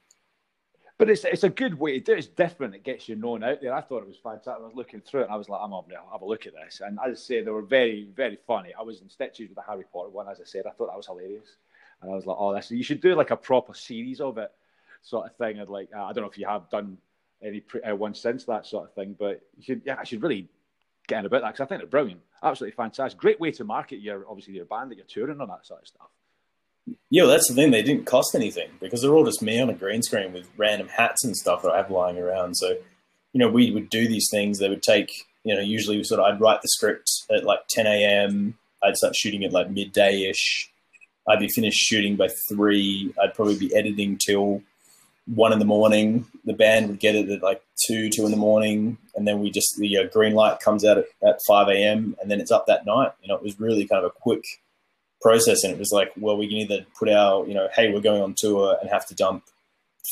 But 0.98 1.10
it's 1.10 1.24
it's 1.24 1.43
a 1.43 1.50
good 1.50 1.80
way 1.80 2.00
to 2.00 2.04
do 2.04 2.13
it. 2.13 2.19
It's 2.19 2.28
different. 2.28 2.76
It 2.76 2.84
gets 2.84 3.10
you 3.10 3.15
known 3.15 3.43
out 3.43 3.62
there. 3.62 3.74
I 3.74 3.82
thought 3.82 4.04
it 4.04 4.08
was 4.08 4.17
fantastic. 4.22 4.54
I 4.62 4.65
was 4.65 4.76
looking 4.76 5.02
through 5.02 5.22
it 5.22 5.24
and 5.26 5.34
I 5.34 5.38
was 5.38 5.50
like, 5.50 5.60
I'm 5.62 5.72
going 5.72 5.89
to 5.89 6.12
have 6.12 6.22
a 6.22 6.26
look 6.26 6.46
at 6.46 6.54
this. 6.54 6.82
And 6.82 7.00
as 7.06 7.12
I 7.12 7.15
say, 7.15 7.41
they 7.41 7.52
were 7.52 7.63
very, 7.63 8.08
very 8.15 8.38
funny. 8.46 8.74
I 8.78 8.84
was 8.84 9.02
in 9.02 9.10
stitches 9.10 9.50
with 9.50 9.56
the 9.56 9.63
Harry 9.63 9.86
Potter 9.91 10.10
one, 10.10 10.30
as 10.30 10.39
I 10.39 10.46
said. 10.46 10.65
I 10.67 10.72
thought 10.72 10.88
that 10.88 10.98
was 10.98 11.08
hilarious. 11.08 11.48
And 12.02 12.12
I 12.12 12.15
was 12.15 12.26
like, 12.26 12.38
oh, 12.39 12.54
this, 12.54 12.69
you 12.69 12.84
should 12.84 13.02
do 13.02 13.15
like 13.15 13.32
a 13.32 13.38
proper 13.38 13.74
series 13.74 14.22
of 14.22 14.38
it, 14.38 14.52
sort 15.03 15.27
of 15.27 15.35
thing. 15.35 15.59
And 15.59 15.69
like, 15.69 15.89
I 15.93 16.11
don't 16.13 16.23
know 16.23 16.29
if 16.29 16.37
you 16.37 16.47
have 16.47 16.69
done 16.69 16.97
any 17.41 17.59
pre- 17.59 17.81
uh, 17.81 17.95
one 17.95 18.15
since 18.15 18.45
that 18.45 18.65
sort 18.65 18.85
of 18.85 18.95
thing, 18.95 19.15
but 19.17 19.41
you 19.57 19.63
should, 19.63 19.81
yeah, 19.85 19.97
I 19.99 20.03
should 20.03 20.23
really 20.23 20.47
get 21.07 21.19
in 21.19 21.25
about 21.25 21.41
that 21.41 21.53
because 21.53 21.65
I 21.65 21.67
think 21.67 21.81
they're 21.81 21.89
brilliant. 21.89 22.21
Absolutely 22.41 22.75
fantastic. 22.75 23.19
Great 23.19 23.39
way 23.39 23.51
to 23.51 23.63
market 23.63 23.99
your, 23.99 24.25
obviously, 24.27 24.55
your 24.55 24.65
band 24.65 24.91
that 24.91 24.97
you're 24.97 25.05
touring 25.05 25.39
on 25.39 25.49
that 25.49 25.65
sort 25.65 25.81
of 25.81 25.87
stuff. 25.87 26.07
Yeah, 27.09 27.25
that's 27.25 27.47
the 27.47 27.55
thing. 27.55 27.71
They 27.71 27.83
didn't 27.83 28.05
cost 28.05 28.35
anything 28.35 28.69
because 28.81 29.01
they're 29.01 29.13
all 29.13 29.25
just 29.25 29.41
me 29.41 29.61
on 29.61 29.69
a 29.69 29.73
green 29.73 30.01
screen 30.01 30.33
with 30.33 30.49
random 30.57 30.89
hats 30.89 31.23
and 31.23 31.35
stuff 31.35 31.61
that 31.61 31.71
I 31.71 31.77
have 31.77 31.91
lying 31.91 32.17
around. 32.17 32.55
So, 32.55 32.77
you 33.31 33.39
know, 33.39 33.49
we 33.49 33.71
would 33.71 33.89
do 33.89 34.07
these 34.07 34.27
things. 34.29 34.59
They 34.59 34.69
would 34.69 34.83
take, 34.83 35.09
you 35.43 35.55
know, 35.55 35.61
usually 35.61 36.03
sort 36.03 36.19
of 36.19 36.25
I'd 36.25 36.41
write 36.41 36.61
the 36.61 36.67
script 36.67 37.09
at 37.33 37.45
like 37.45 37.59
10 37.69 37.87
a.m. 37.87 38.57
I'd 38.83 38.97
start 38.97 39.15
shooting 39.15 39.45
at 39.45 39.53
like 39.53 39.69
midday 39.69 40.29
ish. 40.29 40.71
I'd 41.27 41.39
be 41.39 41.47
finished 41.47 41.79
shooting 41.79 42.17
by 42.17 42.27
three. 42.49 43.13
I'd 43.21 43.33
probably 43.33 43.57
be 43.57 43.73
editing 43.73 44.17
till 44.17 44.61
one 45.25 45.53
in 45.53 45.59
the 45.59 45.65
morning. 45.65 46.25
The 46.45 46.53
band 46.53 46.89
would 46.89 46.99
get 46.99 47.15
it 47.15 47.29
at 47.29 47.41
like 47.41 47.62
two, 47.88 48.09
two 48.09 48.25
in 48.25 48.31
the 48.31 48.38
morning, 48.38 48.97
and 49.15 49.27
then 49.27 49.39
we 49.39 49.51
just 49.51 49.77
the 49.77 49.97
uh, 49.97 50.03
green 50.12 50.33
light 50.33 50.59
comes 50.59 50.83
out 50.83 50.97
at, 50.97 51.05
at 51.25 51.39
five 51.47 51.67
a.m. 51.69 52.15
and 52.21 52.29
then 52.29 52.41
it's 52.41 52.51
up 52.51 52.67
that 52.67 52.86
night. 52.86 53.12
You 53.21 53.29
know, 53.29 53.36
it 53.36 53.43
was 53.43 53.59
really 53.59 53.88
kind 53.88 54.03
of 54.03 54.12
a 54.12 54.19
quick 54.21 54.43
process, 55.21 55.63
and 55.63 55.73
it 55.73 55.79
was 55.79 55.91
like, 55.91 56.12
well, 56.17 56.38
we 56.38 56.47
can 56.47 56.57
either 56.57 56.86
put 56.99 57.09
our, 57.09 57.47
you 57.47 57.53
know, 57.53 57.69
hey, 57.73 57.91
we're 57.91 58.01
going 58.01 58.21
on 58.21 58.36
tour 58.38 58.77
and 58.81 58.89
have 58.89 59.07
to 59.07 59.15
dump 59.15 59.43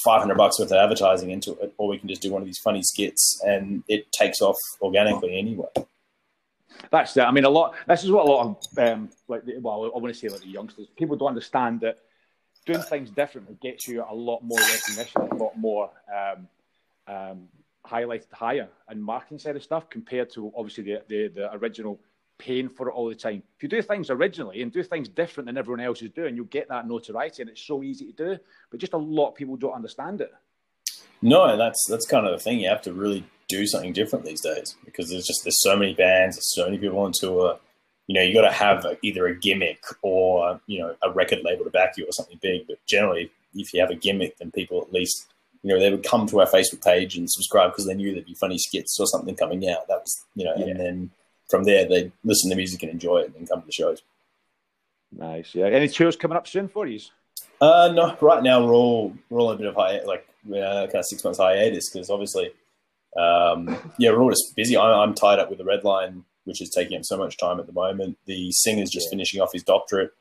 500 0.06 0.36
bucks 0.36 0.60
worth 0.60 0.72
of 0.72 0.78
advertising 0.78 1.32
into 1.32 1.52
it, 1.60 1.74
or 1.78 1.90
we 1.90 1.98
can 1.98 2.08
just 2.08 2.22
do 2.22 2.32
one 2.32 2.42
of 2.42 2.46
these 2.46 2.60
funny 2.60 2.82
skits 2.82 3.42
and 3.46 3.84
it 3.88 4.12
takes 4.12 4.42
off 4.42 4.56
organically 4.82 5.38
anyway. 5.38 5.68
That's 6.90 7.14
that. 7.16 7.28
I 7.28 7.32
mean, 7.32 7.44
a 7.44 7.50
lot. 7.50 7.76
This 7.88 8.04
is 8.04 8.12
what 8.12 8.26
a 8.26 8.30
lot 8.30 8.48
of 8.48 8.80
um, 8.80 9.10
like, 9.28 9.44
well, 9.60 9.92
I 9.94 10.00
want 10.00 10.14
to 10.14 10.20
say 10.20 10.30
like 10.30 10.42
the 10.42 10.48
youngsters, 10.48 10.88
people 10.98 11.16
don't 11.16 11.28
understand 11.28 11.82
that 11.82 12.00
doing 12.66 12.82
things 12.82 13.10
differently 13.10 13.58
gets 13.62 13.88
you 13.88 14.04
a 14.08 14.14
lot 14.14 14.44
more 14.44 14.60
recognition, 14.60 15.22
a 15.22 15.36
lot 15.36 15.58
more 15.58 15.90
um, 16.14 16.48
um, 17.08 17.48
highlighted 17.86 18.32
higher 18.32 18.68
and 18.88 19.04
marketing 19.04 19.40
side 19.40 19.56
of 19.56 19.64
stuff 19.64 19.90
compared 19.90 20.30
to 20.34 20.52
obviously 20.56 20.84
the, 20.84 21.02
the, 21.08 21.28
the 21.28 21.54
original 21.56 22.00
paying 22.38 22.70
for 22.70 22.90
it 22.90 22.94
all 22.94 23.08
the 23.08 23.16
time. 23.16 23.44
If 23.56 23.64
you 23.64 23.70
do 23.70 23.82
things 23.82 24.10
originally 24.10 24.62
and 24.62 24.72
do 24.72 24.84
things 24.84 25.08
different 25.08 25.48
than 25.48 25.58
everyone 25.58 25.80
else 25.80 26.02
is 26.02 26.12
doing, 26.12 26.36
you'll 26.36 26.46
get 26.46 26.70
that 26.70 26.88
notoriety, 26.88 27.44
and 27.44 27.52
it's 27.52 27.62
so 27.62 27.84
easy 27.84 28.12
to 28.12 28.12
do. 28.12 28.38
But 28.70 28.80
just 28.80 28.94
a 28.94 28.98
lot 28.98 29.30
of 29.30 29.36
people 29.36 29.56
don't 29.58 29.74
understand 29.74 30.22
it. 30.22 30.32
No, 31.22 31.56
that's 31.56 31.86
that's 31.88 32.08
kind 32.08 32.26
of 32.26 32.32
the 32.32 32.44
thing. 32.44 32.60
You 32.60 32.70
have 32.70 32.82
to 32.84 32.94
really 32.94 33.24
do 33.48 33.68
something 33.68 33.94
different 33.94 34.26
these 34.26 34.42
days 34.42 34.76
because 34.86 35.10
there's 35.10 35.26
just 35.26 35.44
there's 35.44 35.62
so 35.62 35.76
many 35.76 35.94
bands, 35.94 36.36
there's 36.36 36.54
so 36.54 36.66
many 36.66 36.80
people 36.80 37.00
on 37.00 37.12
tour. 37.14 37.60
You 38.12 38.16
know, 38.16 38.24
you 38.24 38.34
got 38.34 38.42
to 38.42 38.52
have 38.52 38.84
a, 38.84 38.98
either 39.02 39.26
a 39.26 39.34
gimmick 39.34 39.82
or 40.02 40.60
you 40.68 40.80
know 40.80 40.98
a 41.02 41.10
record 41.10 41.40
label 41.46 41.64
to 41.64 41.70
back 41.70 41.96
you 41.96 42.04
or 42.04 42.12
something 42.12 42.38
big. 42.42 42.68
But 42.68 42.86
generally, 42.86 43.32
if 43.56 43.74
you 43.74 43.80
have 43.80 43.90
a 43.90 43.96
gimmick, 43.96 44.38
then 44.38 44.52
people 44.52 44.82
at 44.82 44.92
least 44.92 45.28
you 45.64 45.74
know 45.74 45.80
they 45.80 45.90
would 45.90 46.04
come 46.04 46.28
to 46.28 46.42
our 46.42 46.46
Facebook 46.46 46.84
page 46.84 47.16
and 47.16 47.32
subscribe 47.32 47.72
because 47.72 47.88
they 47.88 47.94
knew 47.94 48.12
there'd 48.12 48.26
be 48.26 48.34
funny 48.34 48.58
skits 48.58 49.00
or 49.00 49.08
something 49.08 49.34
coming 49.34 49.66
out. 49.70 49.88
That 49.88 50.02
was 50.02 50.26
you 50.36 50.44
know, 50.44 50.54
yeah. 50.58 50.66
and 50.66 50.80
then 50.82 51.12
from 51.50 51.64
there 51.64 51.88
they'd 51.88 52.12
listen 52.26 52.50
to 52.50 52.56
music 52.58 52.84
and 52.84 52.92
enjoy 52.92 53.20
it 53.20 53.28
and 53.28 53.36
then 53.36 53.48
come 53.48 53.62
to 53.62 53.66
the 53.66 53.72
shows. 53.72 54.02
Nice, 55.18 55.56
yeah. 55.56 55.68
Any 55.68 55.88
tours 55.88 56.18
coming 56.18 56.36
up 56.36 56.50
soon 56.50 56.68
for 56.68 56.86
you? 56.86 57.00
Uh, 57.62 57.94
no, 57.96 58.18
right 58.20 58.44
now 58.44 58.62
we're 58.62 58.74
all 58.74 59.16
we're 59.30 59.40
all 59.40 59.52
a 59.52 59.56
bit 59.56 59.68
of 59.68 59.76
high 59.76 60.02
like 60.04 60.28
uh, 60.50 60.88
kind 60.88 60.96
of 60.96 61.06
six 61.06 61.24
months 61.24 61.40
hiatus 61.40 61.90
because 61.90 62.10
obviously, 62.10 62.52
um, 63.18 63.78
yeah, 63.98 64.12
we're 64.12 64.22
all 64.22 64.32
just 64.32 64.54
busy. 64.54 64.76
I, 64.76 65.02
am 65.02 65.14
tied 65.14 65.40
up 65.40 65.48
with 65.48 65.60
the 65.60 65.64
red 65.64 65.86
line, 65.86 66.26
which 66.46 66.62
is 66.62 66.70
taking 66.70 66.98
up 66.98 67.06
so 67.06 67.18
much 67.18 67.38
time 67.38 67.60
at 67.60 67.68
the 67.68 67.74
moment. 67.74 68.18
The 68.26 68.52
singer's 68.52 68.90
just 68.90 69.08
yeah. 69.08 69.12
finishing 69.12 69.42
off 69.42 69.54
his 69.54 69.64
doctorate. 69.64 70.12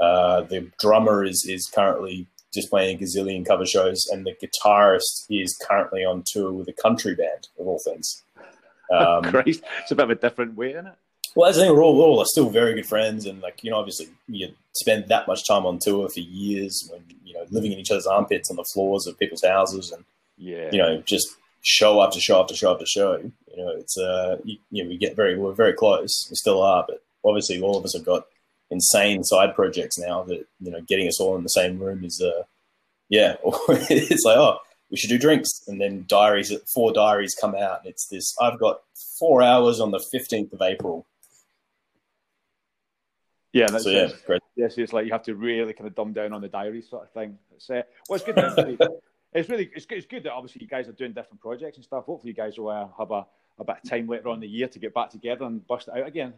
Uh, 0.00 0.42
the 0.42 0.70
drummer 0.80 1.24
is 1.24 1.44
is 1.48 1.68
currently 1.72 2.26
just 2.54 2.70
playing 2.70 2.96
a 2.96 3.00
gazillion 3.00 3.46
cover 3.46 3.66
shows, 3.66 4.06
and 4.10 4.26
the 4.26 4.32
guitarist 4.32 5.26
is 5.28 5.56
currently 5.68 6.04
on 6.04 6.24
tour 6.26 6.52
with 6.52 6.68
a 6.68 6.72
country 6.72 7.14
band 7.14 7.48
of 7.58 7.66
all 7.66 7.80
things. 7.84 8.22
Um, 8.90 9.22
Christ, 9.24 9.62
it's 9.82 9.90
a 9.90 9.94
bit 9.94 10.04
of 10.04 10.10
a 10.10 10.14
different 10.14 10.56
way, 10.56 10.70
isn't 10.70 10.86
it? 10.86 10.94
Well, 11.36 11.50
I 11.50 11.52
think 11.52 11.70
we're 11.70 11.82
all, 11.82 11.94
we're 11.94 12.04
all 12.04 12.24
still 12.24 12.48
very 12.48 12.72
good 12.72 12.86
friends, 12.86 13.26
and 13.26 13.42
like 13.42 13.62
you 13.62 13.70
know, 13.70 13.76
obviously 13.76 14.08
you 14.28 14.48
spend 14.74 15.08
that 15.08 15.26
much 15.28 15.46
time 15.46 15.66
on 15.66 15.78
tour 15.78 16.08
for 16.08 16.20
years, 16.20 16.88
when 16.90 17.02
you 17.22 17.34
know, 17.34 17.44
living 17.50 17.72
in 17.72 17.78
each 17.78 17.90
other's 17.90 18.06
armpits 18.06 18.50
on 18.50 18.56
the 18.56 18.64
floors 18.72 19.06
of 19.06 19.18
people's 19.18 19.44
houses, 19.44 19.92
and 19.92 20.06
yeah, 20.38 20.70
you 20.72 20.78
know, 20.78 21.02
just 21.02 21.28
show 21.62 22.02
after 22.02 22.20
show 22.20 22.40
after 22.40 22.54
show 22.54 22.72
after 22.72 22.86
show. 22.86 23.16
You 23.16 23.56
know, 23.56 23.70
it's 23.70 23.98
uh, 23.98 24.38
you, 24.44 24.58
you 24.70 24.82
know, 24.82 24.88
we 24.88 24.98
get 24.98 25.16
very 25.16 25.36
we're 25.36 25.52
very 25.52 25.72
close. 25.72 26.26
We 26.30 26.36
still 26.36 26.62
are, 26.62 26.84
but 26.88 27.02
obviously 27.24 27.60
all 27.60 27.76
of 27.76 27.84
us 27.84 27.94
have 27.94 28.04
got 28.04 28.26
insane 28.70 29.24
side 29.24 29.54
projects 29.54 29.98
now 29.98 30.22
that 30.24 30.46
you 30.60 30.70
know, 30.70 30.80
getting 30.82 31.08
us 31.08 31.20
all 31.20 31.36
in 31.36 31.42
the 31.42 31.48
same 31.48 31.78
room 31.78 32.04
is 32.04 32.20
uh, 32.20 32.44
yeah, 33.08 33.36
it's 33.44 34.24
like 34.24 34.36
oh, 34.36 34.58
we 34.90 34.96
should 34.96 35.10
do 35.10 35.18
drinks, 35.18 35.62
and 35.66 35.80
then 35.80 36.04
diaries. 36.08 36.52
Four 36.72 36.92
diaries 36.92 37.36
come 37.40 37.54
out, 37.54 37.80
and 37.80 37.90
it's 37.90 38.06
this. 38.08 38.34
I've 38.40 38.58
got 38.58 38.80
four 39.18 39.42
hours 39.42 39.80
on 39.80 39.90
the 39.90 40.04
fifteenth 40.10 40.52
of 40.52 40.62
April 40.62 41.06
yeah, 43.52 43.66
that's 43.66 43.84
so, 43.84 43.90
yeah, 43.90 44.08
great. 44.26 44.42
Yes, 44.56 44.76
it's 44.76 44.92
like 44.92 45.06
you 45.06 45.12
have 45.12 45.22
to 45.24 45.34
really 45.34 45.72
kind 45.72 45.88
of 45.88 45.94
dumb 45.94 46.12
down 46.12 46.32
on 46.32 46.42
the 46.42 46.48
diary 46.48 46.82
sort 46.82 47.04
of 47.04 47.10
thing. 47.12 47.38
It's, 47.56 47.70
uh, 47.70 47.82
well, 48.08 48.20
it's 48.20 48.24
good. 48.24 48.78
It's 49.32 49.48
really 49.48 49.70
it's 49.74 49.86
good, 49.86 49.98
it's 49.98 50.06
good 50.06 50.22
that 50.24 50.32
obviously 50.32 50.62
you 50.62 50.68
guys 50.68 50.88
are 50.88 50.92
doing 50.92 51.12
different 51.12 51.40
projects 51.40 51.76
and 51.76 51.84
stuff. 51.84 52.04
Hopefully, 52.04 52.30
you 52.30 52.36
guys 52.36 52.58
will 52.58 52.68
uh, 52.68 52.88
have 52.98 53.10
a, 53.10 53.26
a 53.58 53.64
bit 53.64 53.76
of 53.82 53.90
time 53.90 54.08
later 54.08 54.28
on 54.28 54.36
in 54.36 54.40
the 54.40 54.48
year 54.48 54.68
to 54.68 54.78
get 54.78 54.94
back 54.94 55.10
together 55.10 55.44
and 55.44 55.66
bust 55.66 55.88
it 55.88 55.98
out 55.98 56.06
again. 56.06 56.34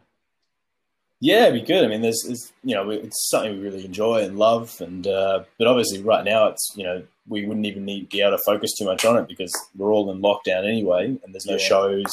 Yeah, 1.20 1.48
it'd 1.48 1.60
be 1.60 1.66
good. 1.66 1.84
I 1.84 1.88
mean, 1.88 2.00
there's, 2.00 2.22
there's 2.26 2.52
you 2.64 2.74
know, 2.74 2.88
it's 2.88 3.28
something 3.28 3.52
we 3.52 3.62
really 3.62 3.84
enjoy 3.84 4.24
and 4.24 4.38
love, 4.38 4.80
and 4.80 5.06
uh, 5.06 5.44
but 5.58 5.66
obviously 5.66 6.02
right 6.02 6.24
now 6.24 6.46
it's 6.48 6.72
you 6.76 6.84
know 6.84 7.02
we 7.28 7.46
wouldn't 7.46 7.66
even 7.66 7.84
need 7.84 8.08
be 8.08 8.22
able 8.22 8.36
to 8.36 8.42
focus 8.44 8.72
too 8.76 8.86
much 8.86 9.04
on 9.04 9.18
it 9.18 9.28
because 9.28 9.52
we're 9.76 9.92
all 9.92 10.10
in 10.10 10.22
lockdown 10.22 10.66
anyway, 10.66 11.06
and 11.06 11.34
there's 11.34 11.46
no 11.46 11.52
yeah. 11.52 11.58
shows. 11.58 12.06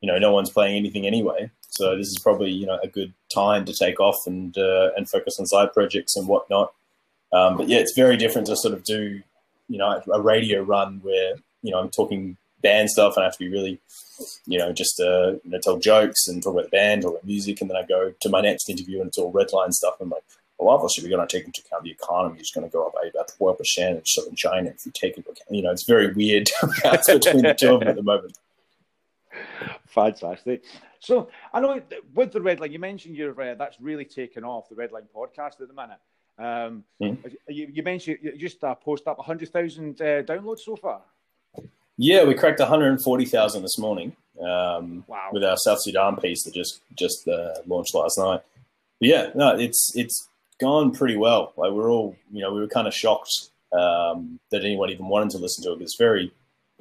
You 0.00 0.10
know, 0.10 0.18
no 0.18 0.32
one's 0.32 0.50
playing 0.50 0.76
anything 0.76 1.06
anyway. 1.06 1.50
So 1.68 1.96
this 1.96 2.08
is 2.08 2.18
probably 2.22 2.50
you 2.50 2.66
know 2.66 2.78
a 2.82 2.88
good 2.88 3.12
time 3.32 3.66
to 3.66 3.74
take 3.74 4.00
off 4.00 4.16
and 4.26 4.56
uh, 4.56 4.90
and 4.96 5.08
focus 5.08 5.36
on 5.38 5.46
side 5.46 5.72
projects 5.74 6.16
and 6.16 6.26
whatnot. 6.26 6.72
Um, 7.34 7.58
but 7.58 7.68
yeah, 7.68 7.78
it's 7.78 7.94
very 7.94 8.16
different 8.16 8.46
to 8.46 8.56
sort 8.56 8.74
of 8.74 8.82
do 8.82 9.22
you 9.68 9.78
know 9.78 10.02
a 10.12 10.20
radio 10.20 10.62
run 10.62 11.00
where 11.02 11.34
you 11.62 11.70
know 11.70 11.80
I'm 11.80 11.90
talking 11.90 12.36
band 12.62 12.90
stuff 12.90 13.16
and 13.16 13.24
I 13.24 13.26
have 13.26 13.36
to 13.36 13.38
be 13.38 13.48
really 13.48 13.80
you 14.46 14.58
know 14.58 14.72
just 14.72 15.00
uh, 15.00 15.32
you 15.44 15.50
know 15.50 15.58
tell 15.58 15.78
jokes 15.78 16.28
and 16.28 16.42
talk 16.42 16.54
about 16.54 16.64
the 16.64 16.70
band, 16.70 17.04
about 17.04 17.24
music, 17.24 17.60
and 17.60 17.70
then 17.70 17.76
I 17.76 17.84
go 17.84 18.12
to 18.18 18.28
my 18.28 18.40
next 18.40 18.68
interview 18.68 19.00
and 19.00 19.08
it's 19.08 19.18
all 19.18 19.32
redline 19.32 19.72
stuff. 19.72 19.94
I'm 20.00 20.10
like, 20.10 20.22
well, 20.58 20.74
obviously 20.74 21.04
we're 21.04 21.16
going 21.16 21.26
to 21.26 21.36
take 21.36 21.46
into 21.46 21.62
account 21.66 21.84
the 21.84 21.90
economy 21.90 22.40
is 22.40 22.50
going 22.50 22.68
to 22.68 22.72
go 22.72 22.86
up 22.86 22.94
by 22.94 23.08
about 23.08 23.32
twelve 23.36 23.58
percent 23.58 23.98
in 23.98 24.04
southern 24.04 24.36
China 24.36 24.70
if 24.70 24.86
you 24.86 24.92
take 24.94 25.16
into 25.16 25.30
account. 25.30 25.50
You 25.50 25.62
know, 25.62 25.70
it's 25.70 25.86
very 25.86 26.12
weird 26.12 26.50
between 26.82 27.42
the 27.42 27.56
two 27.58 27.74
of 27.74 27.80
them 27.80 27.88
at 27.88 27.96
the 27.96 28.02
moment. 28.02 28.38
Fantastic. 29.86 30.64
So 31.00 31.28
I 31.52 31.60
know 31.60 31.80
with 32.14 32.32
the 32.32 32.40
red 32.40 32.60
line, 32.60 32.72
you 32.72 32.78
mentioned 32.78 33.16
you're 33.16 33.40
uh, 33.40 33.54
that's 33.54 33.80
really 33.80 34.04
taken 34.04 34.44
off 34.44 34.68
the 34.68 34.74
red 34.74 34.92
line 34.92 35.08
podcast 35.14 35.60
at 35.60 35.68
the 35.68 35.74
minute. 35.74 35.98
Um, 36.38 36.84
mm-hmm. 37.00 37.28
you, 37.48 37.68
you, 37.72 37.82
mentioned 37.82 38.18
you 38.22 38.36
just 38.36 38.62
uh, 38.64 38.74
post 38.74 39.06
up 39.06 39.18
100,000 39.18 40.00
uh, 40.00 40.04
downloads 40.22 40.60
so 40.60 40.76
far. 40.76 41.02
Yeah, 41.98 42.24
we 42.24 42.34
cracked 42.34 42.58
140,000 42.58 43.62
this 43.62 43.78
morning 43.78 44.16
um, 44.40 45.04
wow. 45.06 45.28
with 45.32 45.44
our 45.44 45.56
South 45.56 45.80
Sudan 45.82 46.16
piece 46.16 46.44
that 46.44 46.54
just 46.54 46.80
just 46.96 47.28
uh, 47.28 47.54
launched 47.66 47.94
last 47.94 48.18
night. 48.18 48.40
But 48.98 49.08
yeah, 49.08 49.30
no, 49.34 49.56
it's 49.56 49.92
it's 49.94 50.28
gone 50.58 50.92
pretty 50.92 51.16
well. 51.16 51.52
Like 51.56 51.72
we're 51.72 51.90
all, 51.90 52.16
you 52.32 52.40
know, 52.40 52.52
we 52.52 52.60
were 52.60 52.68
kind 52.68 52.88
of 52.88 52.94
shocked 52.94 53.50
um, 53.72 54.40
that 54.50 54.64
anyone 54.64 54.90
even 54.90 55.06
wanted 55.06 55.30
to 55.30 55.38
listen 55.38 55.62
to 55.64 55.72
it. 55.72 55.82
It's 55.82 55.96
very 55.96 56.32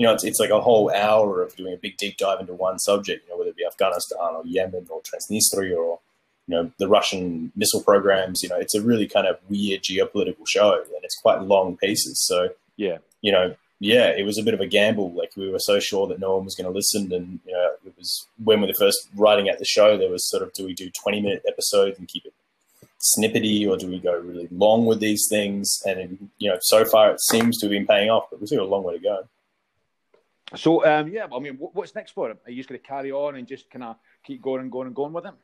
you 0.02 0.08
know, 0.08 0.14
it's, 0.14 0.24
it's 0.24 0.40
like 0.40 0.50
a 0.50 0.60
whole 0.60 0.92
hour 0.92 1.44
of 1.44 1.56
doing 1.56 1.76
a 1.76 1.78
big 1.78 1.96
deep 1.98 2.18
dive 2.18 2.40
into 2.40 2.54
one 2.54 2.80
subject, 2.80 3.24
you 3.24 3.30
know, 3.32 3.38
whether 3.38 3.52
it 3.52 3.56
be 3.56 3.66
Afghanistan 3.66 4.18
or 4.20 4.42
Yemen 4.46 4.88
or 4.90 5.02
Transnistria 5.02 5.78
or, 5.78 6.00
you 6.48 6.56
know, 6.56 6.72
the 6.80 6.88
Russian 6.88 7.52
missile 7.56 7.84
programs, 7.84 8.42
you 8.44 8.50
know, 8.50 8.58
it's 8.58 8.76
a 8.76 8.82
really 8.82 9.08
kind 9.08 9.28
of 9.28 9.38
weird 9.50 9.84
geopolitical 9.84 10.48
show 10.48 10.74
and 10.74 11.04
it's 11.04 11.20
quite 11.20 11.42
long 11.42 11.78
pieces. 11.78 12.26
So, 12.26 12.50
yeah, 12.78 12.98
you 13.22 13.32
know, 13.32 13.56
yeah, 13.80 14.10
it 14.10 14.26
was 14.26 14.38
a 14.38 14.44
bit 14.44 14.54
of 14.54 14.60
a 14.60 14.68
gamble. 14.68 15.12
Like 15.12 15.32
we 15.36 15.50
were 15.50 15.60
so 15.60 15.80
sure 15.80 16.08
that 16.08 16.20
no 16.20 16.36
one 16.36 16.46
was 16.46 16.56
going 16.56 16.72
to 16.72 16.76
listen. 16.76 17.12
And, 17.14 17.40
you 17.46 17.54
know, 17.54 17.70
it 17.86 17.94
was 17.98 18.28
when 18.44 18.62
we 18.62 18.68
were 18.68 18.74
first 18.74 19.10
writing 19.16 19.50
out 19.50 19.60
the 19.60 19.66
show, 19.66 19.98
there 19.98 20.10
was 20.10 20.30
sort 20.30 20.44
of, 20.44 20.54
do 20.54 20.66
we 20.66 20.74
do 20.74 20.90
20 20.90 21.22
minute 21.22 21.44
episodes 21.48 21.98
and 21.98 22.08
keep 22.08 22.26
it 22.26 22.34
snippety 23.00 23.68
or 23.68 23.78
do 23.78 23.88
we 23.88 24.00
go 24.00 24.20
really 24.20 24.48
long 24.52 24.86
with 24.86 25.00
these 25.00 25.28
things? 25.30 25.82
And, 25.86 26.30
you 26.38 26.50
know, 26.50 26.58
so 26.62 26.86
far 26.86 27.12
it 27.12 27.22
seems 27.22 27.60
to 27.60 27.68
have 27.68 27.72
been 27.72 27.88
paying 27.88 28.10
off, 28.10 28.26
but 28.30 28.40
we've 28.40 28.48
still 28.48 28.64
a 28.64 28.66
long 28.66 28.84
way 28.84 28.98
to 28.98 29.04
go. 29.04 29.28
So 30.56 30.86
um, 30.86 31.08
yeah, 31.08 31.28
I 31.34 31.40
mean, 31.40 31.56
what's 31.56 31.96
next 31.96 32.12
for 32.12 32.30
him? 32.30 32.38
Are 32.46 32.52
you 32.52 32.58
just 32.58 32.70
going 32.70 32.80
to 32.80 32.86
carry 32.86 33.12
on 33.12 33.36
and 33.36 33.48
just 33.48 33.70
kind 33.70 33.84
of 33.84 33.96
keep 34.24 34.42
going 34.42 34.62
and 34.62 34.72
going 34.72 34.88
and 34.88 34.96
going 34.96 35.14
with 35.14 35.26
him? 35.26 35.36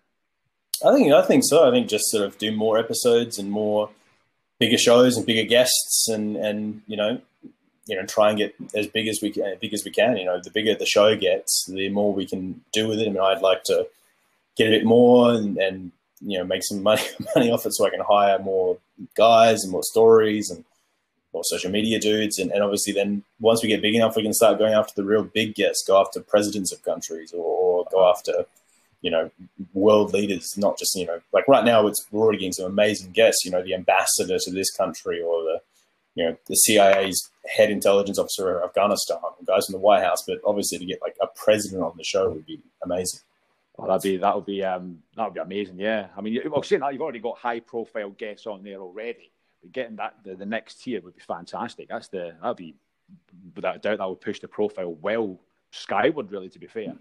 I 0.85 0.93
think 0.93 1.11
I 1.11 1.21
think 1.23 1.43
so. 1.45 1.67
I 1.67 1.71
think 1.71 1.89
just 1.89 2.09
sort 2.09 2.25
of 2.25 2.37
do 2.37 2.55
more 2.55 2.77
episodes 2.77 3.37
and 3.37 3.49
more 3.49 3.89
bigger 4.59 4.77
shows 4.77 5.17
and 5.17 5.25
bigger 5.25 5.47
guests 5.47 6.07
and 6.09 6.35
and 6.35 6.81
you 6.87 6.97
know 6.97 7.21
you 7.87 7.95
know 7.95 8.05
try 8.05 8.29
and 8.29 8.37
get 8.37 8.55
as 8.75 8.87
big 8.87 9.07
as 9.07 9.19
we 9.21 9.31
can 9.31 9.57
big 9.59 9.73
as 9.73 9.83
we 9.83 9.91
can. 9.91 10.17
You 10.17 10.25
know, 10.25 10.39
the 10.43 10.51
bigger 10.51 10.75
the 10.75 10.85
show 10.85 11.15
gets, 11.15 11.65
the 11.67 11.89
more 11.89 12.13
we 12.13 12.25
can 12.25 12.61
do 12.73 12.87
with 12.87 12.99
it. 12.99 13.07
I 13.07 13.11
mean, 13.11 13.21
I'd 13.21 13.41
like 13.41 13.63
to 13.65 13.87
get 14.55 14.67
a 14.67 14.71
bit 14.71 14.85
more 14.85 15.33
and, 15.33 15.57
and 15.57 15.91
you 16.21 16.37
know 16.37 16.45
make 16.45 16.63
some 16.63 16.83
money 16.89 17.03
money 17.35 17.51
off 17.51 17.65
it 17.65 17.73
so 17.73 17.85
I 17.85 17.89
can 17.89 18.01
hire 18.01 18.39
more 18.39 18.77
guys 19.15 19.63
and 19.63 19.71
more 19.71 19.83
stories 19.83 20.49
and 20.49 20.63
or 21.33 21.43
social 21.43 21.71
media 21.71 21.99
dudes. 21.99 22.39
And, 22.39 22.51
and 22.51 22.63
obviously, 22.63 22.93
then 22.93 23.23
once 23.39 23.61
we 23.61 23.69
get 23.69 23.81
big 23.81 23.95
enough, 23.95 24.15
we 24.15 24.23
can 24.23 24.33
start 24.33 24.59
going 24.59 24.73
after 24.73 24.93
the 24.95 25.07
real 25.07 25.23
big 25.23 25.55
guests, 25.55 25.85
go 25.85 25.99
after 25.99 26.19
presidents 26.19 26.73
of 26.73 26.83
countries, 26.83 27.33
or, 27.33 27.43
or 27.43 27.85
go 27.91 28.09
after 28.09 28.45
you 29.01 29.11
know 29.11 29.31
world 29.73 30.13
leaders. 30.13 30.57
Not 30.57 30.77
just 30.77 30.95
you 30.95 31.05
know 31.05 31.19
like 31.33 31.47
right 31.47 31.65
now, 31.65 31.87
it's 31.87 32.05
we're 32.11 32.23
already 32.23 32.39
getting 32.39 32.53
some 32.53 32.65
amazing 32.65 33.11
guests. 33.11 33.45
You 33.45 33.51
know, 33.51 33.63
the 33.63 33.73
ambassador 33.73 34.37
to 34.39 34.51
this 34.51 34.71
country, 34.71 35.21
or 35.21 35.43
the 35.43 35.59
you 36.15 36.25
know 36.25 36.37
the 36.47 36.55
CIA's 36.55 37.29
head 37.55 37.69
intelligence 37.69 38.19
officer 38.19 38.59
of 38.59 38.69
Afghanistan, 38.69 39.17
guys 39.45 39.65
from 39.65 39.73
the 39.73 39.79
White 39.79 40.03
House. 40.03 40.23
But 40.25 40.39
obviously, 40.45 40.79
to 40.79 40.85
get 40.85 41.01
like 41.01 41.15
a 41.21 41.27
president 41.27 41.83
on 41.83 41.93
the 41.97 42.03
show 42.03 42.29
would 42.29 42.45
be 42.45 42.59
amazing. 42.83 43.21
Well, 43.75 43.87
that'd 43.87 44.01
be 44.01 44.17
that 44.17 44.35
would 44.35 44.45
be 44.45 44.63
um, 44.63 45.03
that 45.15 45.25
would 45.25 45.33
be 45.35 45.39
amazing. 45.39 45.79
Yeah, 45.79 46.07
I 46.17 46.21
mean, 46.21 46.39
well, 46.49 46.63
saying 46.63 46.81
that 46.81 46.93
you've 46.93 47.01
already 47.01 47.19
got 47.19 47.37
high 47.37 47.59
profile 47.59 48.09
guests 48.09 48.47
on 48.47 48.63
there 48.63 48.79
already 48.79 49.31
but 49.61 49.71
getting 49.71 49.95
that 49.97 50.15
the, 50.23 50.35
the 50.35 50.45
next 50.45 50.81
tier 50.81 51.01
would 51.01 51.15
be 51.15 51.21
fantastic. 51.21 51.89
That's 51.89 52.07
the 52.07 52.35
that'd 52.41 52.57
be 52.57 52.75
without 53.55 53.81
doubt 53.81 53.99
that 53.99 54.09
would 54.09 54.21
push 54.21 54.39
the 54.39 54.47
profile 54.47 54.93
well 54.95 55.39
skyward. 55.71 56.31
Really, 56.31 56.49
to 56.49 56.59
be 56.59 56.67
fair. 56.67 56.93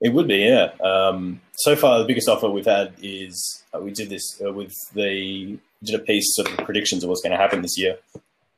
It 0.00 0.14
would 0.14 0.28
be, 0.28 0.38
yeah. 0.38 0.72
Um, 0.82 1.40
so 1.56 1.76
far, 1.76 1.98
the 1.98 2.06
biggest 2.06 2.28
offer 2.28 2.48
we've 2.48 2.64
had 2.64 2.94
is 3.02 3.62
uh, 3.74 3.80
we 3.80 3.90
did 3.90 4.08
this 4.08 4.40
uh, 4.44 4.52
with 4.52 4.74
the 4.94 5.58
did 5.82 5.94
a 5.94 6.02
piece 6.02 6.38
of 6.38 6.46
predictions 6.64 7.02
of 7.02 7.08
what's 7.08 7.22
going 7.22 7.32
to 7.32 7.38
happen 7.38 7.62
this 7.62 7.78
year, 7.78 7.98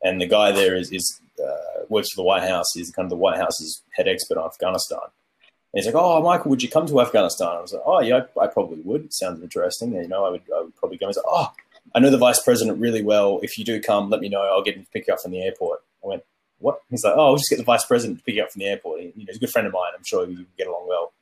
and 0.02 0.20
the 0.20 0.26
guy 0.26 0.52
there 0.52 0.76
is, 0.76 0.90
is 0.92 1.20
uh, 1.42 1.84
works 1.88 2.12
for 2.12 2.22
the 2.22 2.24
White 2.24 2.48
House. 2.48 2.66
He's 2.74 2.90
kind 2.90 3.06
of 3.06 3.10
the 3.10 3.16
White 3.16 3.38
House's 3.38 3.82
head 3.92 4.08
expert 4.08 4.38
on 4.38 4.46
Afghanistan. 4.46 5.00
And 5.02 5.82
he's 5.82 5.86
like, 5.86 5.94
"Oh, 5.96 6.22
Michael, 6.22 6.50
would 6.50 6.62
you 6.62 6.68
come 6.68 6.86
to 6.86 7.00
Afghanistan?" 7.00 7.48
I 7.48 7.60
was 7.60 7.72
like, 7.72 7.82
"Oh, 7.84 8.00
yeah, 8.00 8.22
I, 8.40 8.44
I 8.44 8.46
probably 8.46 8.80
would. 8.80 9.04
It 9.04 9.14
sounds 9.14 9.42
interesting. 9.42 9.94
You 9.94 10.06
know, 10.06 10.24
I 10.24 10.30
would, 10.30 10.42
I 10.56 10.62
would 10.62 10.76
probably 10.76 10.98
go." 10.98 11.08
He's 11.08 11.16
like, 11.16 11.26
"Oh, 11.28 11.52
I 11.94 12.00
know 12.00 12.10
the 12.10 12.18
vice 12.18 12.42
president 12.42 12.78
really 12.78 13.02
well. 13.02 13.40
If 13.42 13.58
you 13.58 13.64
do 13.64 13.80
come, 13.80 14.10
let 14.10 14.20
me 14.20 14.28
know. 14.28 14.42
I'll 14.42 14.62
get 14.62 14.76
him 14.76 14.84
to 14.84 14.90
pick 14.90 15.06
you 15.08 15.14
up 15.14 15.20
from 15.20 15.32
the 15.32 15.42
airport. 15.42 15.80
I 16.04 16.08
went, 16.08 16.22
what? 16.58 16.80
He's 16.90 17.04
like, 17.04 17.14
oh, 17.16 17.26
I'll 17.26 17.36
just 17.36 17.50
get 17.50 17.56
the 17.56 17.64
vice 17.64 17.84
president 17.84 18.18
to 18.18 18.24
pick 18.24 18.36
you 18.36 18.42
up 18.42 18.52
from 18.52 18.60
the 18.60 18.66
airport. 18.66 19.00
He, 19.00 19.06
you 19.06 19.24
know, 19.24 19.24
he's 19.28 19.36
a 19.36 19.40
good 19.40 19.50
friend 19.50 19.66
of 19.66 19.72
mine. 19.72 19.92
I'm 19.96 20.04
sure 20.04 20.26
you 20.28 20.46
get 20.56 20.68
along 20.68 20.86
well. 20.88 21.12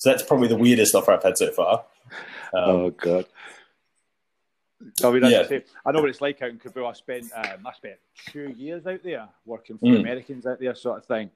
So 0.00 0.08
that's 0.08 0.22
probably 0.22 0.48
the 0.48 0.56
weirdest 0.56 0.94
offer 0.94 1.12
I've 1.12 1.22
had 1.22 1.36
so 1.36 1.52
far. 1.52 1.84
Um, 2.54 2.70
oh 2.70 2.90
god. 2.90 3.26
I 5.04 5.10
mean, 5.10 5.24
yeah. 5.24 5.44
I, 5.50 5.62
I 5.84 5.92
know 5.92 6.00
what 6.00 6.08
it's 6.08 6.22
like 6.22 6.40
out 6.40 6.48
in 6.48 6.58
Kabul. 6.58 6.86
I 6.86 6.94
spent 6.94 7.26
um, 7.36 7.66
I 7.66 7.72
spent 7.74 7.96
two 8.30 8.54
years 8.56 8.86
out 8.86 9.02
there 9.04 9.28
working 9.44 9.76
for 9.76 9.84
mm. 9.84 10.00
Americans 10.00 10.46
out 10.46 10.58
there, 10.58 10.74
sort 10.74 10.98
of 10.98 11.04
thing, 11.04 11.30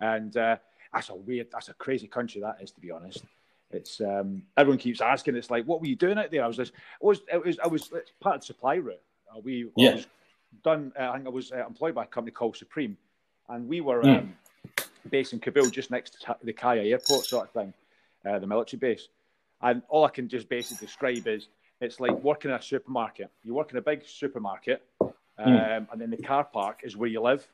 and 0.00 0.36
uh, 0.36 0.56
that's 0.92 1.10
a 1.10 1.14
weird, 1.14 1.46
that's 1.52 1.68
a 1.68 1.74
crazy 1.74 2.08
country 2.08 2.40
that 2.40 2.58
is, 2.60 2.72
to 2.72 2.80
be 2.80 2.90
honest. 2.90 3.22
It's 3.70 4.00
um, 4.00 4.42
everyone 4.56 4.78
keeps 4.78 5.00
asking. 5.00 5.36
It's 5.36 5.48
like, 5.48 5.64
what 5.64 5.80
were 5.80 5.86
you 5.86 5.94
doing 5.94 6.18
out 6.18 6.32
there? 6.32 6.42
I 6.42 6.48
was 6.48 6.56
just, 6.56 6.72
I 7.00 7.06
was, 7.06 7.20
it 7.32 7.44
was, 7.44 7.58
I 7.60 7.68
was 7.68 7.92
part 8.20 8.34
of 8.34 8.40
the 8.40 8.46
supply 8.46 8.74
route. 8.74 9.00
Uh, 9.30 9.38
we 9.44 9.70
yeah. 9.76 9.94
was 9.94 10.06
done. 10.64 10.92
Uh, 10.98 11.10
I 11.10 11.14
think 11.14 11.26
I 11.26 11.30
was 11.30 11.52
uh, 11.52 11.64
employed 11.64 11.94
by 11.94 12.02
a 12.02 12.06
company 12.06 12.32
called 12.32 12.56
Supreme, 12.56 12.96
and 13.48 13.68
we 13.68 13.80
were 13.80 14.02
mm. 14.02 14.18
um, 14.18 14.34
based 15.08 15.32
in 15.34 15.38
Kabul, 15.38 15.70
just 15.70 15.92
next 15.92 16.20
to 16.22 16.36
the 16.42 16.52
Kaya 16.52 16.82
airport, 16.82 17.26
sort 17.26 17.46
of 17.46 17.52
thing, 17.52 17.72
uh, 18.26 18.38
the 18.38 18.46
military 18.46 18.78
base. 18.78 19.08
And 19.60 19.82
all 19.88 20.04
I 20.04 20.10
can 20.10 20.28
just 20.28 20.48
basically 20.48 20.86
describe 20.86 21.26
is 21.26 21.48
it's 21.80 22.00
like 22.00 22.12
working 22.22 22.50
in 22.50 22.56
a 22.56 22.62
supermarket. 22.62 23.30
You 23.42 23.54
work 23.54 23.70
in 23.72 23.78
a 23.78 23.82
big 23.82 24.06
supermarket, 24.06 24.82
hmm. 25.00 25.08
um, 25.38 25.48
mm. 25.48 25.86
and 25.92 26.00
then 26.00 26.10
the 26.10 26.16
car 26.16 26.44
park 26.44 26.80
is 26.82 26.96
where 26.96 27.08
you 27.08 27.20
live. 27.20 27.46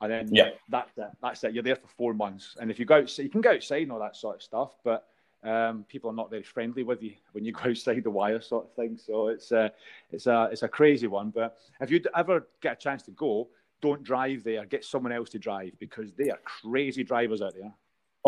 And 0.00 0.12
then 0.12 0.28
yeah. 0.30 0.50
that's 0.68 0.96
it. 0.98 1.08
That's 1.22 1.44
it. 1.44 1.54
You're 1.54 1.62
there 1.62 1.76
for 1.76 1.88
four 1.96 2.14
months. 2.14 2.56
And 2.60 2.70
if 2.70 2.78
you 2.78 2.84
go 2.84 2.96
outside, 2.96 3.22
you 3.22 3.30
can 3.30 3.40
go 3.40 3.52
outside 3.52 3.82
and 3.82 3.92
all 3.92 3.98
that 4.00 4.16
sort 4.16 4.36
of 4.36 4.42
stuff, 4.42 4.72
but 4.84 5.08
um, 5.42 5.84
people 5.88 6.10
are 6.10 6.14
not 6.14 6.28
very 6.28 6.42
friendly 6.42 6.82
with 6.82 7.02
you 7.02 7.14
when 7.32 7.44
you 7.44 7.52
go 7.64 7.70
outside 7.70 8.04
the 8.04 8.10
wire, 8.10 8.40
sort 8.40 8.66
of 8.66 8.72
thing. 8.74 8.98
So 8.98 9.28
it's 9.28 9.52
a, 9.52 9.72
it's 10.12 10.26
a, 10.26 10.48
it's 10.52 10.62
a 10.62 10.68
crazy 10.68 11.06
one. 11.06 11.30
But 11.30 11.56
if 11.80 11.90
you 11.90 12.02
ever 12.14 12.46
get 12.60 12.74
a 12.74 12.76
chance 12.76 13.02
to 13.04 13.10
go, 13.12 13.48
don't 13.80 14.02
drive 14.02 14.44
there. 14.44 14.64
Get 14.66 14.84
someone 14.84 15.12
else 15.12 15.30
to 15.30 15.38
drive 15.38 15.72
because 15.78 16.12
they 16.12 16.30
are 16.30 16.40
crazy 16.44 17.04
drivers 17.04 17.40
out 17.40 17.54
there. 17.54 17.72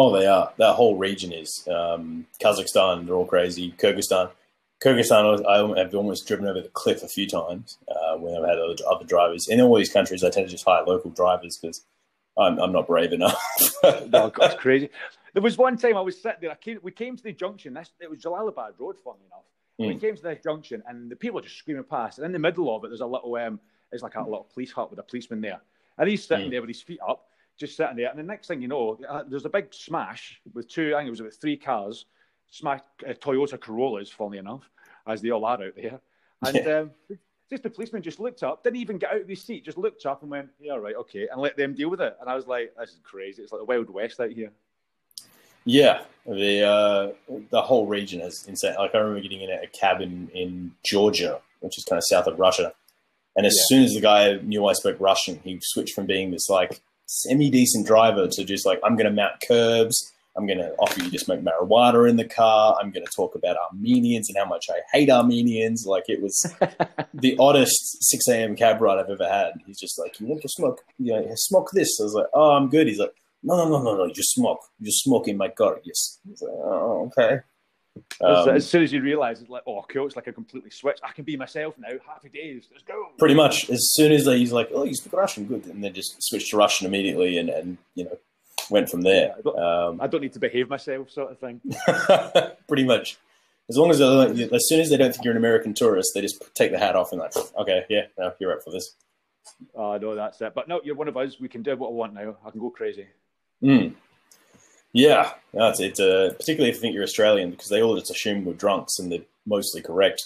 Oh, 0.01 0.17
they 0.17 0.27
are. 0.27 0.53
That 0.59 0.75
whole 0.75 0.97
region 0.97 1.33
is. 1.33 1.67
Um, 1.67 2.25
Kazakhstan, 2.41 3.05
they're 3.05 3.17
all 3.17 3.27
crazy. 3.27 3.73
Kyrgyzstan. 3.73 4.31
Kyrgyzstan, 4.81 5.45
I 5.45 5.81
have 5.81 5.93
almost 5.93 6.29
driven 6.29 6.47
over 6.47 6.61
the 6.61 6.69
cliff 6.69 7.03
a 7.03 7.09
few 7.09 7.27
times 7.27 7.79
uh, 7.89 8.17
when 8.17 8.37
I've 8.37 8.49
had 8.49 8.59
other, 8.59 8.77
other, 8.89 9.05
drivers. 9.05 9.49
In 9.49 9.61
all 9.61 9.77
these 9.77 9.93
countries, 9.93 10.23
I 10.23 10.31
tend 10.31 10.47
to 10.47 10.53
just 10.53 10.65
hire 10.65 10.85
local 10.85 11.11
drivers 11.11 11.59
because 11.61 11.85
I'm, 12.39 12.61
I'm, 12.61 12.71
not 12.71 12.87
brave 12.87 13.13
enough. 13.13 13.43
no, 13.83 14.31
God, 14.31 14.53
it's 14.53 14.55
crazy. 14.61 14.89
There 15.33 15.43
was 15.43 15.59
one 15.59 15.77
time 15.77 15.97
I 15.97 16.01
was 16.01 16.23
sitting 16.23 16.43
there. 16.43 16.55
Came, 16.55 16.79
we 16.85 16.93
came 16.93 17.17
to 17.17 17.23
the 17.25 17.33
junction. 17.33 17.75
This, 17.75 17.91
it 17.99 18.09
was 18.09 18.21
Jalalabad 18.21 18.79
Road, 18.79 18.99
funny 19.03 19.25
enough. 19.27 19.47
Mm. 19.81 19.95
We 19.95 20.01
came 20.01 20.15
to 20.15 20.23
this 20.23 20.39
junction, 20.45 20.81
and 20.87 21.11
the 21.11 21.17
people 21.17 21.41
are 21.41 21.43
just 21.43 21.59
screaming 21.59 21.83
past. 21.83 22.19
And 22.19 22.27
in 22.27 22.33
the 22.33 22.39
middle 22.39 22.75
of 22.75 22.85
it, 22.85 22.89
there's 22.89 23.01
a 23.01 23.07
little, 23.07 23.35
um, 23.35 23.59
it's 23.91 24.05
like 24.05 24.15
a 24.15 24.23
little 24.23 24.49
police 24.55 24.71
hut 24.71 24.91
with 24.91 25.01
a 25.01 25.03
policeman 25.03 25.41
there, 25.41 25.61
and 25.99 26.09
he's 26.09 26.25
sitting 26.25 26.47
mm. 26.47 26.51
there 26.53 26.61
with 26.61 26.71
his 26.71 26.83
feet 26.83 27.01
up, 27.07 27.25
just 27.59 27.77
sitting 27.77 27.97
there. 27.97 28.09
And 28.09 28.19
the 28.19 28.23
next 28.23 28.49
thing 28.49 28.63
you 28.63 28.69
know, 28.69 28.99
uh, 29.09 29.25
there's 29.27 29.45
a 29.45 29.51
big 29.51 29.75
smash 29.75 30.41
with 30.55 30.69
two. 30.69 30.95
I 30.95 31.01
think 31.01 31.09
it 31.09 31.11
was 31.11 31.21
about 31.21 31.35
three 31.35 31.57
cars, 31.57 32.07
smash 32.51 32.81
uh, 33.07 33.13
Toyota 33.13 33.61
Corollas, 33.61 34.11
funny 34.11 34.39
enough, 34.39 34.71
as 35.07 35.21
they 35.21 35.31
all 35.31 35.45
are 35.45 35.63
out 35.63 35.75
there. 35.77 36.01
And 36.47 36.57
yeah. 36.57 36.79
um, 36.79 36.91
just 37.51 37.63
the 37.63 37.71
policeman 37.71 38.03
just 38.03 38.21
looked 38.21 38.43
up, 38.43 38.63
didn't 38.63 38.77
even 38.77 38.99
get 38.99 39.13
out 39.13 39.23
of 39.23 39.29
his 39.29 39.43
seat, 39.43 39.65
just 39.65 39.79
looked 39.79 40.07
up 40.07 40.23
and 40.23 40.31
went, 40.31 40.51
"Yeah, 40.61 40.75
right, 40.75 40.95
okay," 40.97 41.27
and 41.31 41.41
let 41.41 41.57
them 41.57 41.75
deal 41.75 41.91
with 41.91 42.01
it. 42.01 42.17
And 42.21 42.31
I 42.31 42.35
was 42.35 42.47
like, 42.47 42.75
"This 42.79 42.91
is 42.91 43.01
crazy. 43.03 43.43
It's 43.43 43.53
like 43.53 43.61
the 43.61 43.65
Wild 43.65 43.91
West 43.91 44.21
out 44.21 44.31
here." 44.31 44.53
Yeah, 45.65 46.03
the 46.27 46.63
uh, 46.63 47.13
the 47.51 47.63
whole 47.63 47.87
region 47.87 48.21
is 48.21 48.47
insane. 48.47 48.77
Like 48.79 48.95
I 48.95 48.99
remember 48.99 49.21
getting 49.21 49.43
in 49.43 49.51
a 49.51 49.67
cabin 49.67 50.31
in 50.33 50.73
Georgia, 50.85 51.41
which 51.61 51.77
is 51.77 51.85
kind 51.85 51.99
of 51.99 52.05
south 52.05 52.27
of 52.27 52.39
Russia, 52.39 52.73
and 53.37 53.47
as 53.47 53.57
yeah. 53.57 53.63
soon 53.67 53.85
as 53.85 53.95
the 53.95 54.01
guy 54.01 54.35
knew 54.43 54.67
I 54.67 54.75
spoke 54.75 54.97
Russian, 55.01 55.41
he 55.43 55.59
switched 55.63 55.95
from 55.95 56.07
being 56.07 56.31
this 56.31 56.49
like 56.49 56.81
semi 57.09 57.51
decent 57.51 57.87
driver 57.87 58.29
to 58.29 58.45
just 58.45 58.65
like 58.65 58.79
I'm 58.85 58.95
going 58.95 59.07
to 59.07 59.13
mount 59.13 59.43
curbs. 59.47 60.13
I'm 60.37 60.47
going 60.47 60.59
to 60.59 60.73
offer 60.79 61.03
you 61.03 61.11
to 61.11 61.19
smoke 61.19 61.41
marijuana 61.41 62.09
in 62.09 62.15
the 62.15 62.25
car. 62.25 62.77
I'm 62.81 62.93
going 62.93 63.05
to 63.05 63.11
talk 63.11 63.35
about 63.35 63.57
Armenians 63.73 64.29
and 64.29 64.39
how 64.39 64.45
much 64.45 64.67
I 64.71 64.79
hate 64.93 65.11
Armenians. 65.11 65.85
Like 65.85 66.05
it 66.07 66.23
was 66.23 66.41
the 67.15 67.37
oddest 67.41 68.05
6 68.05 68.29
a.m. 68.29 68.55
cab 68.55 68.81
ride 68.81 68.99
I've 68.99 69.11
ever 69.11 69.29
had. 69.29 69.55
He's 69.67 69.81
just 69.81 69.99
like, 69.99 70.21
you 70.21 70.27
want 70.27 70.43
to 70.43 70.49
smoke? 70.49 70.83
Yeah, 70.97 71.23
smoke 71.35 71.71
this. 71.73 71.99
I 72.01 72.05
was 72.05 72.15
like, 72.15 72.27
oh, 72.35 72.53
I'm 72.53 72.69
good. 72.69 72.87
He's 72.87 73.01
like, 73.01 73.15
no, 73.43 73.57
no, 73.57 73.69
no, 73.69 73.83
no, 73.83 73.97
no, 73.97 74.05
you 74.05 74.15
just 74.15 74.33
smoke. 74.33 74.61
You 74.79 74.87
just 74.87 75.03
smoke 75.03 75.27
in 75.27 75.37
my 75.37 75.49
car. 75.49 75.81
Yes. 75.83 76.21
Like, 76.25 76.51
oh, 76.53 77.11
okay. 77.19 77.41
Um, 78.21 78.49
as, 78.51 78.69
soon 78.69 78.83
as 78.83 78.93
you 78.93 79.01
realize 79.03 79.41
it's 79.41 79.51
like, 79.51 79.63
oh, 79.67 79.85
cool, 79.89 80.07
it's 80.07 80.17
like 80.17 80.27
a 80.27 80.33
completely 80.33 80.71
switch. 80.71 80.99
I 81.03 81.13
can 81.13 81.25
be 81.25 81.37
myself 81.37 81.75
now. 81.79 81.89
Happy 82.07 82.29
days. 82.29 82.69
Let's 82.71 82.85
go. 82.85 83.09
Pretty 83.19 83.35
much. 83.35 83.69
As 83.71 83.93
soon 83.93 84.13
as 84.13 84.27
he's 84.27 84.53
like, 84.53 84.71
oh, 84.75 84.85
you 84.85 84.95
speak 84.95 85.13
Russian, 85.13 85.45
good, 85.47 85.67
and 85.67 85.83
then 85.83 85.95
just 85.95 86.17
switched 86.23 86.51
to 86.51 86.57
Russian 86.57 86.87
immediately, 86.87 87.39
and, 87.39 87.49
and 87.49 87.79
you 87.95 88.05
know, 88.05 88.19
went 88.71 88.89
from 88.89 89.03
there. 89.03 89.29
Yeah, 89.29 89.35
I, 89.37 89.41
don't, 89.43 89.59
um, 89.59 90.01
I, 90.01 90.07
don't, 90.07 90.21
need 90.21 90.33
to 90.35 90.39
behave 90.39 90.69
myself, 90.69 91.11
sort 91.11 91.31
of 91.31 91.39
thing. 91.39 91.61
pretty 92.69 92.85
much. 92.85 93.19
As 93.71 93.77
long 93.77 93.91
as 93.91 94.01
as 94.01 94.69
soon 94.69 94.81
as 94.81 94.89
they 94.89 94.97
don't 94.97 95.13
think 95.13 95.25
you're 95.25 95.33
an 95.33 95.39
American 95.39 95.75
tourist, 95.75 96.13
they 96.15 96.23
just 96.23 96.43
take 96.55 96.73
the 96.73 96.79
hat 96.79 96.97
off 96.97 97.13
and 97.13 97.21
like, 97.21 97.35
okay, 97.59 97.85
yeah, 97.91 98.07
no, 98.19 98.33
you're 98.39 98.53
up 98.53 98.63
for 98.65 98.71
this. 98.71 98.95
Oh, 99.75 99.99
no, 99.99 100.15
that's 100.15 100.41
it. 100.41 100.55
But 100.55 100.69
no, 100.69 100.81
you're 100.85 100.95
one 100.95 101.09
of 101.09 101.17
us. 101.17 101.39
We 101.39 101.49
can 101.49 101.63
do 101.63 101.77
what 101.77 101.89
I 101.89 101.93
want 101.93 102.15
now. 102.15 102.37
I 102.45 102.51
can 102.51 102.61
go 102.61 102.71
crazy. 102.71 103.07
Mm. 103.63 103.95
Yeah, 104.93 105.33
it's 105.53 105.81
it. 105.81 106.01
Uh, 106.01 106.33
particularly 106.33 106.71
if 106.71 106.77
you 106.77 106.81
think 106.81 106.95
you're 106.95 107.03
Australian, 107.03 107.51
because 107.51 107.69
they 107.69 107.83
all 107.83 107.97
just 107.97 108.11
assume 108.11 108.45
we're 108.45 108.55
drunks 108.55 108.99
and 108.99 109.13
they're 109.13 109.21
mostly 109.47 109.83
correct. 109.83 110.25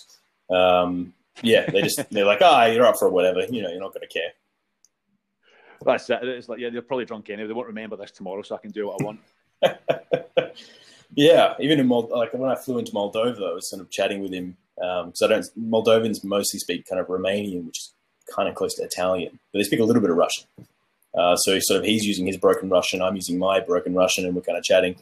Um, 0.50 1.14
yeah, 1.42 1.68
they 1.68 1.82
just 1.82 2.02
they're 2.10 2.24
like, 2.24 2.40
ah, 2.42 2.64
oh, 2.64 2.66
you're 2.66 2.86
up 2.86 2.98
for 2.98 3.08
whatever. 3.08 3.44
You 3.44 3.62
know, 3.62 3.70
you're 3.70 3.80
not 3.80 3.94
going 3.94 4.06
to 4.06 4.12
care. 4.12 4.32
That's 5.84 6.08
it. 6.10 6.22
It's 6.22 6.48
like, 6.48 6.60
yeah, 6.60 6.70
they're 6.70 6.82
probably 6.82 7.06
drunk 7.06 7.28
anyway. 7.30 7.48
They 7.48 7.54
won't 7.54 7.66
remember 7.66 7.96
this 7.96 8.12
tomorrow, 8.12 8.42
so 8.42 8.54
I 8.54 8.58
can 8.58 8.70
do 8.70 8.86
what 8.86 9.00
I 9.00 9.04
want. 9.04 9.20
yeah, 11.14 11.54
even 11.58 11.80
in 11.80 11.86
Mold- 11.86 12.10
like 12.10 12.32
when 12.32 12.50
I 12.50 12.54
flew 12.54 12.78
into 12.78 12.92
Moldova, 12.92 13.50
I 13.50 13.54
was 13.54 13.68
sort 13.68 13.82
of 13.82 13.90
chatting 13.90 14.20
with 14.20 14.32
him 14.32 14.56
because 14.76 15.22
um, 15.22 15.30
I 15.30 15.34
don't. 15.34 15.46
Moldovans 15.58 16.22
mostly 16.24 16.60
speak 16.60 16.86
kind 16.86 17.00
of 17.00 17.08
Romanian, 17.08 17.66
which 17.66 17.78
is 17.78 17.92
kind 18.34 18.48
of 18.48 18.54
close 18.54 18.74
to 18.74 18.84
Italian, 18.84 19.38
but 19.52 19.58
they 19.58 19.64
speak 19.64 19.80
a 19.80 19.84
little 19.84 20.02
bit 20.02 20.10
of 20.10 20.16
Russian. 20.16 20.44
Uh, 21.14 21.36
so 21.36 21.58
sort 21.58 21.80
of 21.80 21.84
he's 21.84 22.04
using 22.04 22.26
his 22.26 22.36
broken 22.36 22.70
Russian, 22.70 23.02
I'm 23.02 23.16
using 23.16 23.38
my 23.38 23.60
broken 23.60 23.94
Russian, 23.94 24.24
and 24.24 24.34
we're 24.34 24.42
kind 24.42 24.58
of 24.58 24.64
chatting. 24.64 24.96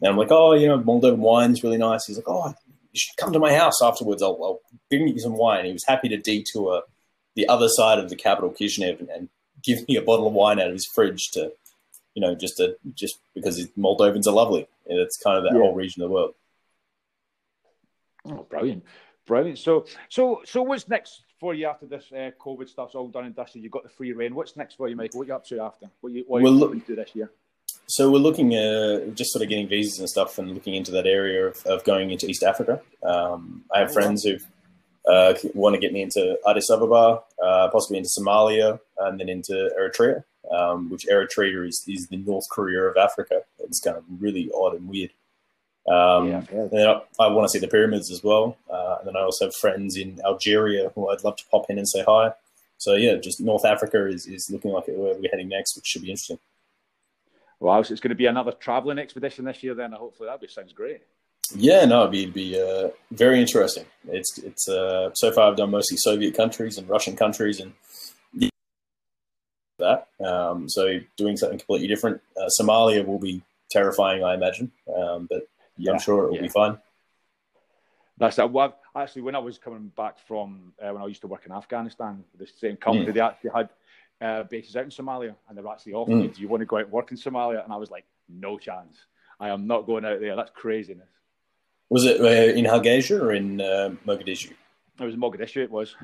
And 0.00 0.10
I'm 0.10 0.16
like, 0.16 0.30
oh, 0.30 0.54
you 0.54 0.68
know, 0.68 0.78
Moldovan 0.78 1.18
wine's 1.18 1.64
really 1.64 1.78
nice. 1.78 2.06
He's 2.06 2.16
like, 2.16 2.28
oh, 2.28 2.54
you 2.92 2.98
should 2.98 3.16
come 3.16 3.32
to 3.32 3.38
my 3.38 3.52
house 3.52 3.82
afterwards. 3.82 4.22
I'll, 4.22 4.38
I'll 4.42 4.60
bring 4.88 5.08
you 5.08 5.18
some 5.18 5.36
wine. 5.36 5.64
He 5.64 5.72
was 5.72 5.84
happy 5.84 6.08
to 6.08 6.16
detour 6.16 6.82
the 7.34 7.48
other 7.48 7.68
side 7.68 7.98
of 7.98 8.08
the 8.08 8.16
capital, 8.16 8.50
Kishinev, 8.50 9.00
and, 9.00 9.08
and 9.08 9.28
give 9.62 9.86
me 9.88 9.96
a 9.96 10.02
bottle 10.02 10.28
of 10.28 10.32
wine 10.32 10.60
out 10.60 10.68
of 10.68 10.72
his 10.72 10.86
fridge 10.86 11.30
to, 11.32 11.52
you 12.14 12.20
know, 12.20 12.34
just 12.34 12.56
to 12.58 12.76
just 12.94 13.18
because 13.34 13.64
Moldovans 13.78 14.26
are 14.26 14.32
lovely. 14.32 14.68
And 14.86 14.98
it's 14.98 15.18
kind 15.18 15.36
of 15.36 15.44
that 15.44 15.52
yeah. 15.54 15.60
whole 15.60 15.74
region 15.74 16.02
of 16.02 16.08
the 16.08 16.14
world. 16.14 16.34
Oh, 18.24 18.46
brilliant, 18.48 18.84
brilliant. 19.26 19.58
So, 19.58 19.86
so, 20.08 20.42
so, 20.44 20.62
what's 20.62 20.88
next 20.88 21.22
for 21.38 21.54
you 21.54 21.66
after 21.66 21.86
this 21.86 22.04
uh, 22.12 22.30
COVID 22.40 22.68
stuff's 22.68 22.94
all 22.94 23.08
done 23.08 23.24
and 23.24 23.34
dusted? 23.34 23.62
You've 23.62 23.72
got 23.72 23.82
the 23.82 23.88
free 23.88 24.12
reign. 24.12 24.34
What's 24.34 24.56
next 24.56 24.74
for 24.74 24.88
you, 24.88 24.96
Michael? 24.96 25.18
What 25.18 25.24
are 25.24 25.28
you 25.28 25.34
up 25.34 25.46
to 25.46 25.60
after? 25.60 25.86
What 26.00 26.10
are 26.10 26.16
you, 26.16 26.24
what 26.26 26.42
are 26.42 26.46
you 26.46 26.50
looking 26.50 26.80
to 26.82 26.86
do 26.86 26.96
this 26.96 27.14
year? 27.14 27.30
So 27.86 28.10
we're 28.10 28.18
looking 28.18 28.54
uh, 28.54 29.06
just 29.14 29.32
sort 29.32 29.42
of 29.42 29.48
getting 29.48 29.66
visas 29.68 29.98
and 29.98 30.08
stuff, 30.08 30.38
and 30.38 30.52
looking 30.52 30.74
into 30.74 30.90
that 30.92 31.06
area 31.06 31.46
of, 31.46 31.64
of 31.64 31.84
going 31.84 32.10
into 32.10 32.26
East 32.26 32.42
Africa. 32.42 32.82
Um, 33.02 33.64
I 33.74 33.80
have 33.80 33.90
oh, 33.90 33.94
friends 33.94 34.24
who 34.24 34.36
uh, 35.10 35.34
want 35.54 35.74
to 35.74 35.80
get 35.80 35.92
me 35.92 36.02
into 36.02 36.38
Addis 36.46 36.70
Ababa, 36.70 37.22
uh, 37.42 37.68
possibly 37.70 37.98
into 37.98 38.10
Somalia, 38.10 38.78
and 38.98 39.18
then 39.18 39.28
into 39.30 39.70
Eritrea, 39.78 40.22
um, 40.52 40.90
which 40.90 41.06
Eritrea 41.06 41.66
is, 41.66 41.82
is 41.88 42.08
the 42.08 42.18
North 42.18 42.48
Korea 42.50 42.82
of 42.82 42.96
Africa. 42.96 43.42
It's 43.60 43.80
kind 43.80 43.96
of 43.96 44.04
really 44.20 44.50
odd 44.54 44.74
and 44.74 44.88
weird. 44.88 45.10
Um, 45.90 46.28
yeah, 46.28 46.42
yeah. 46.52 46.68
And 46.72 46.88
I, 46.88 47.24
I, 47.24 47.28
want 47.28 47.46
to 47.46 47.48
see 47.48 47.58
the 47.58 47.68
pyramids 47.68 48.10
as 48.10 48.22
well. 48.22 48.56
Uh, 48.70 48.96
and 48.98 49.08
then 49.08 49.16
I 49.16 49.20
also 49.20 49.46
have 49.46 49.54
friends 49.54 49.96
in 49.96 50.20
Algeria 50.24 50.90
who 50.94 51.08
I'd 51.08 51.24
love 51.24 51.36
to 51.36 51.44
pop 51.50 51.66
in 51.70 51.78
and 51.78 51.88
say 51.88 52.04
hi. 52.06 52.32
So 52.76 52.94
yeah, 52.94 53.16
just 53.16 53.40
North 53.40 53.64
Africa 53.64 54.06
is, 54.06 54.26
is 54.26 54.50
looking 54.50 54.72
like 54.72 54.86
where 54.88 55.14
we're 55.14 55.30
heading 55.30 55.48
next, 55.48 55.76
which 55.76 55.86
should 55.86 56.02
be 56.02 56.10
interesting. 56.10 56.38
Wow, 57.60 57.82
so 57.82 57.92
it's 57.92 58.00
going 58.00 58.10
to 58.10 58.16
be 58.16 58.26
another 58.26 58.52
traveling 58.52 58.98
expedition 58.98 59.44
this 59.44 59.62
year. 59.62 59.74
Then 59.74 59.92
hopefully 59.92 60.28
that 60.28 60.50
sounds 60.50 60.72
great. 60.72 61.00
Yeah, 61.56 61.86
no, 61.86 62.00
it'd 62.02 62.12
be, 62.12 62.22
it'd 62.22 62.34
be 62.34 62.60
uh, 62.60 62.90
very 63.10 63.40
interesting. 63.40 63.86
It's 64.06 64.38
it's 64.38 64.68
uh, 64.68 65.10
so 65.14 65.32
far 65.32 65.50
I've 65.50 65.56
done 65.56 65.70
mostly 65.70 65.96
Soviet 65.96 66.36
countries 66.36 66.78
and 66.78 66.88
Russian 66.88 67.16
countries 67.16 67.58
and 67.58 67.72
that. 69.78 70.08
Um, 70.24 70.68
so 70.68 70.98
doing 71.16 71.36
something 71.36 71.58
completely 71.58 71.88
different. 71.88 72.20
Uh, 72.36 72.48
Somalia 72.60 73.04
will 73.04 73.18
be 73.18 73.42
terrifying, 73.70 74.24
I 74.24 74.34
imagine, 74.34 74.70
um, 74.94 75.26
but 75.30 75.48
yeah, 75.78 75.92
I'm 75.92 75.98
sure 75.98 76.24
it 76.24 76.28
will 76.28 76.36
yeah. 76.36 76.42
be 76.42 76.48
fine. 76.48 76.78
That's 78.18 78.38
it. 78.38 78.50
Well, 78.50 78.76
actually, 78.96 79.22
when 79.22 79.36
I 79.36 79.38
was 79.38 79.58
coming 79.58 79.92
back 79.96 80.18
from 80.26 80.72
uh, 80.82 80.92
when 80.92 81.02
I 81.02 81.06
used 81.06 81.20
to 81.20 81.28
work 81.28 81.46
in 81.46 81.52
Afghanistan, 81.52 82.24
the 82.36 82.46
same 82.46 82.76
company, 82.76 83.06
mm. 83.06 83.14
they 83.14 83.20
actually 83.20 83.50
had 83.54 83.68
uh, 84.20 84.42
bases 84.44 84.76
out 84.76 84.84
in 84.84 84.90
Somalia, 84.90 85.34
and 85.48 85.56
they 85.56 85.62
were 85.62 85.70
actually 85.70 85.92
offering 85.94 86.22
mm. 86.22 86.34
"Do 86.34 86.40
you 86.42 86.48
want 86.48 86.60
to 86.60 86.66
go 86.66 86.76
out 86.76 86.84
and 86.84 86.92
work 86.92 87.10
in 87.12 87.16
Somalia?" 87.16 87.62
And 87.62 87.72
I 87.72 87.76
was 87.76 87.90
like, 87.90 88.04
"No 88.28 88.58
chance. 88.58 88.96
I 89.38 89.50
am 89.50 89.66
not 89.66 89.86
going 89.86 90.04
out 90.04 90.20
there. 90.20 90.34
That's 90.34 90.50
craziness." 90.50 91.08
Was 91.90 92.04
it 92.04 92.20
uh, 92.20 92.52
in 92.58 92.64
Hargeisa 92.64 93.20
or 93.20 93.32
in 93.32 93.60
uh, 93.60 93.90
Mogadishu? 94.06 94.52
It 95.00 95.04
was 95.04 95.14
in 95.14 95.20
Mogadishu. 95.20 95.62
It 95.62 95.70
was. 95.70 95.94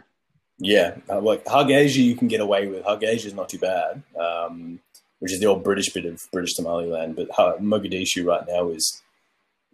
Yeah, 0.59 0.97
uh, 1.11 1.20
like 1.20 1.45
Hargeisa, 1.45 1.97
you 1.97 2.16
can 2.16 2.29
get 2.29 2.41
away 2.41 2.68
with. 2.68 2.85
Hargeisa 2.85 3.27
is 3.27 3.35
not 3.35 3.49
too 3.49 3.59
bad, 3.59 4.05
um, 4.18 4.79
which 5.18 5.33
is 5.33 5.41
the 5.41 5.47
old 5.47 5.64
British 5.64 5.93
bit 5.93 6.05
of 6.05 6.22
British 6.33 6.55
Somaliland. 6.55 7.16
But 7.16 7.29
Mogadishu 7.31 8.25
right 8.25 8.47
now 8.47 8.68
is 8.68 9.03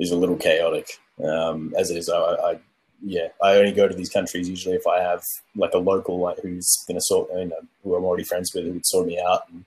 is 0.00 0.10
a 0.10 0.16
little 0.16 0.36
chaotic 0.36 0.98
um, 1.24 1.72
as 1.78 1.90
it 1.90 1.96
is. 1.96 2.08
I, 2.08 2.18
I, 2.18 2.60
yeah, 3.02 3.28
I 3.42 3.56
only 3.56 3.72
go 3.72 3.86
to 3.86 3.94
these 3.94 4.10
countries 4.10 4.48
usually 4.48 4.74
if 4.74 4.86
I 4.86 5.00
have 5.00 5.22
like 5.54 5.72
a 5.74 5.78
local 5.78 6.18
like 6.18 6.40
who's 6.40 6.84
to 6.88 7.00
sort, 7.00 7.30
you 7.32 7.46
know, 7.46 7.60
who 7.84 7.94
I'm 7.94 8.04
already 8.04 8.24
friends 8.24 8.52
with 8.54 8.64
who 8.64 8.72
would 8.72 8.86
sort 8.86 9.06
me 9.06 9.20
out. 9.20 9.42
And 9.50 9.64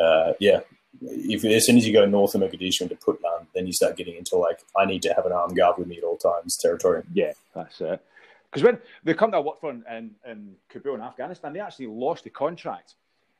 uh, 0.00 0.34
yeah, 0.38 0.60
if 1.00 1.44
as 1.44 1.66
soon 1.66 1.76
as 1.76 1.86
you 1.86 1.92
go 1.92 2.04
north 2.04 2.34
of 2.34 2.42
Mogadishu 2.42 2.82
into 2.82 2.96
Puntland, 2.96 3.46
then 3.54 3.66
you 3.66 3.72
start 3.72 3.96
getting 3.96 4.16
into 4.16 4.36
like 4.36 4.60
I 4.76 4.84
need 4.84 5.02
to 5.02 5.14
have 5.14 5.26
an 5.26 5.32
armed 5.32 5.56
guard 5.56 5.78
with 5.78 5.88
me 5.88 5.98
at 5.98 6.04
all 6.04 6.18
times 6.18 6.56
territory. 6.56 7.02
Yeah, 7.12 7.32
that's 7.54 7.80
it. 7.80 8.04
Because 8.50 8.64
when 8.64 8.78
they 9.02 9.14
come 9.14 9.32
to 9.32 9.54
in, 9.62 9.82
in, 9.90 10.10
in 10.26 10.54
Kabul 10.68 10.96
in 10.96 11.00
Afghanistan, 11.00 11.54
they 11.54 11.60
actually 11.60 11.86
lost 11.86 12.24
the 12.24 12.30
contract 12.30 12.94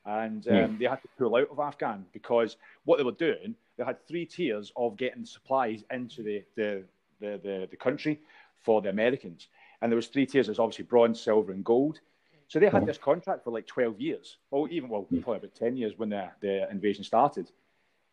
and 0.05 0.47
um, 0.49 0.55
mm. 0.55 0.79
they 0.79 0.87
had 0.87 1.03
to 1.03 1.09
pull 1.19 1.37
out 1.37 1.49
of 1.51 1.59
Afghan 1.59 2.05
because 2.13 2.57
what 2.85 2.97
they 2.97 3.05
were 3.05 3.13
doing, 3.13 3.55
they 3.83 3.87
had 3.87 4.07
three 4.07 4.25
tiers 4.25 4.73
of 4.77 4.97
getting 4.97 5.25
supplies 5.25 5.83
into 5.91 6.23
the, 6.23 6.45
the, 6.55 6.85
the, 7.21 7.41
the, 7.43 7.69
the 7.71 7.77
country 7.77 8.21
for 8.61 8.81
the 8.81 8.91
Americans. 8.91 9.49
And 9.81 9.91
there 9.91 9.97
was 9.97 10.07
three 10.07 10.25
tiers. 10.25 10.47
There's 10.47 10.61
obviously 10.61 10.85
bronze, 10.85 11.21
silver, 11.21 11.51
and 11.51 11.65
gold. 11.65 11.99
So 12.47 12.61
they 12.61 12.69
had 12.69 12.87
this 12.87 12.99
contract 12.99 13.43
for 13.43 13.51
like 13.51 13.67
12 13.67 14.01
years, 14.01 14.37
or 14.51 14.69
even, 14.69 14.89
well, 14.89 15.03
hmm. 15.03 15.21
probably 15.21 15.39
about 15.39 15.55
10 15.57 15.77
years 15.77 15.95
when 15.97 16.11
the, 16.11 16.29
the 16.41 16.71
invasion 16.71 17.03
started. 17.03 17.51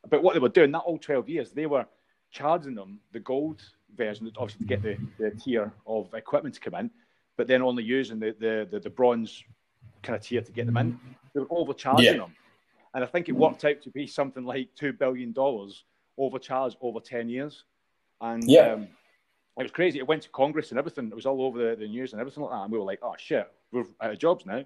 But 0.10 0.24
what 0.24 0.34
they 0.34 0.40
were 0.40 0.50
doing, 0.50 0.72
that 0.72 0.80
all 0.80 0.98
12 0.98 1.30
years, 1.30 1.52
they 1.52 1.66
were 1.66 1.86
charging 2.32 2.74
them 2.74 3.00
the 3.12 3.20
gold 3.20 3.62
version, 3.96 4.32
obviously 4.38 4.66
to 4.66 4.70
get 4.70 4.82
the, 4.82 4.98
the 5.20 5.32
tier 5.32 5.72
of 5.86 6.12
equipment 6.14 6.56
to 6.56 6.62
come 6.62 6.76
in, 6.76 6.90
but 7.38 7.48
then 7.48 7.62
only 7.62 7.84
using 7.84 8.18
the, 8.18 8.36
the, 8.40 8.68
the, 8.72 8.80
the 8.80 8.90
bronze 8.90 9.44
kind 10.02 10.16
of 10.16 10.24
tier 10.24 10.42
to 10.42 10.52
get 10.52 10.66
them 10.66 10.78
in. 10.78 11.00
They 11.34 11.42
were 11.42 11.48
overcharging 11.52 12.06
yeah. 12.06 12.14
them. 12.14 12.34
And 12.94 13.04
I 13.04 13.08
think 13.08 13.30
it 13.30 13.34
worked 13.34 13.66
out 13.66 13.82
to 13.84 13.90
be 13.92 14.08
something 14.08 14.44
like 14.44 14.70
$2 14.80 14.98
billion 14.98 15.34
overcharged 16.18 16.78
over 16.82 17.00
10 17.00 17.30
years. 17.30 17.64
And 18.20 18.44
yeah. 18.44 18.74
Um, 18.74 18.88
it 19.58 19.64
was 19.64 19.72
crazy. 19.72 20.00
It 20.00 20.08
went 20.08 20.24
to 20.24 20.30
Congress 20.30 20.70
and 20.70 20.80
everything. 20.80 21.08
It 21.08 21.16
was 21.16 21.26
all 21.26 21.42
over 21.42 21.58
the, 21.58 21.76
the 21.76 21.88
news 21.88 22.14
and 22.14 22.22
everything 22.22 22.44
like 22.44 22.52
that. 22.54 22.64
And 22.64 22.72
we 22.72 22.78
were 22.78 22.86
like, 22.86 23.00
oh, 23.02 23.14
shit, 23.18 23.52
we're 23.72 23.84
out 24.02 24.12
of 24.12 24.18
jobs 24.18 24.46
now. 24.46 24.64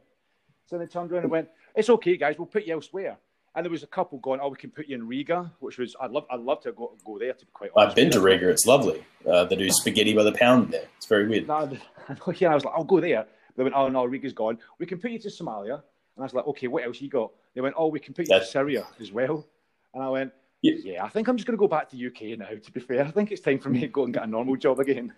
So 0.67 0.78
they 0.78 0.86
turned 0.86 1.11
around 1.11 1.24
and 1.24 1.32
went, 1.32 1.49
it's 1.76 1.89
okay, 1.89 2.15
guys, 2.15 2.36
we'll 2.38 2.45
put 2.45 2.65
you 2.65 2.74
elsewhere. 2.74 3.17
And 3.55 3.63
there 3.63 3.71
was 3.71 3.84
a 3.84 3.88
couple 3.88 4.17
going, 4.17 4.39
"Oh, 4.41 4.49
we 4.49 4.57
can 4.57 4.71
put 4.71 4.88
you 4.88 4.95
in 4.95 5.07
Riga," 5.07 5.51
which 5.59 5.78
was 5.78 5.95
I'd 6.01 6.09
love 6.09 6.26
I'd 6.32 6.39
love 6.39 6.61
to 6.61 6.71
go 6.71 6.93
go 7.05 7.19
there. 7.19 7.34
To 7.34 7.45
be 7.45 7.51
quite 7.53 7.69
honest, 7.76 7.91
I've 7.91 7.95
been 7.95 8.09
to 8.09 8.19
Riga; 8.19 8.49
it's 8.49 8.65
lovely. 8.65 9.05
Uh, 9.30 9.45
they 9.45 9.55
do 9.55 9.69
spaghetti 9.69 10.13
by 10.13 10.24
the 10.24 10.32
pound 10.32 10.71
there. 10.71 10.86
It's 10.97 11.05
very 11.05 11.28
weird. 11.28 11.47
No, 11.47 12.34
yeah, 12.36 12.51
I 12.51 12.55
was 12.55 12.65
like, 12.65 12.74
"I'll 12.76 12.84
go 12.84 12.99
there." 12.99 13.28
They 13.55 13.61
went, 13.61 13.76
"Oh 13.76 13.89
no, 13.89 14.05
Riga's 14.05 14.34
gone. 14.34 14.57
We 14.80 14.88
can 14.88 14.97
put 14.97 15.11
you 15.11 15.19
to 15.19 15.30
Somalia." 15.30 15.84
And 16.16 16.24
I 16.24 16.26
was 16.26 16.34
like, 16.34 16.47
"Okay, 16.47 16.68
what 16.68 16.84
else 16.84 17.01
you 17.01 17.09
got?" 17.09 17.32
They 17.53 17.61
went, 17.61 17.76
"Oh, 17.78 17.88
we 17.88 17.99
can 17.99 18.14
put 18.14 18.28
you 18.28 18.34
That's... 18.34 18.47
to 18.47 18.51
Syria 18.51 18.88
as 18.99 19.11
well." 19.11 19.47
And 19.93 20.03
I 20.03 20.09
went, 20.09 20.34
yeah. 20.61 20.74
yeah, 20.84 21.05
I 21.05 21.09
think 21.09 21.28
I'm 21.28 21.38
just 21.38 21.45
going 21.45 21.57
to 21.57 21.59
go 21.59 21.68
back 21.68 21.89
to 21.89 21.95
the 21.95 22.07
UK 22.07 22.38
now. 22.39 22.47
To 22.47 22.72
be 22.72 22.80
fair, 22.80 23.03
I 23.03 23.11
think 23.11 23.32
it's 23.32 23.41
time 23.41 23.59
for 23.59 23.70
me 23.70 23.82
to 23.82 23.88
go 23.88 24.05
and 24.05 24.14
get 24.14 24.24
a 24.24 24.28
normal 24.28 24.55
job 24.55 24.80
again." 24.80 25.14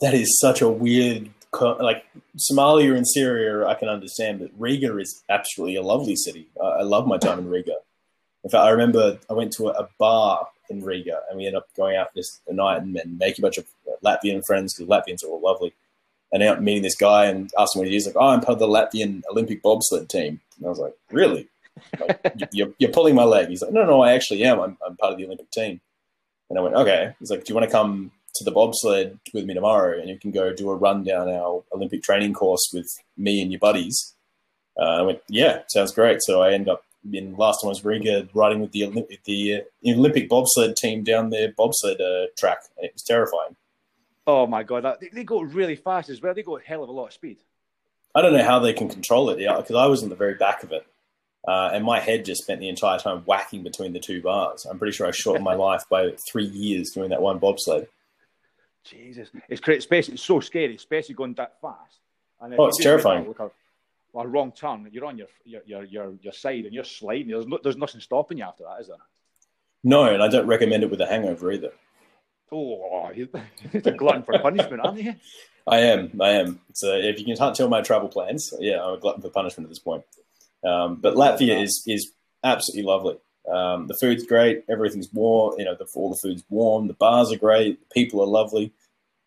That 0.00 0.14
is 0.14 0.38
such 0.40 0.62
a 0.62 0.68
weird, 0.68 1.30
like 1.60 2.04
Somalia 2.38 2.96
and 2.96 3.06
Syria. 3.06 3.66
I 3.66 3.74
can 3.74 3.88
understand, 3.88 4.40
but 4.40 4.50
Riga 4.58 4.96
is 4.98 5.22
absolutely 5.28 5.76
a 5.76 5.82
lovely 5.82 6.16
city. 6.16 6.48
I 6.62 6.82
love 6.82 7.06
my 7.06 7.18
time 7.18 7.38
in 7.38 7.48
Riga. 7.50 7.74
In 8.44 8.50
fact, 8.50 8.64
I 8.64 8.70
remember 8.70 9.18
I 9.28 9.34
went 9.34 9.52
to 9.54 9.68
a, 9.68 9.88
bar 9.98 10.48
in 10.70 10.82
Riga 10.82 11.20
and 11.28 11.36
we 11.36 11.46
ended 11.46 11.58
up 11.58 11.66
going 11.76 11.96
out 11.96 12.14
this 12.14 12.40
night 12.48 12.80
and, 12.80 12.96
and 12.96 13.18
making 13.18 13.42
a 13.42 13.46
bunch 13.46 13.58
of 13.58 13.66
Latvian 14.02 14.44
friends 14.46 14.74
because 14.74 14.88
Latvians 14.88 15.22
are 15.22 15.28
all 15.28 15.42
lovely. 15.42 15.74
And 16.32 16.42
out 16.42 16.62
meeting 16.62 16.82
this 16.82 16.96
guy 16.96 17.26
and 17.26 17.50
asking 17.58 17.80
what 17.80 17.88
he 17.88 17.96
is. 17.96 18.06
Like, 18.06 18.16
oh, 18.16 18.28
I'm 18.28 18.40
part 18.40 18.54
of 18.54 18.58
the 18.60 18.68
Latvian 18.68 19.22
Olympic 19.30 19.62
bobsled 19.62 20.08
team. 20.08 20.40
And 20.58 20.66
I 20.66 20.68
was 20.68 20.78
like, 20.78 20.94
really? 21.10 21.48
Like, 21.98 22.20
you're, 22.52 22.72
you're 22.78 22.92
pulling 22.92 23.16
my 23.16 23.24
leg. 23.24 23.48
He's 23.48 23.62
like, 23.62 23.72
no, 23.72 23.84
no, 23.84 24.00
I 24.00 24.12
actually 24.12 24.44
am. 24.44 24.60
I'm, 24.60 24.78
I'm 24.86 24.96
part 24.96 25.12
of 25.12 25.18
the 25.18 25.26
Olympic 25.26 25.50
team. 25.50 25.80
And 26.48 26.58
I 26.58 26.62
went, 26.62 26.76
okay. 26.76 27.14
He's 27.18 27.30
like, 27.30 27.44
do 27.44 27.50
you 27.50 27.54
want 27.54 27.68
to 27.68 27.72
come 27.72 28.12
to 28.34 28.44
the 28.44 28.50
bobsled 28.52 29.18
with 29.34 29.44
me 29.44 29.54
tomorrow 29.54 29.98
and 29.98 30.08
you 30.08 30.18
can 30.18 30.30
go 30.30 30.52
do 30.54 30.70
a 30.70 30.76
run 30.76 31.02
down 31.02 31.28
our 31.28 31.64
Olympic 31.74 32.02
training 32.02 32.34
course 32.34 32.70
with 32.72 32.88
me 33.16 33.42
and 33.42 33.50
your 33.50 33.60
buddies? 33.60 34.14
Uh, 34.78 34.98
I 34.98 35.02
went, 35.02 35.20
yeah, 35.28 35.62
sounds 35.68 35.92
great. 35.92 36.22
So 36.22 36.42
I 36.42 36.52
end 36.52 36.68
up 36.68 36.84
in 37.12 37.34
last 37.36 37.60
time 37.60 37.68
I 37.68 37.70
was 37.70 37.84
Riga 37.84 38.28
riding 38.34 38.60
with 38.60 38.72
the 38.72 38.84
Olympic, 38.84 39.24
the 39.24 39.62
Olympic 39.86 40.28
bobsled 40.28 40.76
team 40.76 41.02
down 41.02 41.30
their 41.30 41.52
bobsled 41.56 42.00
uh, 42.00 42.26
track. 42.38 42.58
It 42.78 42.92
was 42.92 43.02
terrifying. 43.02 43.56
Oh 44.32 44.46
my 44.46 44.62
god, 44.62 44.84
that, 44.84 45.00
they, 45.00 45.08
they, 45.08 45.24
go 45.24 45.40
really 45.40 45.74
fast 45.74 46.08
as 46.08 46.22
well. 46.22 46.34
They 46.34 46.42
go 46.42 46.56
a 46.56 46.60
hell 46.60 46.84
of 46.84 46.88
a 46.88 46.92
lot 46.92 47.06
of 47.06 47.12
speed. 47.12 47.38
I 48.14 48.22
don't 48.22 48.32
know 48.32 48.44
how 48.44 48.60
they 48.60 48.72
can 48.72 48.88
control 48.88 49.30
it 49.30 49.38
because 49.38 49.74
I 49.74 49.86
was 49.86 50.02
in 50.02 50.08
the 50.08 50.14
very 50.14 50.34
back 50.34 50.62
of 50.62 50.70
it, 50.72 50.86
uh, 51.46 51.70
and 51.72 51.84
my 51.84 51.98
head 51.98 52.24
just 52.24 52.42
spent 52.42 52.60
the 52.60 52.68
entire 52.68 52.98
time 52.98 53.22
whacking 53.22 53.62
between 53.62 53.92
the 53.92 54.00
two 54.00 54.22
bars. 54.22 54.66
I'm 54.66 54.78
pretty 54.78 54.92
sure 54.92 55.06
I 55.06 55.10
shortened 55.10 55.44
my 55.44 55.54
life 55.68 55.84
by 55.90 56.12
three 56.30 56.46
years 56.46 56.90
doing 56.90 57.10
that 57.10 57.20
one 57.20 57.38
bobsled. 57.38 57.88
Jesus, 58.84 59.30
it's 59.48 59.60
great. 59.60 59.78
Especially, 59.78 60.14
it's 60.14 60.22
so 60.22 60.40
scary, 60.40 60.76
especially 60.76 61.14
going 61.14 61.34
that 61.34 61.60
fast. 61.60 61.98
And 62.40 62.54
oh, 62.56 62.68
it's 62.68 62.78
terrifying 62.78 63.34
a 64.14 64.26
wrong 64.26 64.52
turn, 64.52 64.88
you're 64.92 65.04
on 65.04 65.18
your 65.18 65.28
your 65.44 65.84
your 65.84 66.14
your 66.20 66.32
side 66.32 66.64
and 66.64 66.74
you're 66.74 66.84
sliding. 66.84 67.28
There's 67.28 67.46
no, 67.46 67.58
there's 67.62 67.76
nothing 67.76 68.00
stopping 68.00 68.38
you 68.38 68.44
after 68.44 68.64
that, 68.64 68.80
is 68.80 68.88
there? 68.88 68.96
No, 69.82 70.04
and 70.04 70.22
I 70.22 70.28
don't 70.28 70.46
recommend 70.46 70.82
it 70.82 70.90
with 70.90 71.00
a 71.00 71.06
hangover 71.06 71.52
either. 71.52 71.72
Oh, 72.52 73.10
you're 73.14 73.28
a 73.74 73.90
glutton 73.92 74.22
for 74.22 74.38
punishment, 74.38 74.80
aren't 74.84 75.02
you? 75.02 75.14
I 75.66 75.78
am. 75.80 76.20
I 76.20 76.30
am. 76.30 76.60
So 76.72 76.94
if 76.94 77.20
you 77.20 77.36
can't 77.36 77.54
tell 77.54 77.68
my 77.68 77.80
travel 77.80 78.08
plans, 78.08 78.52
yeah, 78.58 78.82
I'm 78.82 78.94
a 78.94 78.98
glutton 78.98 79.22
for 79.22 79.30
punishment 79.30 79.66
at 79.66 79.70
this 79.70 79.78
point. 79.78 80.04
Um, 80.64 80.96
but 80.96 81.14
Latvia 81.14 81.62
is 81.62 81.84
is 81.86 82.12
absolutely 82.42 82.90
lovely. 82.90 83.18
Um, 83.50 83.86
the 83.86 83.94
food's 83.94 84.24
great. 84.24 84.64
Everything's 84.68 85.12
warm. 85.12 85.58
You 85.58 85.64
know, 85.64 85.74
the, 85.74 85.86
all 85.94 86.10
the 86.10 86.16
food's 86.16 86.44
warm. 86.48 86.88
The 86.88 86.94
bars 86.94 87.32
are 87.32 87.38
great. 87.38 87.80
The 87.80 87.94
people 87.94 88.20
are 88.20 88.26
lovely. 88.26 88.72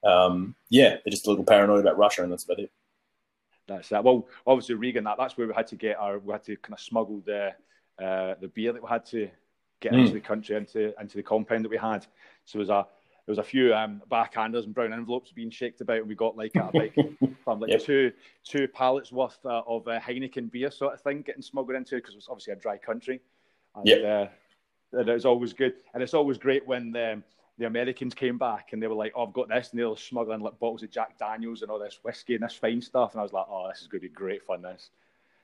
Um, 0.04 0.56
yeah, 0.70 0.98
they're 1.04 1.12
just 1.12 1.26
a 1.28 1.30
little 1.30 1.46
paranoid 1.46 1.80
about 1.80 1.98
Russia, 1.98 2.24
and 2.24 2.32
that's 2.32 2.44
about 2.44 2.60
it. 2.60 2.72
That's 3.68 3.90
that. 3.90 4.04
Well, 4.04 4.28
obviously 4.46 4.76
Regan, 4.76 5.06
that 5.06 5.18
that's 5.18 5.38
where 5.38 5.48
we 5.48 5.54
had 5.54 5.68
to 5.68 5.76
get 5.76 5.98
our 5.98 6.20
we 6.20 6.34
had 6.34 6.44
to 6.44 6.58
kind 6.58 6.74
of 6.74 6.80
smuggle 6.80 7.22
the 7.26 7.54
uh, 8.04 8.36
the 8.40 8.50
beer 8.54 8.74
that 8.74 8.84
we 8.84 8.90
had 8.90 9.06
to 9.08 9.30
get 9.80 9.94
mm. 9.94 10.00
into 10.00 10.14
the 10.14 10.20
country 10.20 10.56
into 10.56 11.00
into 11.00 11.16
the 11.16 11.24
compound 11.24 11.64
that 11.64 11.70
we 11.70 11.78
had. 11.78 12.06
So 12.46 12.58
there 12.58 12.60
was 12.60 12.70
a 12.70 12.86
there 13.26 13.32
was 13.32 13.40
a 13.40 13.44
few 13.44 13.74
um, 13.74 14.02
backhanders 14.12 14.66
and 14.66 14.74
brown 14.74 14.92
envelopes 14.92 15.32
being 15.32 15.50
shaked 15.50 15.80
about, 15.80 16.00
and 16.00 16.08
we 16.08 16.16
got 16.16 16.36
like 16.36 16.56
a 16.56 16.70
like 16.74 16.96
from 17.44 17.62
like 17.62 17.72
yep. 17.72 17.82
two 17.82 18.12
two 18.44 18.68
pallets 18.68 19.12
worth 19.12 19.40
uh, 19.46 19.62
of 19.66 19.88
uh, 19.88 20.00
Heineken 20.00 20.52
beer 20.52 20.70
sort 20.70 20.94
of 20.94 21.02
thing 21.02 21.22
getting 21.22 21.42
smuggled 21.42 21.78
into 21.78 21.96
because 21.96 22.14
it 22.14 22.18
was 22.18 22.28
obviously 22.30 22.54
a 22.54 22.58
dry 22.58 22.78
country. 22.78 23.22
And, 23.76 23.88
yeah, 23.88 24.28
uh, 24.94 25.00
it 25.00 25.08
was 25.08 25.26
always 25.26 25.54
good, 25.54 25.76
and 25.94 26.04
it's 26.04 26.14
always 26.14 26.38
great 26.38 26.68
when. 26.68 26.96
Um, 26.96 27.24
the 27.60 27.68
Americans 27.68 28.16
came 28.16 28.40
back 28.40 28.70
and 28.74 28.82
they 28.82 28.88
were 28.88 28.96
like, 28.96 29.14
"Oh, 29.16 29.28
I've 29.28 29.34
got 29.34 29.48
this," 29.48 29.70
and 29.70 29.80
they 29.80 29.86
were 29.86 29.96
smuggling 29.96 30.40
like 30.40 30.58
bottles 30.58 30.82
of 30.82 30.90
Jack 30.90 31.20
Daniels 31.20 31.62
and 31.62 31.70
all 31.70 31.78
this 31.78 32.00
whiskey 32.02 32.34
and 32.34 32.44
this 32.44 32.56
fine 32.56 32.82
stuff, 32.82 33.12
and 33.12 33.20
I 33.20 33.24
was 33.24 33.32
like, 33.32 33.46
"Oh, 33.48 33.70
this 33.70 33.82
is 33.82 33.88
going 33.88 34.02
to 34.02 34.08
be 34.08 34.14
great 34.14 34.44
fun." 34.44 34.64
This, 34.64 34.90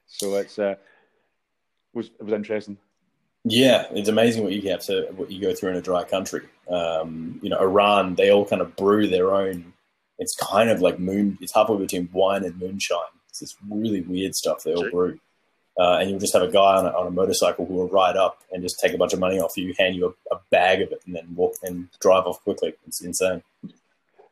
so 0.07 0.36
it's 0.38 0.57
uh, 0.57 0.73
was 1.93 2.07
it 2.07 2.23
was 2.23 2.34
interesting. 2.34 2.80
Yeah, 3.50 3.88
it's 3.91 4.10
amazing 4.10 4.43
what 4.43 4.54
you 4.54 4.70
have 4.72 4.82
to 4.82 5.08
what 5.16 5.32
you 5.32 5.41
go 5.41 5.54
through 5.54 5.72
in 5.72 5.76
a 5.76 5.82
dry 5.82 6.04
country. 6.04 6.47
Um, 6.70 7.39
you 7.41 7.50
know, 7.50 7.60
Iran, 7.60 8.16
they 8.16 8.32
all 8.32 8.45
kind 8.45 8.62
of 8.62 8.76
brew 8.76 9.08
their 9.08 9.34
own. 9.34 9.74
It's 10.18 10.36
kind 10.36 10.70
of 10.70 10.82
like 10.82 11.00
moon. 11.00 11.38
It's 11.41 11.54
halfway 11.54 11.78
between 11.78 12.10
wine 12.12 12.43
and 12.43 12.60
moonshine. 12.60 13.00
It's 13.30 13.39
this 13.39 13.56
really 13.70 14.02
weird 14.02 14.36
stuff 14.36 14.64
they 14.64 14.74
all 14.74 14.89
brew 14.89 15.20
uh, 15.80 16.00
and 16.00 16.10
you'll 16.10 16.20
just 16.20 16.34
have 16.34 16.41
a 16.41 16.52
guy 16.52 16.76
on 16.76 16.86
a, 16.86 16.89
on 16.89 17.08
a, 17.08 17.12
motorcycle 17.12 17.66
who 17.66 17.74
will 17.74 17.88
ride 17.88 18.18
up 18.18 18.41
and 18.52 18.62
just 18.62 18.80
take 18.80 18.93
a 18.93 18.97
bunch 18.97 19.14
of 19.14 19.20
money 19.20 19.39
off 19.39 19.56
you, 19.56 19.74
hand 19.80 19.95
you 19.95 20.08
a, 20.08 20.36
a 20.36 20.39
bag 20.52 20.82
of 20.82 20.91
it, 20.91 21.02
and 21.06 21.16
then 21.16 21.34
walk 21.36 21.56
and 21.64 21.88
drive 22.02 22.26
off 22.26 22.43
quickly. 22.43 22.74
It's 22.86 23.02
insane. 23.02 23.41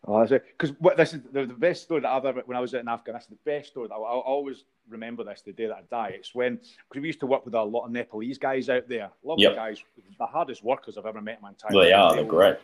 Oh, 0.09 0.25
because 0.25 0.71
this 0.95 1.13
is 1.13 1.21
the, 1.33 1.45
the, 1.45 1.53
best 1.53 1.83
story 1.83 1.99
that 1.99 2.07
I've 2.07 2.23
ever 2.23 2.41
when 2.45 2.57
I 2.57 2.61
was 2.61 2.73
in 2.73 2.87
Afghanistan. 2.87 3.37
The 3.43 3.51
best 3.51 3.71
story 3.71 3.89
that 3.89 3.93
I, 3.93 3.97
I 3.97 4.01
always 4.01 4.63
remember 4.87 5.25
this 5.25 5.41
the 5.41 5.51
day 5.51 5.67
that 5.67 5.75
I 5.75 5.81
die. 5.91 6.11
It's 6.15 6.33
when 6.33 6.55
because 6.55 7.01
we 7.01 7.07
used 7.07 7.19
to 7.19 7.25
work 7.25 7.43
with 7.43 7.55
a 7.55 7.61
lot 7.61 7.85
of 7.85 7.91
Nepalese 7.91 8.37
guys 8.37 8.69
out 8.69 8.87
there, 8.87 9.09
lovely 9.21 9.43
yep. 9.43 9.55
guys, 9.55 9.83
the 10.17 10.25
hardest 10.25 10.63
workers 10.63 10.97
I've 10.97 11.05
ever 11.05 11.21
met 11.21 11.37
in 11.37 11.41
my 11.41 11.49
entire 11.49 11.75
life. 11.75 11.85
They 11.85 11.91
are. 11.91 12.15
They're 12.15 12.23
great. 12.23 12.55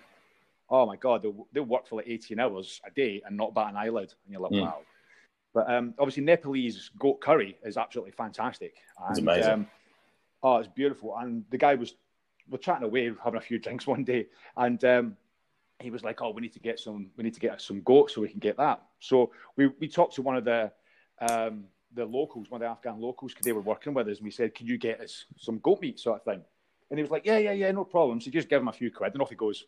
Oh 0.70 0.86
my 0.86 0.96
god, 0.96 1.22
they 1.22 1.34
they 1.52 1.60
work 1.60 1.86
for 1.86 1.98
like 1.98 2.08
eighteen 2.08 2.40
hours 2.40 2.80
a 2.88 2.92
day 2.92 3.22
and 3.26 3.36
not 3.36 3.54
bat 3.54 3.72
an 3.72 3.76
eyelid, 3.76 4.14
and 4.24 4.32
you're 4.32 4.42
like, 4.42 4.54
mm. 4.54 4.62
wow. 4.62 4.80
But 5.54 5.70
um, 5.70 5.94
obviously, 6.00 6.24
Nepalese 6.24 6.92
goat 6.98 7.20
curry 7.20 7.58
is 7.64 7.76
absolutely 7.76 8.14
fantastic. 8.14 8.74
And, 9.00 9.12
it's 9.12 9.20
amazing. 9.20 9.52
Um, 9.52 9.68
oh, 10.42 10.58
it's 10.58 10.70
beautiful. 10.70 11.16
And 11.18 11.44
the 11.52 11.60
guy 11.60 11.76
was, 11.76 11.94
we're 12.50 12.58
chatting 12.58 12.86
away, 12.86 13.12
having 13.24 13.38
a 13.38 13.42
few 13.42 13.60
drinks 13.60 13.86
one 13.86 14.04
day, 14.04 14.28
and 14.58 14.84
um, 14.84 15.18
he 15.84 15.92
was 15.92 16.04
like, 16.04 16.22
"Oh, 16.22 16.32
we 16.32 16.42
need 16.42 16.54
to 16.54 16.60
get 16.60 16.80
some, 16.80 17.10
we 17.18 17.24
need 17.24 17.34
to 17.34 17.40
get 17.40 17.62
some 17.62 17.82
goat 17.82 18.12
so 18.12 18.22
we 18.22 18.30
can 18.30 18.40
get 18.40 18.58
that." 18.58 18.82
So 19.00 19.32
we 19.58 19.68
we 19.80 19.88
talked 19.88 20.16
to 20.16 20.22
one 20.22 20.38
of 20.38 20.46
the 20.46 20.72
um, 21.30 21.66
the 21.94 22.06
locals, 22.06 22.50
one 22.50 22.62
of 22.62 22.66
the 22.66 22.72
Afghan 22.72 23.00
locals, 23.00 23.34
because 23.34 23.46
they 23.46 23.52
were 23.52 23.62
working 23.62 23.94
with 23.94 24.08
us, 24.08 24.18
and 24.18 24.26
we 24.26 24.32
said, 24.32 24.56
"Can 24.56 24.68
you 24.68 24.78
get 24.78 25.02
us 25.02 25.26
some 25.38 25.60
goat 25.60 25.82
meat, 25.82 26.00
sort 26.00 26.20
of 26.20 26.24
thing?" 26.24 26.42
And 26.90 26.98
he 26.98 27.04
was 27.04 27.12
like, 27.12 27.26
"Yeah, 27.26 27.38
yeah, 27.38 27.52
yeah, 27.52 27.72
no 27.72 27.84
problem." 27.84 28.22
So 28.22 28.32
just 28.32 28.50
give 28.50 28.62
him 28.62 28.68
a 28.68 28.74
few 28.74 28.92
quid, 28.92 29.14
and 29.14 29.22
off 29.22 29.30
he 29.30 29.36
goes. 29.36 29.66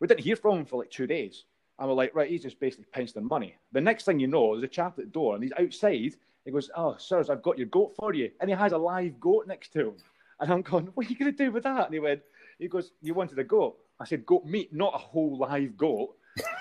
We 0.00 0.06
didn't 0.06 0.20
hear 0.20 0.36
from 0.36 0.58
him 0.58 0.64
for 0.64 0.78
like 0.78 0.90
two 0.90 1.08
days. 1.08 1.44
And 1.78 1.88
we're 1.88 1.94
like, 1.94 2.14
right, 2.14 2.30
he's 2.30 2.42
just 2.42 2.58
basically 2.58 2.86
pinched 2.92 3.16
money. 3.16 3.56
The 3.72 3.80
next 3.80 4.04
thing 4.04 4.18
you 4.18 4.26
know, 4.26 4.52
there's 4.52 4.64
a 4.64 4.68
chap 4.68 4.98
at 4.98 5.04
the 5.04 5.10
door 5.10 5.34
and 5.34 5.42
he's 5.42 5.52
outside. 5.58 6.14
He 6.44 6.50
goes, 6.50 6.70
oh, 6.76 6.96
sirs, 6.98 7.30
I've 7.30 7.42
got 7.42 7.58
your 7.58 7.68
goat 7.68 7.94
for 7.96 8.12
you. 8.14 8.30
And 8.40 8.50
he 8.50 8.56
has 8.56 8.72
a 8.72 8.78
live 8.78 9.20
goat 9.20 9.46
next 9.46 9.72
to 9.74 9.88
him. 9.88 9.94
And 10.40 10.52
I'm 10.52 10.62
going, 10.62 10.86
what 10.94 11.06
are 11.06 11.08
you 11.08 11.16
going 11.16 11.32
to 11.32 11.44
do 11.44 11.52
with 11.52 11.64
that? 11.64 11.86
And 11.86 11.94
he 11.94 12.00
went, 12.00 12.22
he 12.58 12.68
goes, 12.68 12.92
you 13.00 13.14
wanted 13.14 13.38
a 13.38 13.44
goat? 13.44 13.76
I 14.00 14.04
said, 14.04 14.24
goat 14.26 14.44
meat, 14.46 14.72
not 14.72 14.94
a 14.94 14.98
whole 14.98 15.36
live 15.38 15.76
goat. 15.76 16.14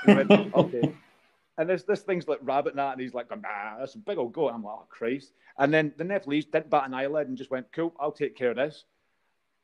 He 0.05 0.13
went, 0.13 0.31
okay. 0.55 0.93
And 1.59 1.69
there's 1.69 1.83
this 1.83 2.01
thing's 2.01 2.27
like 2.27 2.39
rabbit 2.43 2.71
and 2.71 2.79
that, 2.79 2.93
and 2.93 3.01
he's 3.01 3.13
like, 3.13 3.29
nah, 3.29 3.79
that's 3.79 3.95
a 3.95 3.99
big 3.99 4.17
old 4.17 4.33
goat. 4.33 4.49
I'm 4.53 4.63
like, 4.63 4.73
oh 4.75 4.85
Christ. 4.89 5.33
And 5.57 5.73
then 5.73 5.91
the 5.97 6.03
Nepalese 6.03 6.45
didn't 6.45 6.69
bat 6.69 6.85
an 6.85 6.93
eyelid 6.93 7.27
and 7.27 7.37
just 7.37 7.49
went, 7.51 7.67
cool, 7.71 7.93
I'll 7.99 8.11
take 8.11 8.35
care 8.35 8.51
of 8.51 8.57
this. 8.57 8.85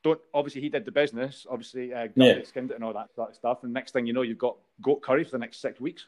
Don't 0.02 0.20
obviously 0.34 0.60
he 0.60 0.68
did 0.68 0.84
the 0.84 0.90
business, 0.92 1.46
obviously 1.48 1.94
uh, 1.94 2.08
Yeah. 2.14 2.32
it, 2.32 2.46
skinned 2.48 2.70
it 2.70 2.74
and 2.74 2.84
all 2.84 2.92
that 2.92 3.14
sort 3.14 3.30
of 3.30 3.36
stuff. 3.36 3.58
And 3.62 3.72
next 3.72 3.92
thing 3.92 4.06
you 4.06 4.12
know, 4.12 4.22
you've 4.22 4.38
got 4.38 4.56
goat 4.82 5.02
curry 5.02 5.24
for 5.24 5.30
the 5.30 5.38
next 5.38 5.60
six 5.60 5.80
weeks. 5.80 6.06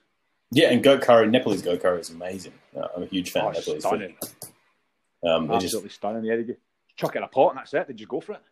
Yeah, 0.53 0.71
and 0.71 0.83
goat 0.83 1.03
curry, 1.03 1.27
Nepalese 1.29 1.63
goat 1.63 1.81
curry 1.83 2.01
is 2.01 2.11
amazing. 2.11 2.53
Uh, 2.77 2.87
I'm 2.97 3.03
a 3.05 3.07
huge 3.07 3.31
fan 3.33 3.45
Oh, 3.45 3.49
of 3.51 3.55
Nepalese 3.57 3.83
stunning. 3.85 4.17
food. 4.21 5.29
Um, 5.29 5.47
they 5.49 5.55
just, 5.55 5.65
Absolutely 5.67 5.91
stunning. 5.91 6.25
Yeah, 6.25 6.37
they 6.37 6.57
chuck 6.97 7.15
it 7.15 7.19
in 7.19 7.25
a 7.25 7.29
pot 7.29 7.51
and 7.51 7.59
that's 7.59 7.73
it. 7.75 7.89
They 7.89 7.95
just 7.95 8.09
go 8.09 8.21
for 8.21 8.33
it. 8.35 8.43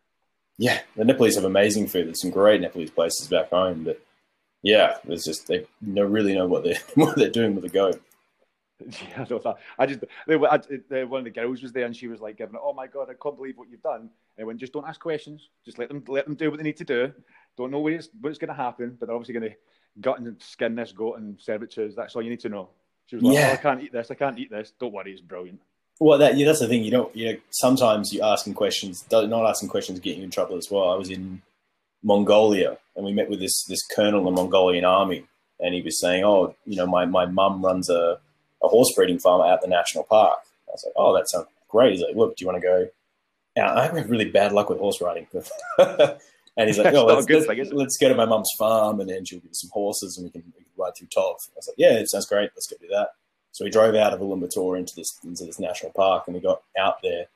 Yeah, 0.57 0.81
the 0.95 1.05
Nepalese 1.05 1.35
have 1.35 1.43
amazing 1.45 1.87
food. 1.87 2.07
There's 2.07 2.21
some 2.21 2.31
great 2.31 2.61
Nepalese 2.61 2.91
places 2.91 3.27
back 3.27 3.49
home, 3.49 3.83
but 3.83 4.01
yeah, 4.63 4.97
there's 5.05 5.23
just 5.23 5.47
they 5.47 5.65
know, 5.81 6.03
really 6.03 6.33
know 6.35 6.47
what 6.47 6.63
they're 6.63 6.79
what 6.95 7.15
they're 7.15 7.29
doing 7.29 7.55
with 7.55 7.63
the 7.63 7.69
goat. 7.69 8.01
Yeah, 8.85 9.21
I 9.23 9.27
know 9.29 9.39
that. 9.39 9.55
I 9.79 9.85
just 9.85 10.03
they, 10.27 10.35
were- 10.35 10.51
I, 10.51 10.59
they, 10.89 11.05
one 11.05 11.19
of 11.19 11.23
the 11.25 11.31
girls 11.31 11.61
was 11.61 11.71
there 11.71 11.85
and 11.85 11.95
she 11.95 12.07
was 12.07 12.19
like 12.19 12.37
giving 12.37 12.55
it. 12.55 12.61
Oh 12.63 12.73
my 12.73 12.87
god, 12.87 13.09
I 13.09 13.13
can't 13.21 13.37
believe 13.37 13.57
what 13.57 13.69
you've 13.69 13.81
done. 13.81 14.01
And 14.37 14.41
I 14.41 14.43
went, 14.43 14.59
just 14.59 14.73
don't 14.73 14.87
ask 14.87 14.99
questions. 14.99 15.49
Just 15.63 15.77
let 15.79 15.87
them 15.87 16.03
let 16.07 16.25
them 16.25 16.35
do 16.35 16.49
what 16.51 16.57
they 16.57 16.63
need 16.63 16.77
to 16.77 16.83
do. 16.83 17.13
Don't 17.57 17.71
know 17.71 17.79
what's 17.79 18.09
what's 18.19 18.37
going 18.37 18.49
to 18.49 18.53
happen, 18.53 18.97
but 18.99 19.05
they're 19.05 19.15
obviously 19.15 19.39
going 19.39 19.49
to 19.51 19.55
gut 20.01 20.19
and 20.19 20.41
skin 20.41 20.75
this 20.75 20.91
goat 20.91 21.19
and 21.19 21.39
serve 21.39 21.63
it 21.63 21.71
to 21.71 21.85
us. 21.85 21.93
That's 21.95 22.15
all 22.15 22.21
you 22.21 22.29
need 22.29 22.41
to 22.41 22.49
know. 22.49 22.69
She 23.05 23.15
was 23.15 23.23
like, 23.23 23.35
oh, 23.35 23.39
Yeah. 23.39 23.49
oh, 23.51 23.53
I 23.53 23.57
can't 23.57 23.81
eat 23.81 23.93
this. 23.93 24.11
I 24.11 24.15
can't 24.15 24.37
eat 24.39 24.51
this. 24.51 24.73
Don't 24.77 24.91
worry, 24.91 25.13
it's 25.13 25.21
brilliant. 25.21 25.61
Well, 25.99 26.17
that 26.17 26.37
yeah, 26.37 26.45
that's 26.45 26.59
the 26.59 26.67
thing. 26.67 26.83
You 26.83 26.91
don't. 26.91 27.15
You 27.15 27.33
know, 27.33 27.39
sometimes 27.51 28.11
you 28.11 28.21
asking 28.21 28.53
questions, 28.53 29.05
not 29.11 29.49
asking 29.49 29.69
questions, 29.69 29.99
get 29.99 30.17
you 30.17 30.23
in 30.23 30.31
trouble 30.31 30.57
as 30.57 30.69
well. 30.69 30.89
I 30.89 30.95
was 30.95 31.09
in 31.09 31.41
Mongolia, 32.03 32.77
and 32.95 33.05
we 33.05 33.13
met 33.13 33.29
with 33.29 33.39
this 33.39 33.63
this 33.69 33.85
colonel 33.95 34.19
in 34.19 34.25
the 34.25 34.31
Mongolian 34.31 34.83
army, 34.83 35.25
and 35.59 35.73
he 35.73 35.81
was 35.81 35.99
saying, 35.99 36.23
"Oh, 36.25 36.53
you 36.65 36.75
know, 36.75 36.85
my 36.85 37.05
my 37.05 37.25
mum 37.25 37.63
runs 37.63 37.89
a, 37.89 38.19
a 38.61 38.67
horse 38.67 38.91
breeding 38.93 39.19
farm 39.19 39.41
out 39.41 39.61
the 39.61 39.67
national 39.67 40.03
park." 40.03 40.39
I 40.67 40.71
was 40.71 40.83
like, 40.85 40.93
"Oh, 40.97 41.15
that 41.15 41.29
sounds 41.29 41.47
great." 41.69 41.93
He's 41.93 42.01
like, 42.01 42.15
"Look, 42.15 42.35
do 42.35 42.43
you 42.43 42.47
want 42.47 42.61
to 42.61 42.67
go?" 42.67 42.87
Now, 43.55 43.73
I 43.77 43.83
have 43.85 44.09
really 44.09 44.29
bad 44.29 44.51
luck 44.51 44.69
with 44.69 44.79
horse 44.79 44.99
riding, 44.99 45.27
and 45.77 46.67
he's 46.67 46.77
like, 46.77 46.93
"Oh, 46.93 47.05
let's, 47.05 47.25
good 47.25 47.47
let's, 47.47 47.71
let's 47.71 47.97
go 47.97 48.09
to 48.09 48.15
my 48.15 48.25
mum's 48.25 48.51
farm, 48.59 48.99
and 48.99 49.09
then 49.09 49.23
she'll 49.23 49.39
give 49.39 49.51
us 49.51 49.61
some 49.61 49.71
horses, 49.71 50.17
and 50.17 50.25
we 50.25 50.31
can, 50.31 50.43
we 50.57 50.63
can 50.63 50.71
ride 50.77 50.91
through 50.97 51.07
Tov." 51.07 51.35
I 51.49 51.55
was 51.55 51.67
like, 51.69 51.75
"Yeah, 51.77 51.93
it 51.93 52.09
sounds 52.09 52.25
great. 52.25 52.51
Let's 52.53 52.67
go 52.67 52.75
do 52.81 52.87
that." 52.89 53.11
So 53.55 53.63
we 53.63 53.71
drove 53.71 53.95
out 53.95 54.11
of 54.11 54.19
Ulaanbaatar 54.19 54.77
into 54.77 54.93
this 54.97 55.17
into 55.23 55.45
this 55.45 55.59
national 55.59 55.93
park, 55.93 56.25
and 56.27 56.35
we 56.35 56.41
got 56.41 56.61
out 56.77 57.01
there, 57.01 57.27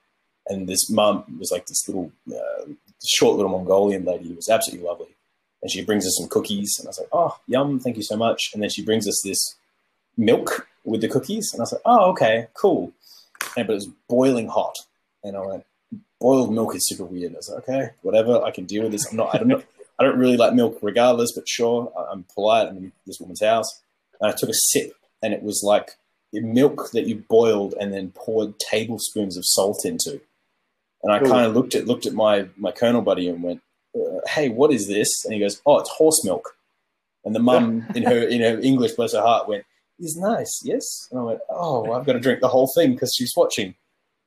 and 0.48 0.68
this 0.68 0.90
mum 0.90 1.24
was 1.40 1.50
like 1.50 1.66
this 1.66 1.88
little 1.88 2.12
uh, 2.30 2.66
short 3.08 3.38
little 3.38 3.52
Mongolian 3.52 4.04
lady 4.04 4.28
who 4.28 4.36
was 4.36 4.50
absolutely 4.50 4.86
lovely, 4.86 5.16
and 5.62 5.72
she 5.72 5.82
brings 5.82 6.06
us 6.06 6.18
some 6.20 6.28
cookies, 6.28 6.76
and 6.78 6.88
I 6.88 6.90
was 6.90 7.00
like, 7.00 7.08
"Oh, 7.14 7.40
yum, 7.48 7.80
thank 7.80 7.96
you 7.96 8.04
so 8.04 8.18
much." 8.18 8.50
And 8.54 8.62
then 8.62 8.70
she 8.70 8.84
brings 8.84 9.08
us 9.08 9.22
this 9.24 9.56
milk 10.18 10.68
with 10.84 11.00
the 11.00 11.08
cookies, 11.08 11.52
and 11.54 11.62
I 11.62 11.64
was 11.64 11.72
like, 11.72 11.84
"Oh, 11.86 12.12
okay, 12.12 12.48
cool." 12.54 12.92
And 13.56 13.66
but 13.66 13.72
it 13.72 13.76
was 13.76 13.90
boiling 14.10 14.50
hot, 14.50 14.76
and 15.24 15.38
I 15.38 15.40
went, 15.40 15.66
"Boiled 16.20 16.54
milk 16.54 16.76
is 16.76 16.86
super 16.86 17.06
weird." 17.06 17.32
I 17.32 17.38
was 17.38 17.50
like, 17.50 17.64
"Okay, 17.64 17.92
whatever, 18.02 18.44
I 18.44 18.52
can 18.52 18.66
deal 18.66 18.84
with 18.84 18.92
this." 18.92 19.10
I'm 19.10 19.16
not, 19.16 19.34
I 19.34 19.38
don't 19.38 19.48
know, 19.48 19.64
I 19.98 20.04
don't 20.04 20.20
really 20.20 20.36
like 20.36 20.54
milk 20.54 20.80
regardless, 20.82 21.32
but 21.34 21.48
sure, 21.48 21.94
I'm 22.12 22.26
polite. 22.36 22.68
I'm 22.68 22.76
in 22.76 22.92
this 23.08 23.22
woman's 23.22 23.42
house, 23.42 23.82
and 24.20 24.30
I 24.30 24.36
took 24.38 24.50
a 24.50 24.54
sip, 24.54 24.92
and 25.24 25.34
it 25.34 25.44
was 25.44 25.64
like 25.64 25.96
milk 26.34 26.92
that 26.92 27.08
you 27.08 27.24
boiled 27.30 27.74
and 27.80 27.94
then 27.94 28.12
poured 28.16 28.60
tablespoons 28.60 29.38
of 29.38 29.44
salt 29.46 29.86
into. 29.86 30.22
And 31.04 31.12
I 31.14 31.20
kind 31.20 31.46
of 31.46 31.54
looked 31.56 31.76
at 31.76 31.88
looked 31.88 32.06
at 32.06 32.14
my 32.14 32.48
my 32.58 32.72
colonel 32.72 33.02
buddy 33.02 33.30
and 33.30 33.42
went, 33.42 33.62
uh, 33.96 34.20
"Hey, 34.28 34.50
what 34.50 34.72
is 34.74 34.88
this?" 34.88 35.08
And 35.26 35.34
he 35.34 35.40
goes, 35.40 35.62
"Oh, 35.66 35.80
it's 35.80 35.90
horse 35.90 36.24
milk." 36.26 36.56
And 37.26 37.34
the 37.36 37.40
mum 37.40 37.86
in 37.96 38.04
her 38.04 38.22
in 38.28 38.42
her 38.42 38.60
English, 38.60 38.94
bless 38.94 39.14
her 39.14 39.22
heart, 39.22 39.48
went, 39.48 39.64
"Is 40.00 40.18
nice, 40.18 40.62
yes." 40.64 40.84
And 41.12 41.20
I 41.22 41.24
went, 41.24 41.40
"Oh, 41.50 41.92
I've 41.94 42.06
got 42.06 42.14
to 42.14 42.20
drink 42.20 42.42
the 42.42 42.50
whole 42.50 42.70
thing 42.76 42.94
because 42.94 43.14
she's 43.18 43.34
watching." 43.36 43.76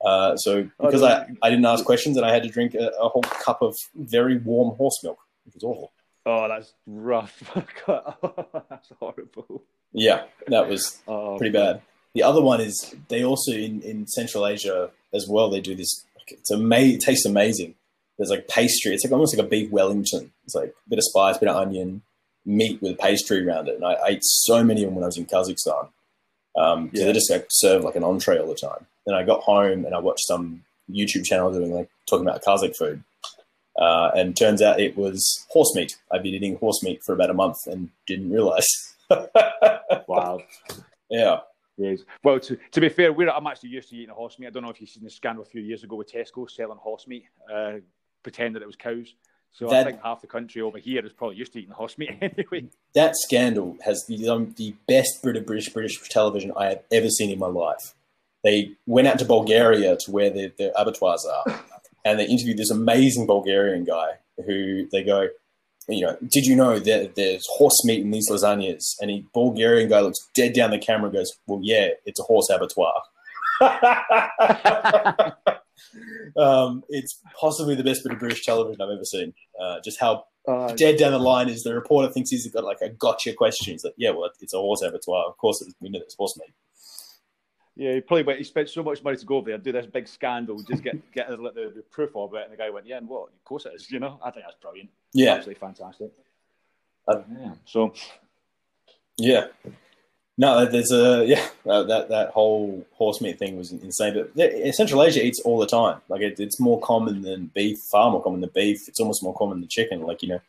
Uh, 0.04 0.34
so 0.36 0.68
Oh, 0.80 0.86
because. 0.86 1.02
I, 1.02 1.26
I 1.42 1.50
didn't 1.50 1.64
ask 1.66 1.84
questions 1.84 2.16
and 2.16 2.26
I 2.26 2.32
had 2.32 2.42
to 2.42 2.48
drink 2.48 2.74
a, 2.74 2.88
a 3.00 3.08
whole 3.08 3.22
cup 3.22 3.62
of 3.62 3.76
very 3.94 4.36
warm 4.38 4.74
horse 4.76 4.98
milk, 5.04 5.18
which 5.44 5.54
was 5.54 5.62
awful. 5.62 5.92
Oh, 6.26 6.48
that's 6.48 6.72
rough. 6.86 7.38
that's 7.86 8.92
horrible. 8.98 9.62
Yeah, 9.92 10.24
that 10.48 10.68
was 10.68 11.00
Oh, 11.06 11.36
pretty 11.38 11.52
bad. 11.52 11.82
The 12.14 12.22
other 12.22 12.42
one 12.42 12.60
is 12.60 12.94
they 13.08 13.24
also 13.24 13.52
in, 13.52 13.80
in 13.82 14.06
Central 14.06 14.46
Asia 14.46 14.90
as 15.14 15.26
well. 15.28 15.50
They 15.50 15.60
do 15.60 15.74
this. 15.74 16.04
It's 16.28 16.50
ama- 16.50 16.76
It 16.76 17.00
tastes 17.00 17.24
amazing. 17.26 17.74
There's 18.18 18.30
like 18.30 18.48
pastry. 18.48 18.92
It's 18.92 19.04
like 19.04 19.12
almost 19.12 19.36
like 19.36 19.44
a 19.44 19.48
beef 19.48 19.70
Wellington. 19.70 20.32
It's 20.44 20.54
like 20.54 20.70
a 20.70 20.88
bit 20.90 20.98
of 20.98 21.04
spice, 21.04 21.38
bit 21.38 21.48
of 21.48 21.56
onion, 21.56 22.02
meat 22.44 22.80
with 22.82 22.98
pastry 22.98 23.46
around 23.46 23.68
it. 23.68 23.76
And 23.76 23.84
I, 23.84 23.92
I 23.94 24.08
ate 24.10 24.24
so 24.24 24.62
many 24.62 24.82
of 24.82 24.88
them 24.88 24.94
when 24.96 25.04
I 25.04 25.06
was 25.06 25.16
in 25.16 25.26
Kazakhstan. 25.26 25.88
Um, 26.56 26.90
so 26.94 27.00
Yeah. 27.00 27.06
they 27.06 27.12
just 27.14 27.30
like 27.30 27.46
serve 27.50 27.82
like 27.84 27.96
an 27.96 28.04
entree 28.04 28.38
all 28.38 28.46
the 28.48 28.54
time. 28.54 28.86
Then 29.06 29.14
I 29.16 29.22
got 29.24 29.40
home 29.40 29.84
and 29.86 29.94
I 29.94 29.98
watched 29.98 30.26
some 30.26 30.64
YouTube 30.90 31.24
channel 31.24 31.50
doing 31.52 31.72
like 31.72 31.88
talking 32.06 32.26
about 32.26 32.42
Kazakh 32.44 32.76
food. 32.76 33.02
Uh, 33.78 34.10
and 34.14 34.36
turns 34.36 34.60
out 34.60 34.78
it 34.80 34.96
was 34.98 35.46
horse 35.48 35.74
meat. 35.74 35.96
I've 36.12 36.22
been 36.22 36.34
eating 36.34 36.56
horse 36.56 36.82
meat 36.82 37.02
for 37.02 37.14
about 37.14 37.30
a 37.30 37.34
month 37.34 37.66
and 37.66 37.88
didn't 38.06 38.30
realize. 38.30 38.66
wow. 40.06 40.40
yeah. 41.10 41.40
Yes. 41.76 42.00
Well, 42.22 42.38
to, 42.40 42.58
to 42.72 42.80
be 42.80 42.88
fair, 42.88 43.12
we're, 43.12 43.30
I'm 43.30 43.46
actually 43.46 43.70
used 43.70 43.88
to 43.90 43.96
eating 43.96 44.14
horse 44.14 44.38
meat. 44.38 44.46
I 44.46 44.50
don't 44.50 44.62
know 44.62 44.70
if 44.70 44.80
you've 44.80 44.90
seen 44.90 45.04
the 45.04 45.10
scandal 45.10 45.42
a 45.42 45.46
few 45.46 45.62
years 45.62 45.82
ago 45.84 45.96
with 45.96 46.12
Tesco 46.12 46.48
selling 46.50 46.78
horse 46.78 47.06
meat, 47.06 47.24
uh, 47.52 47.74
pretend 48.22 48.54
that 48.56 48.62
it 48.62 48.66
was 48.66 48.76
cows. 48.76 49.14
So 49.52 49.66
I 49.68 49.70
That- 49.70 49.86
think 49.86 50.02
half 50.02 50.20
the 50.20 50.26
country 50.26 50.62
over 50.62 50.78
here 50.78 51.04
is 51.04 51.12
probably 51.12 51.36
used 51.36 51.52
to 51.54 51.58
eating 51.60 51.72
horse 51.72 51.96
meat 51.98 52.10
anyway. 52.20 52.68
that 52.94 53.14
scandal 53.16 53.76
has 53.84 54.04
the, 54.08 54.28
um, 54.28 54.54
the 54.56 54.74
best 54.86 55.22
bit 55.22 55.36
of 55.36 55.46
British 55.46 55.70
British 55.70 55.98
television 56.08 56.52
I 56.56 56.66
have 56.70 56.82
ever 56.92 57.08
seen 57.08 57.30
in 57.30 57.38
my 57.38 57.48
life. 57.48 57.94
They 58.44 58.72
went 58.86 59.06
out 59.08 59.18
to 59.20 59.24
Bulgaria 59.24 59.96
to 59.96 60.10
where 60.10 60.30
their, 60.30 60.52
the 60.56 60.78
abattoirs 60.80 61.24
are, 61.26 61.60
and 62.04 62.18
they 62.18 62.26
interviewed 62.26 62.56
this 62.58 62.70
amazing 62.70 63.26
Bulgarian 63.26 63.84
guy 63.84 64.18
who 64.46 64.88
they 64.90 65.02
go, 65.04 65.28
you 65.88 66.02
know, 66.06 66.16
did 66.26 66.46
you 66.46 66.54
know 66.56 66.78
that 66.78 67.14
there's 67.16 67.46
horse 67.48 67.84
meat 67.84 68.00
in 68.00 68.10
these 68.10 68.30
lasagnas? 68.30 68.94
And 69.00 69.10
the 69.10 69.24
Bulgarian 69.32 69.88
guy 69.88 70.00
looks 70.00 70.28
dead 70.34 70.54
down 70.54 70.70
the 70.70 70.78
camera 70.78 71.06
and 71.06 71.14
goes, 71.14 71.32
well, 71.46 71.60
yeah, 71.62 71.88
it's 72.06 72.20
a 72.20 72.24
horse 72.24 72.48
abattoir. 72.50 73.02
um, 76.36 76.82
it's 76.88 77.20
possibly 77.38 77.74
the 77.74 77.84
best 77.84 78.02
bit 78.02 78.12
of 78.12 78.18
British 78.18 78.44
television 78.44 78.80
I've 78.80 78.90
ever 78.90 79.04
seen. 79.04 79.34
Uh, 79.60 79.80
just 79.84 80.00
how 80.00 80.24
Uh, 80.48 80.72
dead 80.74 80.98
down 80.98 81.12
the 81.12 81.18
line 81.20 81.48
is 81.48 81.62
the 81.62 81.72
reporter 81.72 82.12
thinks 82.12 82.30
he's 82.30 82.50
got 82.50 82.64
like 82.64 82.80
a 82.80 82.88
gotcha 82.88 83.32
question. 83.32 83.72
He's 83.72 83.84
like, 83.84 83.94
yeah, 83.96 84.10
well, 84.10 84.28
it's 84.40 84.52
a 84.54 84.58
horse 84.58 84.82
abattoir. 84.82 85.26
Of 85.28 85.36
course, 85.36 85.62
it's, 85.62 85.72
we 85.80 85.88
know 85.88 86.00
it's 86.00 86.16
horse 86.16 86.36
meat. 86.36 86.52
Yeah, 87.74 87.94
he 87.94 88.00
probably 88.02 88.24
went, 88.24 88.38
he 88.38 88.44
spent 88.44 88.68
so 88.68 88.82
much 88.82 89.02
money 89.02 89.16
to 89.16 89.24
go 89.24 89.36
over 89.36 89.48
there, 89.48 89.58
do 89.58 89.72
this 89.72 89.86
big 89.86 90.06
scandal, 90.06 90.62
just 90.62 90.82
get 90.82 91.12
get 91.14 91.28
the, 91.28 91.36
the, 91.36 91.72
the 91.76 91.84
proof 91.90 92.14
of 92.14 92.34
it. 92.34 92.42
And 92.44 92.52
the 92.52 92.56
guy 92.56 92.70
went, 92.70 92.86
yeah, 92.86 92.98
and 92.98 93.08
what? 93.08 93.28
Of 93.28 93.44
course 93.44 93.66
it 93.66 93.72
is. 93.74 93.90
You 93.90 94.00
know, 94.00 94.18
I 94.22 94.30
think 94.30 94.44
that's 94.44 94.60
brilliant. 94.60 94.90
Yeah, 95.14 95.34
Absolutely 95.34 95.60
fantastic. 95.60 96.10
Uh, 97.08 97.22
yeah. 97.38 97.52
So, 97.64 97.94
yeah. 99.16 99.46
No, 100.38 100.64
there's 100.64 100.90
a 100.90 101.24
yeah 101.26 101.46
uh, 101.68 101.82
that 101.84 102.08
that 102.08 102.30
whole 102.30 102.86
horse 102.92 103.20
meat 103.20 103.38
thing 103.38 103.56
was 103.56 103.70
insane. 103.70 104.14
But 104.14 104.30
yeah, 104.34 104.70
Central 104.72 105.02
Asia 105.02 105.24
eats 105.24 105.40
all 105.40 105.58
the 105.58 105.66
time. 105.66 106.00
Like 106.08 106.22
it, 106.22 106.40
it's 106.40 106.58
more 106.58 106.80
common 106.80 107.22
than 107.22 107.50
beef, 107.54 107.78
far 107.90 108.10
more 108.10 108.22
common 108.22 108.40
than 108.40 108.50
beef. 108.54 108.88
It's 108.88 108.98
almost 108.98 109.22
more 109.22 109.36
common 109.36 109.60
than 109.60 109.68
chicken. 109.68 110.02
Like 110.02 110.22
you 110.22 110.28
know, 110.30 110.40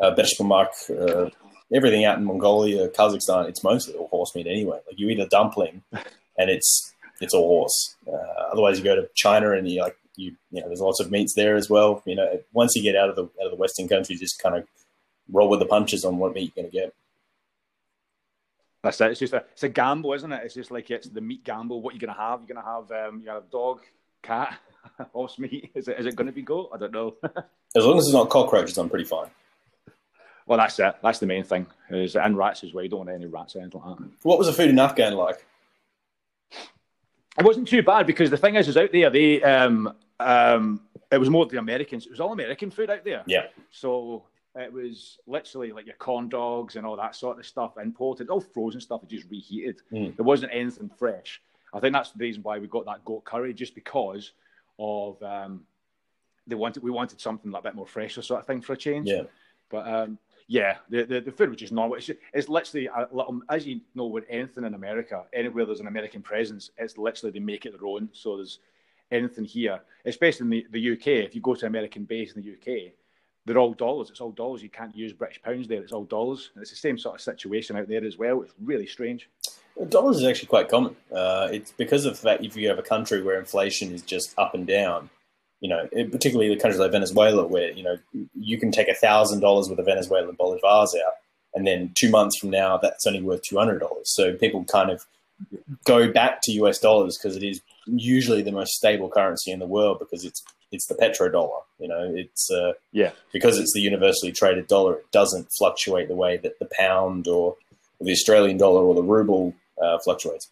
uh, 0.00 0.14
Beshbarmak, 0.14 0.68
uh, 0.90 1.30
everything 1.72 2.04
out 2.04 2.18
in 2.18 2.24
Mongolia, 2.24 2.88
Kazakhstan, 2.88 3.48
it's 3.48 3.64
mostly 3.64 3.94
all 3.94 4.08
horse 4.08 4.34
meat 4.34 4.46
anyway. 4.46 4.78
Like 4.86 4.98
you 4.98 5.08
eat 5.08 5.20
a 5.20 5.26
dumpling, 5.26 5.82
and 6.40 6.50
it's 6.50 6.92
it's 7.20 7.34
all 7.34 7.46
horse. 7.46 7.96
Uh, 8.08 8.50
otherwise, 8.52 8.78
you 8.78 8.84
go 8.84 8.96
to 8.96 9.08
China 9.14 9.52
and 9.52 9.68
you 9.70 9.82
like 9.82 9.96
you 10.16 10.34
you 10.50 10.60
know 10.60 10.66
there's 10.66 10.80
lots 10.80 11.00
of 11.00 11.10
meats 11.10 11.34
there 11.34 11.56
as 11.56 11.68
well. 11.68 12.02
You 12.06 12.16
know, 12.16 12.40
once 12.52 12.74
you 12.74 12.82
get 12.82 12.96
out 12.96 13.10
of 13.10 13.16
the 13.16 13.24
out 13.24 13.46
of 13.46 13.50
the 13.50 13.56
Western 13.56 13.88
countries, 13.88 14.20
just 14.20 14.42
kind 14.42 14.56
of 14.56 14.66
roll 15.30 15.48
with 15.48 15.60
the 15.60 15.66
punches 15.66 16.04
on 16.04 16.18
what 16.18 16.34
meat 16.34 16.52
you're 16.54 16.64
going 16.64 16.72
to 16.72 16.76
get. 16.76 16.94
That's 18.82 19.00
it. 19.00 19.10
It's 19.10 19.20
just 19.20 19.34
a 19.34 19.44
it's 19.52 19.62
a 19.62 19.68
gamble, 19.68 20.14
isn't 20.14 20.32
it? 20.32 20.40
It's 20.44 20.54
just 20.54 20.70
like 20.70 20.90
it's 20.90 21.08
the 21.08 21.20
meat 21.20 21.44
gamble. 21.44 21.82
What 21.82 21.94
you're 21.94 22.00
gonna 22.00 22.18
have? 22.18 22.40
You're 22.40 22.56
gonna 22.56 22.66
have 22.66 22.90
um, 23.08 23.20
you 23.20 23.28
have 23.28 23.50
dog, 23.50 23.82
cat, 24.22 24.58
horse 25.12 25.38
meat. 25.38 25.70
Is 25.74 25.88
it 25.88 26.00
is 26.00 26.06
it 26.06 26.16
gonna 26.16 26.32
be 26.32 26.42
goat? 26.42 26.70
I 26.72 26.78
don't 26.78 26.92
know. 26.92 27.16
As 27.76 27.84
long 27.84 27.98
as 27.98 28.06
it's 28.06 28.14
not 28.14 28.30
cockroaches, 28.30 28.78
I'm 28.78 28.88
pretty 28.88 29.04
fine. 29.04 29.28
well, 30.46 30.58
that's 30.58 30.78
it. 30.80 30.96
That's 31.02 31.20
the 31.20 31.26
main 31.26 31.44
thing. 31.44 31.66
Is 31.90 32.16
and 32.16 32.36
rats 32.36 32.64
as 32.64 32.72
well. 32.72 32.82
You 32.82 32.90
don't 32.90 33.06
want 33.06 33.10
any 33.10 33.26
rats 33.26 33.54
or 33.54 33.60
anything 33.60 33.80
like 33.80 33.98
that. 33.98 34.08
What 34.22 34.38
was 34.38 34.48
the 34.48 34.52
food 34.54 34.70
in 34.70 34.78
Afghan 34.78 35.14
like? 35.14 35.44
It 37.40 37.44
wasn't 37.46 37.68
too 37.68 37.82
bad 37.82 38.06
because 38.06 38.30
the 38.30 38.36
thing 38.36 38.54
is, 38.54 38.68
is 38.68 38.76
out 38.76 38.92
there 38.92 39.10
they 39.10 39.42
um 39.42 39.92
um 40.18 40.82
it 41.10 41.18
was 41.18 41.30
more 41.30 41.46
the 41.46 41.58
Americans. 41.58 42.06
It 42.06 42.10
was 42.10 42.20
all 42.20 42.32
American 42.32 42.70
food 42.70 42.90
out 42.90 43.04
there. 43.04 43.24
Yeah. 43.26 43.46
So 43.70 44.24
it 44.54 44.72
was 44.72 45.18
literally 45.26 45.72
like 45.72 45.86
your 45.86 45.96
corn 45.96 46.28
dogs 46.28 46.76
and 46.76 46.86
all 46.86 46.96
that 46.96 47.16
sort 47.16 47.38
of 47.38 47.46
stuff 47.46 47.78
imported, 47.78 48.28
all 48.28 48.40
frozen 48.40 48.80
stuff, 48.80 49.00
just 49.08 49.28
reheated. 49.30 49.80
Mm. 49.92 50.16
There 50.16 50.24
wasn't 50.24 50.52
anything 50.52 50.90
fresh. 50.98 51.40
I 51.72 51.80
think 51.80 51.94
that's 51.94 52.10
the 52.12 52.18
reason 52.18 52.42
why 52.42 52.58
we 52.58 52.66
got 52.66 52.84
that 52.86 53.04
goat 53.04 53.24
curry, 53.24 53.54
just 53.54 53.74
because 53.74 54.32
of 54.78 55.22
um, 55.22 55.62
they 56.46 56.56
wanted 56.56 56.82
we 56.82 56.90
wanted 56.90 57.20
something 57.20 57.50
like 57.50 57.60
a 57.60 57.64
bit 57.64 57.74
more 57.74 57.86
fresher 57.86 58.22
sort 58.22 58.40
of 58.40 58.46
thing 58.46 58.60
for 58.60 58.72
a 58.72 58.76
change. 58.76 59.08
Yeah. 59.08 59.22
But 59.70 59.86
um, 59.88 60.18
Yeah, 60.50 60.78
the, 60.88 61.04
the, 61.04 61.20
the 61.20 61.30
food 61.30 61.50
was 61.50 61.58
just 61.58 61.72
normal. 61.72 61.94
It's, 61.96 62.10
it's 62.34 62.48
literally 62.48 62.88
a 62.88 63.06
little, 63.12 63.40
as 63.48 63.64
you 63.68 63.82
know, 63.94 64.06
with 64.06 64.24
anything 64.28 64.64
in 64.64 64.74
America, 64.74 65.22
anywhere 65.32 65.64
there's 65.64 65.78
an 65.78 65.86
American 65.86 66.22
presence, 66.22 66.72
it's 66.76 66.98
literally 66.98 67.30
they 67.30 67.38
make 67.38 67.66
it 67.66 67.78
their 67.78 67.88
own. 67.88 68.08
So 68.12 68.34
there's 68.34 68.58
anything 69.12 69.44
here, 69.44 69.80
especially 70.04 70.44
in 70.46 70.50
the, 70.50 70.66
the 70.72 70.92
UK. 70.94 71.06
If 71.24 71.36
you 71.36 71.40
go 71.40 71.54
to 71.54 71.66
American 71.66 72.02
base 72.02 72.32
in 72.32 72.42
the 72.42 72.50
UK, 72.50 72.90
they're 73.46 73.58
all 73.58 73.74
dollars. 73.74 74.10
It's 74.10 74.20
all 74.20 74.32
dollars. 74.32 74.60
You 74.60 74.70
can't 74.70 74.96
use 74.96 75.12
British 75.12 75.40
pounds 75.40 75.68
there. 75.68 75.84
It's 75.84 75.92
all 75.92 76.02
dollars. 76.02 76.50
And 76.54 76.62
it's 76.62 76.72
the 76.72 76.76
same 76.76 76.98
sort 76.98 77.14
of 77.14 77.20
situation 77.20 77.76
out 77.76 77.86
there 77.86 78.04
as 78.04 78.18
well. 78.18 78.42
It's 78.42 78.54
really 78.60 78.88
strange. 78.88 79.28
dollars 79.88 80.16
is 80.16 80.24
actually 80.24 80.48
quite 80.48 80.68
common. 80.68 80.96
Uh, 81.14 81.46
it's 81.52 81.70
because 81.70 82.06
of 82.06 82.14
the 82.14 82.20
fact 82.20 82.44
if 82.44 82.56
you 82.56 82.66
have 82.66 82.80
a 82.80 82.82
country 82.82 83.22
where 83.22 83.38
inflation 83.38 83.92
is 83.92 84.02
just 84.02 84.36
up 84.36 84.54
and 84.54 84.66
down, 84.66 85.10
you 85.60 85.68
know, 85.68 85.86
particularly 86.10 86.52
the 86.52 86.60
countries 86.60 86.80
like 86.80 86.92
Venezuela, 86.92 87.46
where 87.46 87.70
you 87.72 87.82
know 87.82 87.98
you 88.34 88.58
can 88.58 88.72
take 88.72 88.88
a 88.88 88.94
thousand 88.94 89.40
dollars 89.40 89.68
with 89.68 89.78
a 89.78 89.82
Venezuelan 89.82 90.36
bolivars 90.36 90.94
out, 90.94 91.14
and 91.54 91.66
then 91.66 91.92
two 91.94 92.10
months 92.10 92.38
from 92.38 92.50
now 92.50 92.78
that's 92.78 93.06
only 93.06 93.22
worth 93.22 93.42
two 93.42 93.58
hundred 93.58 93.78
dollars. 93.78 94.14
So 94.14 94.34
people 94.34 94.64
kind 94.64 94.90
of 94.90 95.06
go 95.84 96.10
back 96.10 96.40
to 96.42 96.52
US 96.52 96.78
dollars 96.78 97.18
because 97.18 97.36
it 97.36 97.42
is 97.42 97.60
usually 97.86 98.42
the 98.42 98.52
most 98.52 98.72
stable 98.72 99.08
currency 99.08 99.50
in 99.50 99.58
the 99.58 99.66
world 99.66 99.98
because 99.98 100.24
it's 100.24 100.42
it's 100.72 100.86
the 100.86 100.94
petrodollar. 100.94 101.62
You 101.78 101.88
know, 101.88 102.12
it's 102.14 102.50
uh, 102.50 102.72
yeah 102.92 103.10
because 103.32 103.58
it's 103.58 103.72
the 103.74 103.80
universally 103.80 104.32
traded 104.32 104.66
dollar. 104.66 104.94
It 104.96 105.10
doesn't 105.12 105.48
fluctuate 105.58 106.08
the 106.08 106.14
way 106.14 106.38
that 106.38 106.58
the 106.58 106.68
pound 106.72 107.28
or 107.28 107.56
the 108.00 108.12
Australian 108.12 108.56
dollar 108.56 108.82
or 108.82 108.94
the 108.94 109.02
ruble 109.02 109.54
uh, 109.82 109.98
fluctuates. 109.98 110.48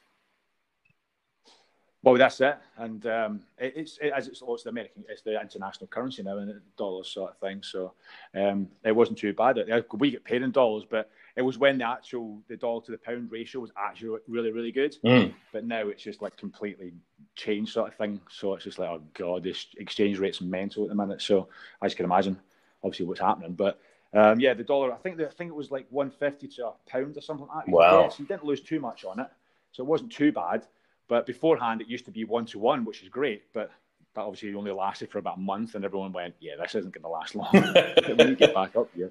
Well, 2.05 2.15
that's 2.15 2.41
it, 2.41 2.57
and 2.77 3.05
um, 3.07 3.41
it, 3.59 3.73
it's 3.75 3.99
it, 4.01 4.13
as 4.15 4.29
it's, 4.29 4.41
oh, 4.47 4.55
it's 4.55 4.63
the 4.63 4.71
American, 4.71 5.05
it's 5.09 5.23
the 5.23 5.41
international 5.41 5.89
currency 5.89 6.23
now, 6.23 6.39
and 6.39 6.61
dollars 6.77 7.09
sort 7.09 7.33
of 7.33 7.39
thing. 7.39 7.61
So 7.65 7.93
um, 8.37 8.69
it 8.85 8.95
wasn't 8.95 9.19
too 9.19 9.33
bad. 9.33 9.59
We 9.95 10.13
get 10.13 10.23
paid 10.23 10.43
in 10.43 10.53
dollars, 10.53 10.85
but 10.89 11.11
it 11.35 11.43
was 11.43 11.59
when 11.59 11.79
the 11.79 11.89
actual 11.89 12.41
the 12.47 12.57
dollar 12.57 12.83
to 12.83 12.93
the 12.93 12.99
pound 12.99 13.33
ratio 13.33 13.61
was 13.61 13.73
actually 13.77 14.21
really 14.29 14.53
really 14.53 14.71
good. 14.71 14.97
Mm. 15.05 15.35
But 15.53 15.65
now 15.65 15.89
it's 15.89 16.05
just 16.05 16.23
like 16.23 16.37
completely 16.37 16.93
changed 17.35 17.73
sort 17.73 17.91
of 17.91 17.97
thing. 17.97 18.21
So 18.31 18.55
it's 18.55 18.65
just 18.65 18.79
like 18.79 18.91
oh 18.91 19.03
god, 19.15 19.43
this 19.43 19.67
exchange 19.77 20.21
rate's 20.21 20.41
mental 20.41 20.85
at 20.85 20.91
the 20.91 20.95
minute. 20.95 21.21
So 21.21 21.49
I 21.83 21.87
just 21.87 21.97
can 21.97 22.07
imagine, 22.07 22.39
obviously 22.85 23.07
what's 23.07 23.21
happening, 23.21 23.55
but. 23.55 23.81
Um, 24.15 24.41
yeah, 24.41 24.55
the 24.55 24.65
dollar. 24.65 24.91
I 24.91 24.97
think 24.97 25.19
the, 25.19 25.27
I 25.27 25.33
think 25.33 25.51
it 25.51 25.55
was 25.55 25.71
like 25.71 25.87
one 25.91 26.11
fifty 26.11 26.49
to 26.49 26.69
a 26.69 26.73
pound 26.87 27.19
or 27.19 27.21
something 27.21 27.47
like 27.47 27.67
that. 27.67 27.71
Wow! 27.71 28.03
Yeah, 28.03 28.09
so 28.09 28.17
you 28.21 28.27
didn't 28.27 28.45
lose 28.45 28.63
too 28.63 28.81
much 28.81 29.05
on 29.05 29.21
it, 29.21 29.27
so 29.73 29.83
it 29.83 29.87
wasn't 29.87 30.11
too 30.11 30.33
bad. 30.33 30.67
But 31.09 31.27
beforehand, 31.27 31.81
it 31.81 31.89
used 31.89 32.05
to 32.05 32.11
be 32.11 32.25
one 32.25 32.47
to 32.47 32.59
one, 32.59 32.85
which 32.85 33.03
is 33.03 33.09
great. 33.09 33.43
But 33.53 33.71
that 34.15 34.23
obviously 34.23 34.55
only 34.55 34.73
lasted 34.73 35.11
for 35.11 35.19
about 35.19 35.39
a 35.39 35.41
month, 35.41 35.75
and 35.75 35.85
everyone 35.85 36.13
went, 36.13 36.35
"Yeah, 36.41 36.57
this 36.61 36.75
isn't 36.75 36.93
going 36.93 37.03
to 37.03 37.09
last 37.09 37.35
long." 37.35 37.51
when 38.17 38.29
you 38.29 38.37
get 38.37 38.55
back 38.55 38.77
up 38.77 38.89
here, 38.95 39.11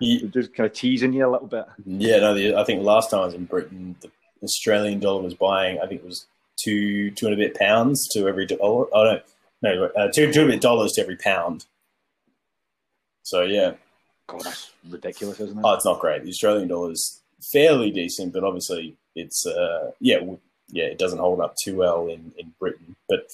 yeah. 0.00 0.26
just 0.28 0.54
kind 0.54 0.66
of 0.68 0.72
teasing 0.72 1.12
you 1.12 1.26
a 1.26 1.30
little 1.30 1.46
bit. 1.46 1.64
Yeah, 1.86 2.18
no, 2.18 2.34
the, 2.34 2.56
I 2.56 2.64
think 2.64 2.82
last 2.82 3.10
time 3.10 3.20
I 3.20 3.24
was 3.26 3.34
in 3.34 3.44
Britain, 3.44 3.96
the 4.00 4.10
Australian 4.42 4.98
dollar 4.98 5.22
was 5.22 5.34
buying. 5.34 5.78
I 5.80 5.86
think 5.86 6.00
it 6.00 6.06
was 6.06 6.26
two 6.62 7.10
two 7.12 7.26
and 7.26 7.34
a 7.34 7.38
bit 7.38 7.54
pounds 7.54 8.08
to 8.12 8.26
every 8.26 8.46
dollar. 8.46 8.86
Oh 8.92 9.04
no, 9.04 9.20
no, 9.62 9.84
uh, 9.96 10.08
two 10.12 10.32
two 10.32 10.40
and 10.40 10.50
a 10.50 10.54
bit 10.54 10.62
dollars 10.62 10.92
to 10.92 11.02
every 11.02 11.16
pound. 11.16 11.66
So 13.22 13.42
yeah, 13.42 13.74
God, 14.26 14.42
that's 14.42 14.72
ridiculous, 14.88 15.38
isn't 15.40 15.58
it? 15.58 15.62
Oh, 15.64 15.74
it's 15.74 15.84
not 15.84 16.00
great. 16.00 16.24
The 16.24 16.30
Australian 16.30 16.68
dollar 16.68 16.92
is 16.92 17.20
fairly 17.52 17.90
decent, 17.90 18.32
but 18.32 18.44
obviously 18.44 18.96
it's 19.14 19.46
uh, 19.46 19.92
yeah 20.00 20.18
yeah, 20.72 20.84
it 20.84 20.98
doesn't 20.98 21.18
hold 21.18 21.40
up 21.40 21.54
too 21.62 21.76
well 21.76 22.08
in, 22.08 22.32
in 22.38 22.52
Britain, 22.58 22.96
but 23.08 23.28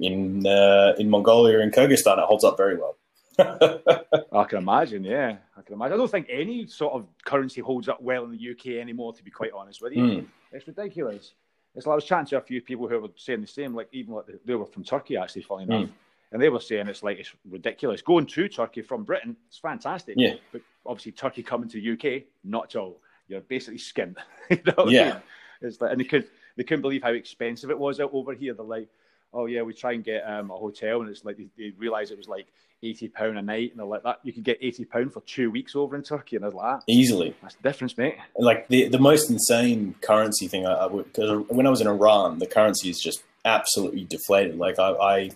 in 0.00 0.46
uh, 0.46 0.94
in 0.98 1.10
Mongolia 1.10 1.60
and 1.60 1.72
Kyrgyzstan, 1.72 2.18
it 2.18 2.24
holds 2.24 2.44
up 2.44 2.56
very 2.56 2.76
well. 2.76 2.96
I 3.38 4.44
can 4.44 4.58
imagine, 4.58 5.04
yeah, 5.04 5.36
I 5.56 5.62
can 5.62 5.74
imagine. 5.74 5.94
I 5.94 5.96
don't 5.96 6.10
think 6.10 6.26
any 6.28 6.66
sort 6.66 6.94
of 6.94 7.06
currency 7.24 7.60
holds 7.60 7.88
up 7.88 8.02
well 8.02 8.24
in 8.24 8.32
the 8.32 8.50
UK 8.50 8.80
anymore. 8.80 9.12
To 9.12 9.22
be 9.22 9.30
quite 9.30 9.52
honest 9.52 9.80
with 9.80 9.92
you, 9.92 10.02
mm. 10.02 10.26
it's 10.52 10.66
ridiculous. 10.66 11.32
It's 11.74 11.86
like 11.86 11.92
I 11.92 11.96
was 11.96 12.04
chatting 12.04 12.26
to 12.26 12.38
a 12.38 12.40
few 12.40 12.60
people 12.60 12.88
who 12.88 12.98
were 12.98 13.08
saying 13.16 13.40
the 13.40 13.46
same. 13.46 13.74
Like 13.74 13.88
even 13.92 14.14
like 14.14 14.24
they 14.44 14.54
were 14.54 14.66
from 14.66 14.84
Turkey, 14.84 15.16
actually, 15.16 15.42
funny 15.42 15.64
enough, 15.64 15.88
mm. 15.88 15.92
and 16.32 16.42
they 16.42 16.48
were 16.48 16.60
saying 16.60 16.88
it's 16.88 17.02
like 17.02 17.18
it's 17.18 17.32
ridiculous 17.48 18.02
going 18.02 18.26
to 18.26 18.48
Turkey 18.48 18.82
from 18.82 19.04
Britain. 19.04 19.36
It's 19.46 19.58
fantastic, 19.58 20.16
yeah. 20.18 20.34
But 20.50 20.62
obviously, 20.84 21.12
Turkey 21.12 21.44
coming 21.44 21.68
to 21.68 21.80
the 21.80 21.92
UK, 21.92 22.24
not 22.42 22.74
at 22.74 22.80
all. 22.80 23.00
You're 23.28 23.40
basically 23.42 23.78
skint. 23.78 24.16
you 24.50 24.58
know 24.66 24.88
yeah, 24.88 25.02
I 25.02 25.04
mean? 25.12 25.22
It's 25.60 25.80
like, 25.80 25.92
and 25.92 26.00
they 26.00 26.04
could 26.04 26.26
they 26.56 26.64
couldn't 26.64 26.82
believe 26.82 27.02
how 27.02 27.12
expensive 27.12 27.70
it 27.70 27.78
was 27.78 28.00
out 28.00 28.10
over 28.12 28.34
here. 28.34 28.54
They're 28.54 28.64
like, 28.64 28.88
oh 29.32 29.46
yeah, 29.46 29.62
we 29.62 29.74
try 29.74 29.92
and 29.92 30.04
get 30.04 30.22
um, 30.22 30.50
a 30.50 30.56
hotel, 30.56 31.00
and 31.00 31.10
it's 31.10 31.24
like 31.24 31.36
they, 31.36 31.48
they 31.56 31.72
realise 31.76 32.10
it 32.10 32.18
was 32.18 32.28
like 32.28 32.46
eighty 32.82 33.08
pound 33.08 33.38
a 33.38 33.42
night, 33.42 33.70
and 33.70 33.80
they're 33.80 33.86
like 33.86 34.02
that. 34.04 34.20
You 34.22 34.32
could 34.32 34.44
get 34.44 34.58
eighty 34.60 34.84
pound 34.84 35.12
for 35.12 35.20
two 35.22 35.50
weeks 35.50 35.74
over 35.74 35.96
in 35.96 36.02
Turkey, 36.02 36.36
and 36.36 36.44
I 36.44 36.48
was 36.48 36.54
like, 36.54 36.80
easily. 36.86 37.34
That's 37.42 37.54
the 37.56 37.62
difference, 37.62 37.96
mate. 37.96 38.16
Like 38.36 38.68
the 38.68 38.88
the 38.88 38.98
most 38.98 39.30
insane 39.30 39.94
currency 40.00 40.48
thing 40.48 40.66
I, 40.66 40.72
I 40.72 40.86
would 40.86 41.12
because 41.12 41.46
when 41.48 41.66
I 41.66 41.70
was 41.70 41.80
in 41.80 41.86
Iran, 41.86 42.38
the 42.38 42.46
currency 42.46 42.88
is 42.90 43.00
just 43.00 43.22
absolutely 43.44 44.04
deflated. 44.04 44.58
Like 44.58 44.78
I, 44.78 44.90
I, 44.90 45.30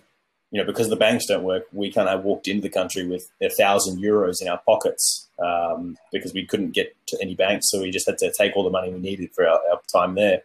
you 0.52 0.60
know, 0.60 0.66
because 0.66 0.90
the 0.90 0.96
banks 0.96 1.24
don't 1.26 1.42
work, 1.42 1.64
we 1.72 1.90
kind 1.90 2.10
of 2.10 2.24
walked 2.24 2.46
into 2.46 2.60
the 2.60 2.68
country 2.68 3.06
with 3.06 3.28
a 3.40 3.48
thousand 3.48 3.98
euros 4.00 4.42
in 4.42 4.48
our 4.48 4.58
pockets 4.58 5.28
um, 5.42 5.96
because 6.12 6.34
we 6.34 6.44
couldn't 6.44 6.72
get 6.72 6.94
to 7.08 7.18
any 7.22 7.34
banks, 7.34 7.70
so 7.70 7.80
we 7.80 7.90
just 7.90 8.06
had 8.06 8.18
to 8.18 8.30
take 8.36 8.54
all 8.54 8.62
the 8.62 8.70
money 8.70 8.92
we 8.92 9.00
needed 9.00 9.30
for 9.34 9.48
our, 9.48 9.58
our 9.70 9.80
time 9.90 10.14
there. 10.14 10.42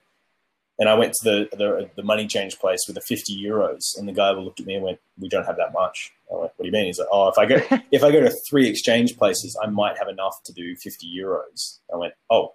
And 0.79 0.87
I 0.87 0.93
went 0.93 1.11
to 1.13 1.29
the, 1.29 1.57
the, 1.57 1.89
the 1.97 2.03
money 2.03 2.25
change 2.25 2.57
place 2.57 2.85
with 2.87 2.95
the 2.95 3.01
50 3.01 3.35
euros, 3.35 3.97
and 3.97 4.07
the 4.07 4.13
guy 4.13 4.31
looked 4.31 4.61
at 4.61 4.65
me 4.65 4.75
and 4.75 4.83
went, 4.83 4.99
"We 5.19 5.27
don't 5.27 5.45
have 5.45 5.57
that 5.57 5.73
much." 5.73 6.13
I 6.31 6.35
went, 6.35 6.51
"What 6.55 6.63
do 6.63 6.65
you 6.65 6.71
mean?" 6.71 6.85
He's 6.85 6.99
like, 6.99 7.07
"Oh, 7.11 7.27
if 7.27 7.37
I 7.37 7.45
go 7.45 7.55
if 7.91 8.03
I 8.03 8.11
go 8.11 8.21
to 8.21 8.31
three 8.47 8.69
exchange 8.69 9.17
places, 9.17 9.59
I 9.61 9.67
might 9.67 9.97
have 9.97 10.07
enough 10.07 10.41
to 10.45 10.53
do 10.53 10.75
50 10.75 11.07
euros." 11.13 11.79
I 11.91 11.97
went, 11.97 12.13
"Oh, 12.29 12.53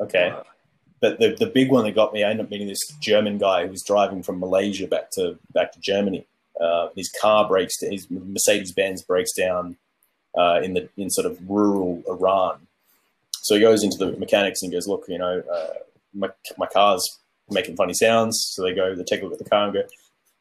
okay." 0.00 0.34
But 1.00 1.18
the 1.20 1.36
the 1.38 1.46
big 1.46 1.70
one 1.70 1.84
that 1.84 1.94
got 1.94 2.14
me, 2.14 2.24
I 2.24 2.30
ended 2.30 2.46
up 2.46 2.50
meeting 2.50 2.68
this 2.68 2.88
German 2.98 3.36
guy 3.36 3.64
who 3.64 3.70
was 3.70 3.84
driving 3.86 4.22
from 4.22 4.40
Malaysia 4.40 4.86
back 4.86 5.10
to 5.12 5.38
back 5.52 5.72
to 5.72 5.80
Germany. 5.80 6.26
Uh, 6.58 6.88
his 6.96 7.10
car 7.20 7.48
breaks, 7.48 7.80
his 7.80 8.10
Mercedes 8.10 8.72
Benz 8.72 9.02
breaks 9.02 9.32
down 9.32 9.76
uh, 10.36 10.60
in 10.62 10.74
the 10.74 10.88
in 10.96 11.10
sort 11.10 11.26
of 11.26 11.38
rural 11.48 12.02
Iran. 12.08 12.66
So 13.42 13.54
he 13.54 13.60
goes 13.60 13.82
into 13.82 13.98
the 13.98 14.16
mechanics 14.18 14.62
and 14.62 14.72
goes, 14.72 14.86
"Look, 14.86 15.04
you 15.08 15.18
know, 15.18 15.42
uh, 15.52 15.74
my 16.14 16.30
my 16.58 16.66
car's 16.66 17.20
making 17.50 17.76
funny 17.76 17.94
sounds. 17.94 18.40
So 18.52 18.62
they 18.62 18.74
go, 18.74 18.94
they 18.94 19.04
take 19.04 19.22
a 19.22 19.24
look 19.24 19.34
at 19.34 19.38
the 19.38 19.50
car 19.50 19.64
and 19.64 19.74
go, 19.74 19.82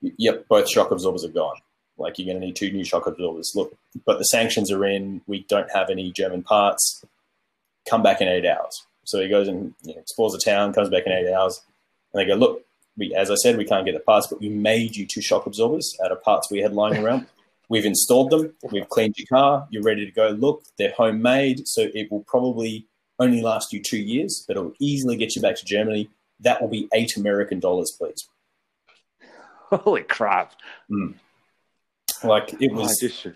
yep, 0.02 0.48
both 0.48 0.70
shock 0.70 0.92
absorbers 0.92 1.26
are 1.26 1.30
gone. 1.30 1.58
Like 1.98 2.18
you're 2.18 2.26
going 2.26 2.40
to 2.40 2.46
need 2.46 2.56
two 2.56 2.72
new 2.72 2.86
shock 2.86 3.08
absorbers. 3.08 3.54
Look, 3.56 3.76
but 4.06 4.20
the 4.20 4.26
sanctions 4.26 4.72
are 4.72 4.86
in. 4.86 5.22
We 5.28 5.46
don't 5.50 5.72
have 5.72 5.90
any 5.90 6.12
German 6.12 6.44
parts. 6.44 7.04
Come 7.90 8.04
back 8.04 8.22
in 8.22 8.28
eight 8.28 8.46
hours. 8.46 8.86
So 9.04 9.20
he 9.20 9.28
goes 9.28 9.48
and 9.48 9.74
you 9.84 9.96
know, 9.96 10.02
explores 10.02 10.34
the 10.34 10.40
town, 10.40 10.74
comes 10.74 10.90
back 10.90 11.04
in 11.06 11.12
eight 11.12 11.32
hours, 11.34 11.62
and 12.14 12.22
they 12.22 12.26
go, 12.26 12.36
look, 12.36 12.64
we, 13.00 13.16
as 13.16 13.32
I 13.32 13.36
said, 13.36 13.58
we 13.58 13.66
can't 13.66 13.86
get 13.86 13.94
the 13.94 14.00
parts, 14.02 14.28
but 14.28 14.40
we 14.40 14.50
made 14.50 14.96
you 14.96 15.08
two 15.08 15.22
shock 15.22 15.48
absorbers 15.48 15.98
out 16.04 16.12
of 16.12 16.22
parts 16.22 16.52
we 16.52 16.60
had 16.60 16.74
lying 16.74 17.04
around. 17.04 17.26
We've 17.70 17.86
installed 17.86 18.30
them. 18.32 18.54
We've 18.72 18.90
cleaned 18.90 19.16
your 19.18 19.28
car. 19.28 19.68
You're 19.72 19.84
ready 19.84 20.06
to 20.06 20.12
go. 20.12 20.30
Look, 20.30 20.64
they're 20.78 20.94
homemade, 20.96 21.68
so 21.68 21.88
it 21.94 22.12
will 22.12 22.24
probably 22.24 22.86
only 23.20 23.42
last 23.42 23.74
you 23.74 23.82
two 23.82 23.98
years, 23.98 24.44
but 24.48 24.58
it'll 24.58 24.74
easily 24.80 25.18
get 25.18 25.36
you 25.36 25.42
back 25.42 25.56
to 25.58 25.66
Germany 25.66 26.10
that 26.42 26.62
will 26.62 26.70
be 26.70 26.88
eight 26.94 27.18
American 27.18 27.60
dollars, 27.60 27.94
please. 27.98 28.28
Holy 29.72 30.04
crap! 30.04 30.54
Mm. 30.92 31.16
Like 32.24 32.54
it 32.60 32.72
oh, 32.74 32.82
was. 32.82 33.28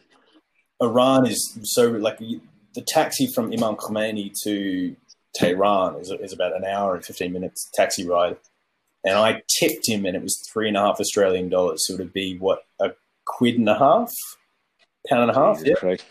Iran 0.81 1.27
is 1.27 1.57
so 1.63 1.91
like 1.91 2.17
the 2.17 2.81
taxi 2.87 3.27
from 3.27 3.53
Imam 3.53 3.75
Khomeini 3.75 4.33
to 4.43 4.95
Tehran 5.35 5.95
is, 5.95 6.11
is 6.11 6.33
about 6.33 6.55
an 6.55 6.65
hour 6.65 6.95
and 6.95 7.05
fifteen 7.05 7.31
minutes 7.31 7.69
taxi 7.73 8.07
ride, 8.07 8.37
and 9.05 9.17
I 9.17 9.41
tipped 9.59 9.87
him, 9.87 10.05
and 10.05 10.15
it 10.15 10.23
was 10.23 10.37
three 10.51 10.67
and 10.67 10.77
a 10.77 10.81
half 10.81 10.99
Australian 10.99 11.49
dollars. 11.49 11.85
So 11.85 11.93
it'd 11.95 12.13
be 12.13 12.37
what 12.37 12.65
a 12.79 12.91
quid 13.25 13.57
and 13.57 13.69
a 13.69 13.77
half, 13.77 14.11
pound 15.07 15.23
and 15.23 15.31
a 15.31 15.33
half. 15.33 15.57
Jesus 15.57 15.69
yeah, 15.69 15.75
Christ. 15.75 16.05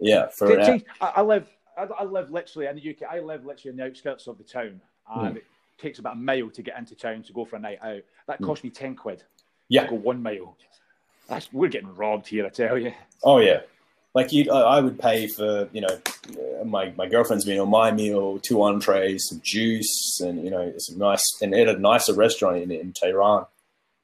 yeah. 0.00 0.26
For 0.28 0.64
see, 0.64 0.84
I, 1.00 1.22
live, 1.22 1.46
I, 1.76 1.84
I, 1.84 2.04
live 2.04 2.30
literally 2.30 2.66
in 2.66 2.76
the 2.76 2.90
UK. 2.90 3.10
I 3.10 3.20
live 3.20 3.44
literally 3.44 3.70
in 3.70 3.76
the 3.76 3.84
outskirts 3.84 4.26
of 4.26 4.38
the 4.38 4.44
town, 4.44 4.80
and 5.14 5.36
mm 5.36 5.42
takes 5.78 6.00
about 6.00 6.14
a 6.14 6.18
mile 6.18 6.50
to 6.50 6.60
get 6.60 6.76
into 6.76 6.96
town 6.96 7.22
to 7.22 7.32
go 7.32 7.44
for 7.44 7.54
a 7.56 7.60
night 7.60 7.78
out. 7.82 8.02
That 8.26 8.38
hmm. 8.38 8.46
cost 8.46 8.64
me 8.64 8.70
ten 8.70 8.94
quid. 8.94 9.22
Yeah, 9.68 9.88
go 9.88 9.94
one 9.94 10.22
mile. 10.22 10.56
That's 11.28 11.52
we're 11.52 11.68
getting 11.68 11.94
robbed 11.94 12.26
here, 12.26 12.44
I 12.46 12.48
tell 12.48 12.78
you. 12.78 12.92
Oh 13.22 13.38
yeah, 13.38 13.60
like 14.18 14.32
you, 14.32 14.50
I 14.50 14.80
would 14.80 14.98
pay 14.98 15.28
for 15.28 15.68
you 15.72 15.80
know 15.80 15.94
my 16.64 16.92
my 16.96 17.06
girlfriend's 17.08 17.46
meal, 17.46 17.66
my 17.66 17.92
meal, 17.92 18.40
two 18.40 18.60
entrees, 18.62 19.26
some 19.28 19.40
juice, 19.44 20.20
and 20.20 20.42
you 20.44 20.50
know 20.50 20.72
some 20.78 20.98
nice 20.98 21.24
and 21.40 21.54
at 21.54 21.68
a 21.68 21.78
nicer 21.78 22.14
restaurant 22.14 22.56
in 22.62 22.72
in 22.72 22.92
Tehran. 22.92 23.46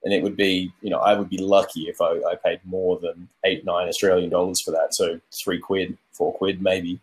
And 0.04 0.12
it 0.12 0.22
would 0.22 0.36
be, 0.36 0.70
you 0.82 0.90
know, 0.90 0.98
I 0.98 1.14
would 1.14 1.30
be 1.30 1.38
lucky 1.38 1.84
if 1.92 1.98
I, 1.98 2.10
I 2.30 2.34
paid 2.36 2.60
more 2.64 2.98
than 2.98 3.30
eight, 3.42 3.64
nine 3.64 3.88
Australian 3.88 4.28
dollars 4.28 4.60
for 4.62 4.70
that. 4.72 4.88
So 4.92 5.18
three 5.42 5.58
quid, 5.58 5.96
four 6.12 6.34
quid, 6.34 6.60
maybe. 6.60 7.00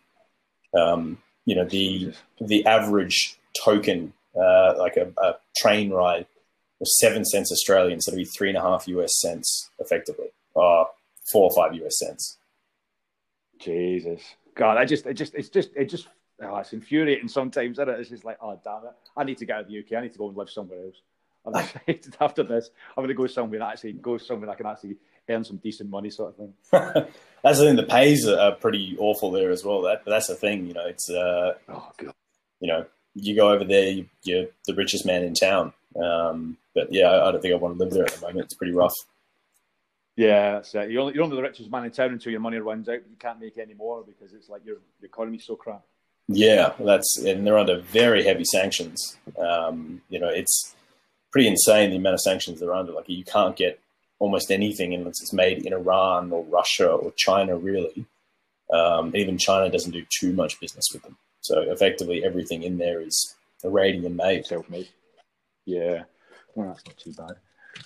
Um, 0.72 1.18
you 1.44 1.56
know, 1.56 1.64
the 1.64 2.14
the 2.40 2.64
average 2.64 3.36
token 3.62 4.14
uh, 4.34 4.74
like 4.78 4.96
a, 4.96 5.12
a, 5.20 5.34
train 5.56 5.90
ride 5.90 6.26
of 6.80 6.88
seven 6.88 7.24
cents 7.24 7.52
Australian, 7.52 8.00
so 8.00 8.10
it'd 8.10 8.24
be 8.24 8.24
three 8.36 8.48
and 8.48 8.56
a 8.56 8.62
half 8.62 8.88
US 8.88 9.20
cents 9.20 9.68
effectively, 9.80 10.30
or 10.54 10.88
four 11.30 11.50
or 11.50 11.54
five 11.54 11.74
US 11.82 11.98
cents. 11.98 12.38
Jesus. 13.62 14.22
God, 14.54 14.76
I 14.76 14.84
just, 14.84 15.06
it 15.06 15.14
just, 15.14 15.34
it's 15.34 15.48
just, 15.48 15.70
it 15.74 15.86
just, 15.86 16.08
oh, 16.42 16.56
it's 16.56 16.72
infuriating 16.72 17.28
sometimes, 17.28 17.78
isn't 17.78 17.88
it? 17.88 18.00
It's 18.00 18.10
just 18.10 18.24
like, 18.24 18.38
oh, 18.42 18.60
damn 18.62 18.84
it. 18.84 18.92
I 19.16 19.24
need 19.24 19.38
to 19.38 19.46
get 19.46 19.56
out 19.56 19.62
of 19.62 19.68
the 19.68 19.78
UK. 19.78 19.92
I 19.98 20.02
need 20.02 20.12
to 20.12 20.18
go 20.18 20.28
and 20.28 20.36
live 20.36 20.50
somewhere 20.50 20.84
else. 20.84 21.00
I'm 21.44 21.52
decided 21.52 22.16
after 22.20 22.42
this, 22.42 22.70
I'm 22.90 23.02
going 23.02 23.08
to 23.08 23.14
go 23.14 23.26
somewhere 23.26 23.58
that 23.60 23.72
actually 23.72 23.94
go 23.94 24.18
somewhere 24.18 24.50
I 24.50 24.54
can 24.54 24.66
actually 24.66 24.96
earn 25.28 25.44
some 25.44 25.56
decent 25.56 25.90
money, 25.90 26.10
sort 26.10 26.30
of 26.30 26.36
thing. 26.36 26.54
that's 27.42 27.58
the 27.58 27.64
thing. 27.64 27.76
The 27.76 27.84
pays 27.84 28.26
are 28.28 28.52
pretty 28.52 28.96
awful 28.98 29.30
there 29.30 29.50
as 29.50 29.64
well. 29.64 29.82
That 29.82 30.02
that's 30.06 30.28
the 30.28 30.34
thing. 30.34 30.66
You 30.66 30.74
know, 30.74 30.86
it's 30.86 31.10
uh, 31.10 31.54
oh 31.68 31.90
god. 31.96 32.14
You 32.60 32.68
know, 32.68 32.86
you 33.14 33.34
go 33.34 33.50
over 33.50 33.64
there, 33.64 34.04
you're 34.22 34.46
the 34.66 34.74
richest 34.74 35.04
man 35.04 35.24
in 35.24 35.34
town. 35.34 35.72
Um, 36.00 36.56
but 36.74 36.92
yeah, 36.92 37.24
I 37.24 37.32
don't 37.32 37.42
think 37.42 37.52
I 37.52 37.56
want 37.56 37.76
to 37.76 37.84
live 37.84 37.92
there 37.92 38.04
at 38.04 38.12
the 38.12 38.20
moment. 38.20 38.44
It's 38.44 38.54
pretty 38.54 38.72
rough. 38.72 38.94
Yeah, 40.16 40.52
that's 40.52 40.74
it. 40.74 40.90
You're 40.90 41.02
only, 41.02 41.14
you're 41.14 41.24
only 41.24 41.36
the 41.36 41.42
richest 41.42 41.70
man 41.70 41.84
in 41.84 41.90
town 41.90 42.12
until 42.12 42.32
your 42.32 42.40
money 42.40 42.58
runs 42.58 42.88
out. 42.88 43.00
You 43.08 43.16
can't 43.18 43.40
make 43.40 43.56
any 43.58 43.74
more 43.74 44.02
because 44.02 44.34
it's 44.34 44.48
like 44.48 44.64
your, 44.64 44.76
your 45.00 45.08
economy's 45.08 45.44
so 45.46 45.56
crap. 45.56 45.82
Yeah, 46.28 46.72
that's 46.78 47.18
and 47.18 47.46
they're 47.46 47.58
under 47.58 47.80
very 47.80 48.24
heavy 48.24 48.44
sanctions. 48.44 49.16
Um, 49.38 50.02
you 50.08 50.20
know, 50.20 50.28
it's 50.28 50.74
pretty 51.30 51.48
insane 51.48 51.90
the 51.90 51.96
amount 51.96 52.14
of 52.14 52.20
sanctions 52.20 52.60
they're 52.60 52.74
under. 52.74 52.92
Like 52.92 53.08
you 53.08 53.24
can't 53.24 53.56
get 53.56 53.80
almost 54.18 54.50
anything 54.50 54.94
unless 54.94 55.20
it's 55.20 55.32
made 55.32 55.66
in 55.66 55.72
Iran 55.72 56.30
or 56.30 56.44
Russia 56.44 56.90
or 56.90 57.12
China. 57.16 57.56
Really, 57.56 58.06
um, 58.72 59.16
even 59.16 59.36
China 59.36 59.70
doesn't 59.70 59.92
do 59.92 60.04
too 60.20 60.32
much 60.32 60.60
business 60.60 60.86
with 60.92 61.02
them. 61.02 61.16
So 61.40 61.60
effectively, 61.60 62.24
everything 62.24 62.62
in 62.62 62.78
there 62.78 63.00
is 63.00 63.34
Iranian 63.64 64.14
made. 64.14 64.46
Self-made. 64.46 64.88
Yeah, 65.64 66.04
well, 66.54 66.68
that's 66.68 66.86
not 66.86 66.98
too 66.98 67.12
bad. 67.12 67.36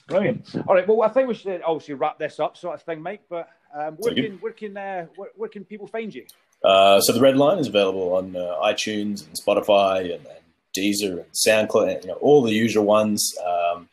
Brilliant. 0.09 0.55
All 0.67 0.75
right. 0.75 0.87
Well, 0.87 1.03
I 1.03 1.09
think 1.09 1.29
we 1.29 1.35
should 1.35 1.63
obviously 1.63 1.95
wrap 1.95 2.19
this 2.19 2.39
up, 2.41 2.57
sort 2.57 2.75
of 2.75 2.83
thing, 2.83 3.03
Mike. 3.03 3.23
But 3.29 3.49
um, 3.75 3.95
where 3.97 4.15
can 4.15 4.33
where 4.39 4.53
can 4.53 4.77
uh, 4.77 5.07
where, 5.17 5.31
where, 5.37 5.49
can 5.49 5.65
people 5.65 5.87
find 5.87 6.15
you? 6.15 6.27
Uh, 6.65 7.01
so 7.01 7.13
the 7.13 7.21
Red 7.21 7.37
Line 7.37 7.59
is 7.59 7.69
available 7.69 8.15
on 8.15 8.35
uh, 8.37 8.57
iTunes 8.63 9.27
and 9.27 9.37
Spotify 9.37 10.15
and, 10.15 10.27
and, 10.27 10.37
Deezer 10.77 11.23
and 11.23 11.25
SoundCloud, 11.33 12.03
you 12.03 12.09
know, 12.09 12.17
all 12.17 12.43
the 12.43 12.53
usual 12.53 12.85
ones. 12.85 13.33
Um, 13.43 13.89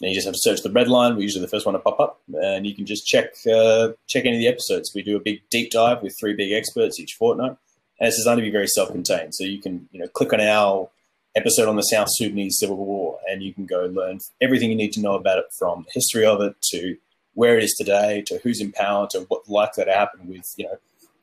and 0.00 0.10
you 0.10 0.16
just 0.16 0.26
have 0.26 0.34
to 0.34 0.40
search 0.40 0.62
the 0.62 0.70
Red 0.70 0.88
Line. 0.88 1.14
We're 1.14 1.22
usually 1.22 1.42
the 1.42 1.48
first 1.48 1.64
one 1.64 1.74
to 1.74 1.78
pop 1.78 2.00
up, 2.00 2.20
and 2.34 2.66
you 2.66 2.74
can 2.74 2.86
just 2.86 3.06
check 3.06 3.34
uh, 3.46 3.90
check 4.08 4.24
any 4.24 4.36
of 4.36 4.40
the 4.40 4.48
episodes. 4.48 4.92
We 4.94 5.02
do 5.02 5.16
a 5.16 5.20
big 5.20 5.42
deep 5.50 5.70
dive 5.70 6.02
with 6.02 6.16
three 6.18 6.34
big 6.34 6.52
experts 6.52 6.98
each 6.98 7.14
fortnight, 7.14 7.56
and 8.00 8.08
it's 8.08 8.16
designed 8.16 8.38
to 8.38 8.42
be 8.42 8.50
very 8.50 8.66
self-contained. 8.66 9.34
So 9.34 9.44
you 9.44 9.60
can 9.60 9.88
you 9.92 10.00
know 10.00 10.08
click 10.08 10.32
on 10.32 10.40
our 10.40 10.90
episode 11.36 11.68
on 11.68 11.76
the 11.76 11.82
South 11.82 12.08
Sudanese 12.10 12.58
Civil 12.58 12.76
War, 12.76 13.18
and 13.28 13.42
you 13.42 13.52
can 13.52 13.66
go 13.66 13.86
learn 13.86 14.20
everything 14.40 14.70
you 14.70 14.76
need 14.76 14.92
to 14.92 15.00
know 15.00 15.14
about 15.14 15.38
it 15.38 15.46
from 15.58 15.84
the 15.84 15.92
history 15.92 16.24
of 16.24 16.40
it 16.40 16.54
to 16.70 16.96
where 17.34 17.58
it 17.58 17.64
is 17.64 17.74
today, 17.74 18.22
to 18.26 18.38
who's 18.38 18.60
in 18.60 18.72
power, 18.72 19.08
to 19.10 19.20
what 19.28 19.48
likely 19.48 19.84
to 19.84 19.92
happen 19.92 20.28
with 20.28 20.46
you 20.56 20.66
know 20.66 20.78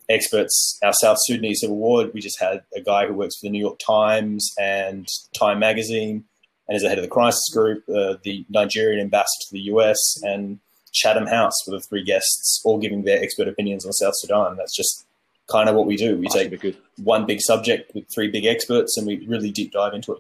experts. 0.10 0.80
Our 0.84 0.94
South 0.94 1.18
Sudanese 1.22 1.62
Civil 1.62 1.78
War, 1.78 2.10
we 2.14 2.22
just 2.22 2.40
had 2.40 2.64
a 2.76 2.82
guy 2.82 3.08
who 3.08 3.14
works 3.14 3.38
for 3.40 3.46
the 3.46 3.52
New 3.52 3.60
York 3.60 3.80
Times 3.80 4.54
and 4.60 5.08
Time 5.38 5.60
Magazine, 5.60 6.26
and 6.68 6.76
is 6.76 6.84
the 6.84 6.90
head 6.90 6.98
of 6.98 7.04
the 7.04 7.10
crisis 7.10 7.50
group, 7.52 7.84
uh, 7.90 8.16
the 8.24 8.46
Nigerian 8.50 9.00
ambassador 9.00 9.46
to 9.48 9.54
the 9.54 9.62
US, 9.74 10.22
and 10.24 10.60
Chatham 10.92 11.28
House 11.28 11.56
were 11.66 11.78
the 11.78 11.84
three 11.84 12.04
guests, 12.04 12.62
all 12.66 12.78
giving 12.78 13.04
their 13.04 13.22
expert 13.22 13.48
opinions 13.48 13.86
on 13.86 13.94
South 13.94 14.14
Sudan. 14.18 14.58
That's 14.58 14.76
just 14.76 15.06
kind 15.52 15.70
of 15.70 15.76
what 15.76 15.86
we 15.86 15.96
do. 15.96 16.18
We 16.18 16.28
take 16.28 16.54
one 16.98 17.26
big 17.26 17.42
subject 17.42 17.94
with 17.94 18.06
three 18.14 18.30
big 18.30 18.46
experts 18.46 18.98
and 18.98 19.06
we 19.06 19.26
really 19.28 19.52
deep 19.52 19.72
dive 19.72 19.94
into 19.94 20.14
it. 20.14 20.20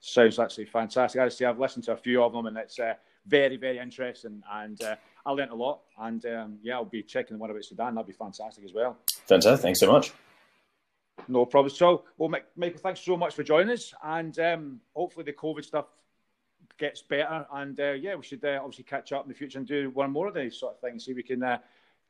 Sounds 0.00 0.38
actually 0.38 0.66
fantastic. 0.66 1.20
I 1.20 1.28
see 1.28 1.44
I've 1.44 1.58
listened 1.58 1.84
to 1.86 1.92
a 1.92 1.96
few 1.96 2.22
of 2.22 2.32
them 2.32 2.46
and 2.46 2.56
it's 2.56 2.78
uh, 2.78 2.94
very, 3.26 3.56
very 3.56 3.78
interesting. 3.78 4.42
And 4.52 4.82
uh, 4.82 4.96
I 5.24 5.30
learned 5.32 5.50
a 5.50 5.54
lot. 5.54 5.80
And 5.98 6.24
um, 6.26 6.58
yeah, 6.62 6.74
I'll 6.74 6.84
be 6.84 7.02
checking 7.02 7.36
the 7.36 7.40
one 7.40 7.50
about 7.50 7.64
Sudan. 7.64 7.94
That'd 7.94 8.08
be 8.08 8.12
fantastic 8.12 8.64
as 8.64 8.72
well. 8.74 8.98
Fantastic. 9.26 9.62
Thanks 9.62 9.80
so 9.80 9.90
much. 9.90 10.12
No 11.28 11.46
problem. 11.46 11.72
So, 11.74 12.04
well, 12.18 12.28
Michael, 12.56 12.80
thanks 12.80 13.00
so 13.00 13.16
much 13.16 13.34
for 13.34 13.42
joining 13.42 13.72
us. 13.72 13.94
And 14.02 14.38
um, 14.38 14.80
hopefully 14.94 15.24
the 15.24 15.32
COVID 15.32 15.64
stuff 15.64 15.86
gets 16.78 17.02
better. 17.02 17.46
And 17.52 17.78
uh, 17.80 17.92
yeah, 17.92 18.14
we 18.14 18.24
should 18.24 18.44
uh, 18.44 18.58
obviously 18.60 18.84
catch 18.84 19.12
up 19.12 19.24
in 19.24 19.28
the 19.28 19.34
future 19.34 19.58
and 19.58 19.66
do 19.66 19.90
one 19.90 20.10
more 20.10 20.28
of 20.28 20.34
these 20.34 20.58
sort 20.58 20.74
of 20.74 20.80
things. 20.80 21.04
See 21.04 21.12
if 21.12 21.16
we 21.16 21.22
can 21.22 21.42
uh, 21.42 21.58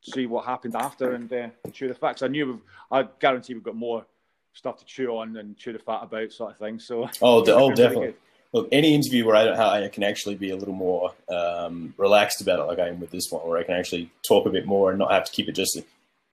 see 0.05 0.25
what 0.25 0.45
happened 0.45 0.75
after 0.75 1.13
and 1.13 1.31
uh, 1.31 1.47
chew 1.71 1.87
the 1.87 1.95
facts. 1.95 2.21
I 2.21 2.27
knew, 2.27 2.61
I 2.91 3.07
guarantee 3.19 3.53
we've 3.53 3.63
got 3.63 3.75
more 3.75 4.05
stuff 4.53 4.77
to 4.77 4.85
chew 4.85 5.09
on 5.17 5.35
and 5.37 5.57
chew 5.57 5.73
the 5.73 5.79
fat 5.79 6.03
about, 6.03 6.31
sort 6.31 6.51
of 6.51 6.57
thing. 6.57 6.79
So, 6.79 7.09
oh, 7.21 7.43
oh, 7.47 7.71
definitely. 7.75 8.15
Look, 8.53 8.69
any 8.71 8.93
interview 8.95 9.25
where 9.25 9.35
I, 9.35 9.43
don't, 9.45 9.59
I 9.59 9.87
can 9.89 10.03
actually 10.03 10.35
be 10.35 10.51
a 10.51 10.55
little 10.55 10.73
more 10.73 11.11
um, 11.29 11.93
relaxed 11.97 12.41
about 12.41 12.59
it, 12.59 12.63
like 12.63 12.79
I 12.79 12.87
am 12.87 12.99
with 12.99 13.11
this 13.11 13.29
one, 13.29 13.47
where 13.47 13.57
I 13.57 13.63
can 13.63 13.75
actually 13.75 14.11
talk 14.27 14.45
a 14.45 14.49
bit 14.49 14.65
more 14.65 14.91
and 14.91 14.99
not 14.99 15.11
have 15.11 15.25
to 15.25 15.31
keep 15.31 15.49
it 15.49 15.53
just 15.53 15.77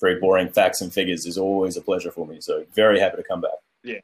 very 0.00 0.20
boring 0.20 0.48
facts 0.50 0.80
and 0.80 0.92
figures, 0.92 1.26
is 1.26 1.38
always 1.38 1.76
a 1.76 1.80
pleasure 1.80 2.10
for 2.10 2.26
me. 2.26 2.38
So, 2.40 2.64
very 2.74 3.00
happy 3.00 3.16
to 3.16 3.24
come 3.24 3.40
back. 3.40 3.52
Yeah. 3.82 4.00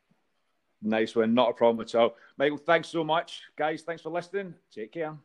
Nice 0.82 1.14
one. 1.14 1.34
Not 1.34 1.50
a 1.50 1.54
problem 1.54 1.84
at 1.84 1.94
all. 1.94 2.14
Michael, 2.36 2.58
thanks 2.58 2.88
so 2.88 3.04
much. 3.04 3.42
Guys, 3.56 3.82
thanks 3.82 4.02
for 4.02 4.10
listening. 4.10 4.54
Take 4.72 4.92
care. 4.92 5.16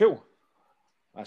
Cool. 0.00 0.29